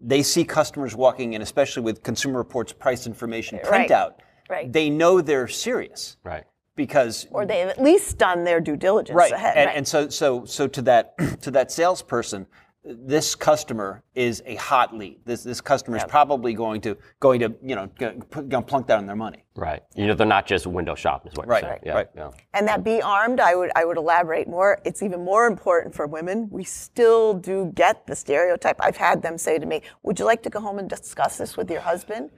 they 0.00 0.24
see 0.24 0.42
customers 0.42 0.96
walking 0.96 1.34
in, 1.34 1.42
especially 1.42 1.84
with 1.84 2.02
Consumer 2.02 2.38
Reports 2.38 2.72
price 2.72 3.06
information 3.06 3.60
Right. 3.70 3.88
printout, 3.88 4.14
Right. 4.48 4.72
they 4.72 4.90
know 4.90 5.20
they're 5.20 5.46
serious 5.46 6.16
Right. 6.24 6.42
because 6.74 7.28
Or 7.30 7.46
they've 7.46 7.68
at 7.68 7.80
least 7.80 8.18
done 8.18 8.42
their 8.42 8.58
due 8.60 8.74
diligence 8.76 9.14
right. 9.16 9.30
ahead. 9.30 9.56
And, 9.56 9.66
right. 9.68 9.76
and 9.76 9.86
so 9.86 10.08
so 10.08 10.44
so 10.44 10.66
to 10.66 10.82
that 10.82 11.16
to 11.42 11.52
that 11.52 11.70
salesperson, 11.70 12.48
this 12.82 13.34
customer 13.34 14.02
is 14.14 14.42
a 14.46 14.54
hot 14.54 14.96
lead. 14.96 15.20
This 15.26 15.42
this 15.42 15.60
customer 15.60 15.98
is 15.98 16.04
probably 16.04 16.54
going 16.54 16.80
to 16.80 16.96
going 17.20 17.40
to 17.40 17.54
you 17.62 17.74
know 17.74 17.88
go, 17.98 18.12
put, 18.30 18.48
gonna 18.48 18.64
plunk 18.64 18.86
down 18.86 19.06
their 19.06 19.16
money. 19.16 19.44
Right. 19.54 19.82
You 19.94 20.06
know, 20.06 20.14
they're 20.14 20.26
not 20.26 20.46
just 20.46 20.66
window 20.66 20.94
shopping, 20.94 21.30
is 21.32 21.36
what 21.36 21.46
Right, 21.46 21.62
you're 21.62 21.70
saying. 21.72 21.94
right, 21.94 22.08
Yeah, 22.14 22.22
right. 22.22 22.32
yeah. 22.34 22.40
And 22.54 22.66
that 22.68 22.82
be 22.82 23.02
armed, 23.02 23.38
I 23.38 23.54
would 23.54 23.70
I 23.76 23.84
would 23.84 23.98
elaborate 23.98 24.48
more. 24.48 24.80
It's 24.86 25.02
even 25.02 25.22
more 25.24 25.46
important 25.46 25.94
for 25.94 26.06
women. 26.06 26.48
We 26.50 26.64
still 26.64 27.34
do 27.34 27.70
get 27.74 28.06
the 28.06 28.16
stereotype. 28.16 28.76
I've 28.80 28.96
had 28.96 29.20
them 29.20 29.36
say 29.36 29.58
to 29.58 29.66
me, 29.66 29.82
"Would 30.02 30.18
you 30.18 30.24
like 30.24 30.42
to 30.44 30.50
go 30.50 30.60
home 30.60 30.78
and 30.78 30.88
discuss 30.88 31.36
this 31.36 31.56
with 31.58 31.70
your 31.70 31.82
husband?" 31.82 32.30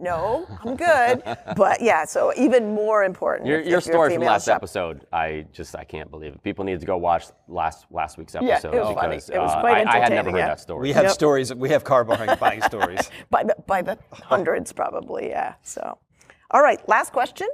No, 0.00 0.46
I'm 0.64 0.76
good. 0.76 1.22
but 1.56 1.80
yeah, 1.82 2.04
so 2.06 2.32
even 2.36 2.74
more 2.74 3.04
important. 3.04 3.46
Your, 3.48 3.60
if- 3.60 3.66
your 3.68 3.78
if 3.78 3.86
you're 3.86 3.92
story 3.94 4.14
from 4.14 4.24
last 4.24 4.46
shop- 4.46 4.56
episode, 4.56 5.06
I 5.12 5.46
just 5.52 5.76
I 5.76 5.84
can't 5.84 6.10
believe 6.10 6.32
it. 6.34 6.42
People 6.42 6.64
need 6.64 6.80
to 6.80 6.86
go 6.86 6.96
watch 6.96 7.26
last 7.48 7.84
last 7.90 8.16
week's 8.18 8.34
episode. 8.34 8.48
Yeah, 8.48 8.54
episode 8.54 8.74
it 8.74 8.80
was 8.80 8.94
funny. 8.94 9.08
because 9.16 9.30
It 9.30 9.38
was 9.38 9.50
uh, 9.52 9.60
quite 9.60 9.86
I, 9.86 9.90
I 9.90 9.98
had 9.98 10.10
never 10.10 10.28
entertaining, 10.28 10.32
heard 10.32 10.38
yeah. 10.38 10.46
that 10.48 10.60
story. 10.60 10.82
We 10.82 10.92
have 10.92 11.04
Yep. 11.04 11.12
stories. 11.12 11.54
We 11.54 11.68
have 11.68 11.84
car 11.84 12.04
buying, 12.04 12.36
buying 12.40 12.62
stories. 12.62 13.10
by 13.30 13.44
the 13.44 13.54
by 13.66 13.82
the 13.82 13.98
hundreds 14.12 14.72
probably 14.72 15.28
yeah 15.28 15.54
so 15.62 15.98
all 16.50 16.62
right 16.62 16.80
last 16.88 17.12
question 17.12 17.48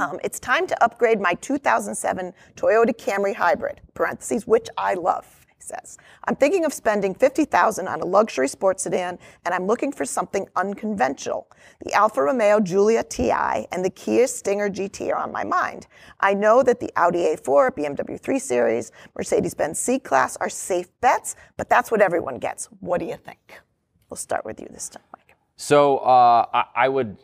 um, 0.00 0.18
it's 0.24 0.38
time 0.40 0.66
to 0.66 0.84
upgrade 0.84 1.20
my 1.20 1.34
2007 1.34 2.32
toyota 2.56 2.92
camry 2.96 3.34
hybrid 3.34 3.80
parentheses 3.94 4.46
which 4.46 4.68
i 4.76 4.94
love 4.94 5.39
he 5.60 5.64
says 5.64 5.98
i'm 6.24 6.34
thinking 6.36 6.64
of 6.64 6.72
spending 6.72 7.14
50000 7.14 7.86
on 7.86 8.00
a 8.00 8.04
luxury 8.04 8.48
sports 8.48 8.84
sedan 8.84 9.18
and 9.44 9.54
i'm 9.54 9.66
looking 9.66 9.92
for 9.92 10.04
something 10.04 10.46
unconventional. 10.56 11.46
The 11.84 11.92
alfa 11.92 12.22
romeo 12.22 12.60
giulia 12.60 13.04
ti 13.04 13.30
and 13.30 13.84
the 13.84 13.90
kia 13.90 14.26
stinger 14.26 14.70
gt 14.70 15.08
are 15.10 15.16
on 15.16 15.32
my 15.32 15.44
mind. 15.44 15.86
I 16.20 16.34
know 16.34 16.62
that 16.62 16.80
the 16.80 16.90
audi 16.96 17.24
a4 17.34 17.70
bmw 17.72 18.20
3 18.20 18.38
series 18.38 18.92
mercedes-benz 19.16 19.78
c-class 19.78 20.36
are 20.38 20.48
safe 20.48 20.88
bets 21.00 21.36
but 21.56 21.68
that's 21.68 21.90
what 21.90 22.00
everyone 22.00 22.38
gets. 22.38 22.68
What 22.80 22.98
do 22.98 23.06
you 23.06 23.16
think? 23.16 23.60
We'll 24.08 24.16
start 24.16 24.44
with 24.44 24.60
you 24.60 24.68
this 24.70 24.88
time, 24.88 25.04
Mike. 25.16 25.36
So 25.56 25.98
uh, 25.98 26.46
I, 26.52 26.64
I 26.74 26.88
would, 26.88 27.18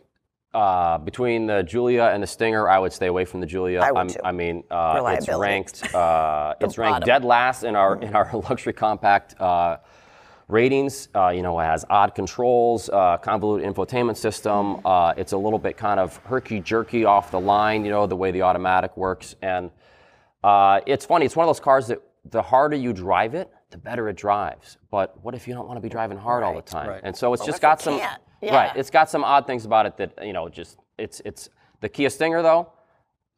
uh, 0.57 0.97
between 0.97 1.45
the 1.45 1.61
Giulia 1.61 2.05
and 2.05 2.23
the 2.23 2.25
Stinger, 2.25 2.67
I 2.67 2.79
would 2.79 2.91
stay 2.91 3.05
away 3.05 3.25
from 3.25 3.41
the 3.41 3.45
Giulia. 3.45 3.79
I 3.79 3.91
would 3.91 4.09
too. 4.09 4.19
I 4.23 4.31
mean, 4.31 4.63
uh, 4.71 5.15
it's 5.15 5.29
ranked, 5.29 5.93
uh, 5.95 6.55
it's 6.59 6.79
ranked 6.79 7.01
bottom. 7.01 7.05
dead 7.05 7.23
last 7.23 7.63
in 7.63 7.75
our 7.75 8.01
in 8.01 8.15
our 8.15 8.27
luxury 8.49 8.73
compact 8.73 9.39
uh, 9.39 9.77
ratings. 10.47 11.09
Uh, 11.13 11.29
you 11.29 11.43
know, 11.43 11.59
it 11.59 11.65
has 11.65 11.85
odd 11.91 12.15
controls, 12.15 12.89
uh, 12.89 13.17
convoluted 13.17 13.71
infotainment 13.71 14.17
system. 14.17 14.81
Uh, 14.83 15.13
it's 15.15 15.33
a 15.33 15.37
little 15.37 15.59
bit 15.59 15.77
kind 15.77 15.99
of 15.99 16.17
herky 16.25 16.59
jerky 16.59 17.05
off 17.05 17.29
the 17.29 17.39
line. 17.39 17.85
You 17.85 17.91
know, 17.91 18.07
the 18.07 18.15
way 18.15 18.31
the 18.31 18.41
automatic 18.41 18.97
works, 18.97 19.35
and 19.43 19.69
uh, 20.43 20.79
it's 20.87 21.05
funny. 21.05 21.27
It's 21.27 21.35
one 21.35 21.47
of 21.47 21.49
those 21.49 21.63
cars 21.63 21.85
that 21.89 22.01
the 22.25 22.41
harder 22.41 22.77
you 22.77 22.93
drive 22.93 23.35
it, 23.35 23.53
the 23.69 23.77
better 23.77 24.09
it 24.09 24.15
drives. 24.15 24.77
But 24.89 25.23
what 25.23 25.35
if 25.35 25.47
you 25.47 25.53
don't 25.53 25.67
want 25.67 25.77
to 25.77 25.81
be 25.81 25.89
driving 25.89 26.17
hard 26.17 26.41
all 26.41 26.55
the 26.55 26.63
time? 26.63 26.89
right. 26.89 27.01
And 27.03 27.15
so 27.15 27.31
it's 27.33 27.45
just 27.45 27.61
got 27.61 27.79
some 27.79 27.99
can't? 27.99 28.21
Right. 28.41 28.71
It's 28.75 28.89
got 28.89 29.09
some 29.09 29.23
odd 29.23 29.47
things 29.47 29.65
about 29.65 29.85
it 29.85 29.97
that 29.97 30.25
you 30.25 30.33
know. 30.33 30.47
Just 30.49 30.77
it's 30.97 31.21
it's 31.25 31.49
the 31.81 31.89
Kia 31.89 32.09
Stinger 32.09 32.41
though. 32.41 32.71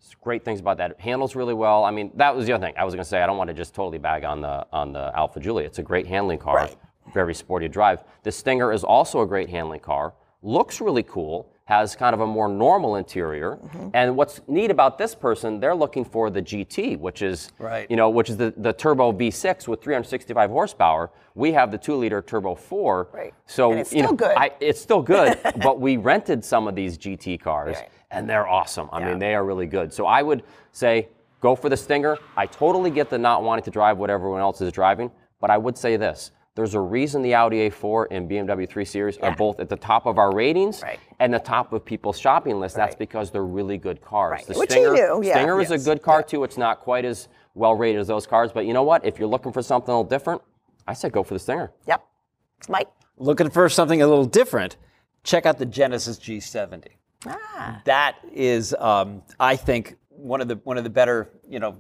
It's 0.01 0.15
great 0.15 0.45
things 0.45 0.59
about 0.62 0.77
that. 0.77 0.91
It 0.91 0.99
handles 0.99 1.35
really 1.35 1.53
well. 1.53 1.83
I 1.83 1.91
mean, 1.91 2.12
that 2.15 2.33
was 2.35 2.45
the 2.45 2.53
other 2.53 2.65
thing 2.65 2.73
I 2.77 2.85
was 2.85 2.93
going 2.93 3.03
to 3.03 3.09
say. 3.09 3.21
I 3.21 3.27
don't 3.27 3.38
want 3.38 3.49
to 3.49 3.53
just 3.53 3.73
totally 3.75 3.97
bag 3.97 4.23
on 4.23 4.41
the 4.41 4.65
on 4.71 4.93
the 4.93 5.12
Alfa 5.15 5.39
Giulia. 5.39 5.65
It's 5.65 5.79
a 5.79 5.83
great 5.83 6.07
handling 6.07 6.39
car, 6.39 6.55
Right. 6.55 6.75
very 7.13 7.33
sporty 7.33 7.67
to 7.67 7.71
drive. 7.73 8.03
The 8.23 8.31
Stinger 8.31 8.71
is 8.71 8.83
also 8.83 9.21
a 9.21 9.27
great 9.27 9.49
handling 9.49 9.81
car. 9.81 10.13
Looks 10.41 10.79
really 10.79 11.03
cool. 11.03 11.51
Has 11.69 11.95
kind 11.95 12.15
of 12.15 12.21
a 12.21 12.25
more 12.25 12.47
normal 12.49 12.95
interior. 12.95 13.58
Mm-hmm. 13.58 13.89
And 13.93 14.15
what's 14.17 14.41
neat 14.47 14.71
about 14.71 14.97
this 14.97 15.13
person, 15.13 15.60
they're 15.60 15.75
looking 15.75 16.03
for 16.03 16.32
the 16.32 16.41
GT, 16.41 16.97
which 16.97 17.21
is 17.21 17.51
Right. 17.60 17.86
you 17.91 17.95
know, 17.95 18.10
which 18.10 18.32
is 18.32 18.38
the, 18.38 18.51
the 18.58 18.73
turbo 18.73 19.12
V6 19.13 19.67
with 19.67 19.79
365 19.79 20.49
horsepower. 20.49 21.12
We 21.36 21.51
have 21.51 21.69
the 21.69 21.77
two-liter 21.77 22.23
turbo 22.23 22.55
four. 22.55 23.10
Right. 23.13 23.36
So 23.45 23.69
And 23.69 23.82
it's 23.82 23.93
you 23.93 24.01
know, 24.01 24.08
still 24.08 24.15
good. 24.17 24.36
I, 24.36 24.49
it's 24.60 24.82
still 24.82 25.03
good, 25.03 25.38
but 25.62 25.79
we 25.79 25.97
rented 25.97 26.43
some 26.43 26.67
of 26.67 26.73
these 26.73 26.97
GT 26.97 27.39
cars, 27.39 27.75
Right. 27.77 27.89
and 28.10 28.27
they're 28.27 28.47
awesome. 28.47 28.89
I 28.91 29.01
Yeah. 29.01 29.10
mean, 29.10 29.19
they 29.19 29.36
are 29.36 29.45
really 29.45 29.67
good. 29.67 29.93
So 29.93 30.08
I 30.08 30.23
would 30.23 30.41
say 30.71 31.10
go 31.39 31.55
for 31.55 31.69
the 31.69 31.77
Stinger. 31.77 32.17
I 32.36 32.47
totally 32.47 32.89
get 32.89 33.12
the 33.12 33.19
not 33.19 33.43
wanting 33.43 33.65
to 33.65 33.69
drive 33.69 33.99
what 33.99 34.10
everyone 34.10 34.41
else 34.41 34.60
is 34.60 34.71
driving, 34.71 35.12
but 35.39 35.51
I 35.51 35.60
would 35.60 35.77
say 35.77 35.97
this. 35.97 36.32
There's 36.59 36.75
a 36.75 36.79
reason 36.81 37.21
the 37.21 37.35
Audi 37.35 37.69
A4 37.69 38.07
and 38.11 38.29
BMW 38.29 38.67
3 38.67 38.83
Series 38.83 39.17
are 39.19 39.33
both 39.33 39.61
at 39.61 39.69
the 39.69 39.77
top 39.77 40.05
of 40.05 40.17
our 40.17 40.35
ratings 40.35 40.83
Right. 40.83 40.99
and 41.21 41.33
the 41.33 41.39
top 41.39 41.71
of 41.71 41.85
people's 41.85 42.19
shopping 42.19 42.59
list. 42.59 42.75
That's 42.75 42.91
Right. 42.95 42.99
because 42.99 43.31
they're 43.31 43.45
really 43.45 43.77
good 43.77 44.01
cars. 44.01 44.31
Right. 44.31 44.45
The 44.45 44.59
Which 44.59 44.75
you 44.75 44.91
Stinger, 44.91 44.91
knew, 45.19 45.23
yeah. 45.23 45.35
Stinger 45.35 45.61
is 45.61 45.71
a 45.71 45.77
good 45.77 46.01
car 46.01 46.21
too. 46.21 46.43
It's 46.43 46.57
not 46.57 46.81
quite 46.81 47.05
as 47.05 47.29
well 47.55 47.75
rated 47.75 48.01
as 48.01 48.07
those 48.07 48.27
cars, 48.27 48.51
but 48.51 48.65
you 48.65 48.73
know 48.73 48.83
what? 48.83 49.05
If 49.05 49.17
you're 49.19 49.29
looking 49.29 49.53
for 49.53 49.61
something 49.61 49.89
a 49.89 49.95
little 49.99 50.09
different, 50.09 50.41
I 50.85 50.91
said 50.91 51.13
go 51.13 51.23
for 51.23 51.33
the 51.33 51.39
Stinger. 51.39 51.71
Yep. 51.87 52.03
Mike. 52.67 52.89
Looking 53.15 53.49
for 53.49 53.69
something 53.69 54.01
a 54.01 54.07
little 54.07 54.25
different? 54.25 54.75
Check 55.23 55.45
out 55.45 55.59
the 55.59 55.65
Genesis 55.65 56.17
G70. 56.19 56.87
Ah. 57.25 57.81
That 57.85 58.15
is, 58.33 58.73
um, 58.79 59.23
I 59.39 59.55
think, 59.55 59.95
one 60.09 60.41
of 60.41 60.49
the 60.49 60.55
one 60.65 60.77
of 60.77 60.83
the 60.83 60.89
better, 60.89 61.29
you 61.47 61.59
know, 61.61 61.77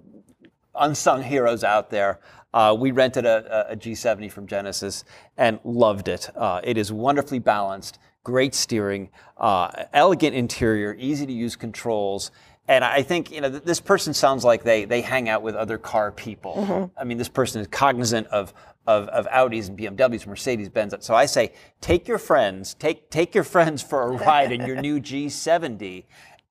unsung 0.73 1.21
heroes 1.21 1.65
out 1.65 1.89
there. 1.89 2.21
Uh, 2.53 2.75
we 2.77 2.91
rented 2.91 3.25
a, 3.25 3.69
a, 3.69 3.73
a 3.73 3.75
G70 3.75 4.31
from 4.31 4.47
Genesis 4.47 5.03
and 5.37 5.59
loved 5.63 6.07
it. 6.07 6.29
Uh, 6.35 6.61
it 6.63 6.77
is 6.77 6.91
wonderfully 6.91 7.39
balanced, 7.39 7.99
great 8.23 8.55
steering, 8.55 9.09
uh, 9.37 9.69
elegant 9.93 10.35
interior, 10.35 10.95
easy 10.97 11.25
to 11.25 11.33
use 11.33 11.55
controls. 11.55 12.31
And 12.67 12.83
I 12.85 13.01
think 13.01 13.31
you 13.31 13.41
know 13.41 13.49
th- 13.49 13.63
this 13.63 13.79
person 13.79 14.13
sounds 14.13 14.45
like 14.45 14.63
they 14.63 14.85
they 14.85 15.01
hang 15.01 15.27
out 15.27 15.41
with 15.41 15.55
other 15.55 15.79
car 15.79 16.11
people. 16.11 16.91
I 16.95 17.03
mean, 17.03 17.17
this 17.17 17.27
person 17.27 17.61
is 17.61 17.67
cognizant 17.67 18.27
of 18.27 18.53
of, 18.89 19.07
of 19.09 19.27
Audis 19.27 19.69
and 19.69 19.77
BMWs, 19.77 20.25
Mercedes 20.25 20.69
Benz. 20.69 20.95
So 21.01 21.13
I 21.13 21.27
say, 21.27 21.53
take 21.79 22.07
your 22.07 22.17
friends, 22.17 22.73
take 22.73 23.09
take 23.09 23.35
your 23.35 23.43
friends 23.43 23.81
for 23.81 24.03
a 24.03 24.11
ride 24.11 24.51
in 24.51 24.65
your 24.65 24.75
new 24.81 24.99
G70, 24.99 26.05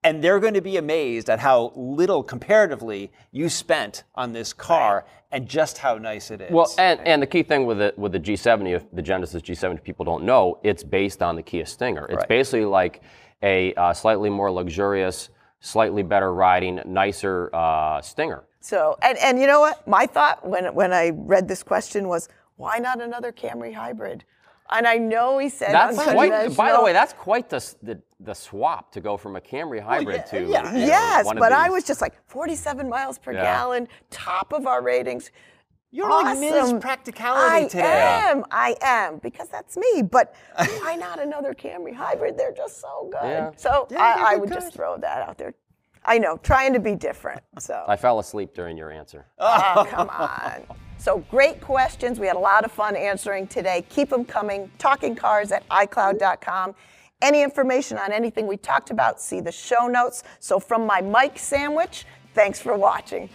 and 0.04 0.22
they're 0.22 0.40
going 0.40 0.54
to 0.54 0.60
be 0.60 0.76
amazed 0.76 1.28
at 1.28 1.40
how 1.40 1.72
little 1.74 2.22
comparatively 2.22 3.10
you 3.32 3.48
spent 3.48 4.04
on 4.14 4.32
this 4.32 4.52
car 4.52 5.04
and 5.30 5.46
just 5.46 5.78
how 5.78 5.96
nice 5.98 6.30
it 6.30 6.40
is. 6.40 6.50
Well, 6.50 6.72
and, 6.78 7.00
and 7.00 7.20
the 7.20 7.26
key 7.26 7.42
thing 7.42 7.66
with 7.66 7.78
the 7.78 7.92
with 7.96 8.12
the 8.12 8.20
G70, 8.20 8.76
if 8.76 8.90
the 8.92 9.02
Genesis 9.02 9.42
G70 9.42 9.82
people 9.82 10.04
don't 10.04 10.24
know, 10.24 10.58
it's 10.62 10.82
based 10.82 11.22
on 11.22 11.36
the 11.36 11.42
Kia 11.42 11.66
Stinger. 11.66 12.06
It's 12.06 12.16
Right. 12.18 12.28
basically 12.28 12.64
like 12.64 13.02
a 13.42 13.74
uh, 13.74 13.92
slightly 13.92 14.30
more 14.30 14.50
luxurious, 14.50 15.30
slightly 15.60 16.02
better 16.02 16.32
riding, 16.32 16.80
nicer 16.86 17.50
uh, 17.52 18.00
Stinger. 18.00 18.44
So, 18.60 18.96
and, 19.02 19.18
and 19.18 19.38
you 19.38 19.46
know 19.46 19.60
what? 19.60 19.86
My 19.86 20.06
thought 20.06 20.46
when, 20.46 20.74
when 20.74 20.92
I 20.92 21.10
read 21.14 21.46
this 21.48 21.62
question 21.62 22.08
was, 22.08 22.28
why 22.56 22.78
not 22.78 23.00
another 23.00 23.30
Camry 23.32 23.72
hybrid? 23.74 24.24
And 24.70 24.86
I 24.86 24.96
know 24.98 25.38
he 25.38 25.48
said 25.48 25.72
That's 25.72 25.96
quite. 25.96 26.54
By 26.56 26.72
the 26.72 26.82
way, 26.82 26.92
that's 26.92 27.12
quite 27.14 27.48
the, 27.48 27.74
the 27.82 28.00
the 28.20 28.34
swap 28.34 28.92
to 28.92 29.00
go 29.00 29.16
from 29.16 29.36
a 29.36 29.40
Camry 29.40 29.80
hybrid 29.80 30.26
to 30.26 30.40
yeah. 30.40 30.72
you 30.74 30.80
know, 30.80 30.86
Yes, 30.86 31.24
one 31.24 31.36
of 31.36 31.40
but 31.40 31.52
I 31.52 31.70
was 31.70 31.84
just 31.84 32.00
like 32.00 32.14
47 32.26 32.88
miles 32.88 33.18
per 33.18 33.32
Yeah. 33.32 33.42
gallon, 33.44 33.88
top 34.10 34.52
of 34.52 34.66
our 34.66 34.82
ratings. 34.82 35.30
You're 35.90 36.10
like 36.10 36.38
Ms. 36.38 36.52
awesome. 36.52 36.80
Practicality 36.80 37.64
I 37.64 37.68
today. 37.68 38.20
am, 38.28 38.44
I 38.50 38.76
am, 38.82 39.18
because 39.18 39.48
that's 39.48 39.76
me. 39.76 40.02
But 40.02 40.34
why 40.82 40.96
not 40.96 41.18
another 41.18 41.54
Camry 41.54 41.94
hybrid? 41.94 42.36
They're 42.36 42.52
just 42.52 42.80
so 42.80 43.08
good. 43.10 43.26
Yeah. 43.26 43.50
So 43.56 43.86
Yeah, 43.90 43.98
I, 44.18 44.34
I 44.34 44.36
would 44.36 44.50
good. 44.50 44.56
just 44.56 44.74
throw 44.74 44.98
that 44.98 45.26
out 45.26 45.38
there. 45.38 45.54
I 46.04 46.18
know, 46.18 46.36
trying 46.38 46.74
to 46.74 46.80
be 46.80 46.94
different. 46.94 47.40
So 47.58 47.84
I 47.88 47.96
fell 47.96 48.18
asleep 48.18 48.52
during 48.52 48.76
your 48.76 48.90
answer. 48.90 49.26
Oh, 49.38 49.86
come 49.90 50.10
on. 50.10 50.64
So 50.98 51.18
great 51.30 51.60
questions. 51.60 52.18
We 52.18 52.26
had 52.26 52.36
a 52.36 52.40
lot 52.40 52.64
of 52.64 52.72
fun 52.72 52.96
answering 52.96 53.46
today. 53.46 53.84
Keep 53.88 54.10
them 54.10 54.24
coming. 54.24 54.70
Talking 54.78 55.14
cars 55.14 55.52
at 55.52 55.66
iCloud.com. 55.68 56.74
Any 57.22 57.42
information 57.42 57.98
on 57.98 58.12
anything 58.12 58.46
we 58.46 58.56
talked 58.56 58.90
about, 58.90 59.20
see 59.20 59.40
the 59.40 59.52
show 59.52 59.86
notes. 59.86 60.22
So 60.38 60.60
from 60.60 60.86
my 60.86 61.00
Mike 61.00 61.38
sandwich, 61.38 62.04
thanks 62.34 62.60
for 62.60 62.76
watching. 62.76 63.28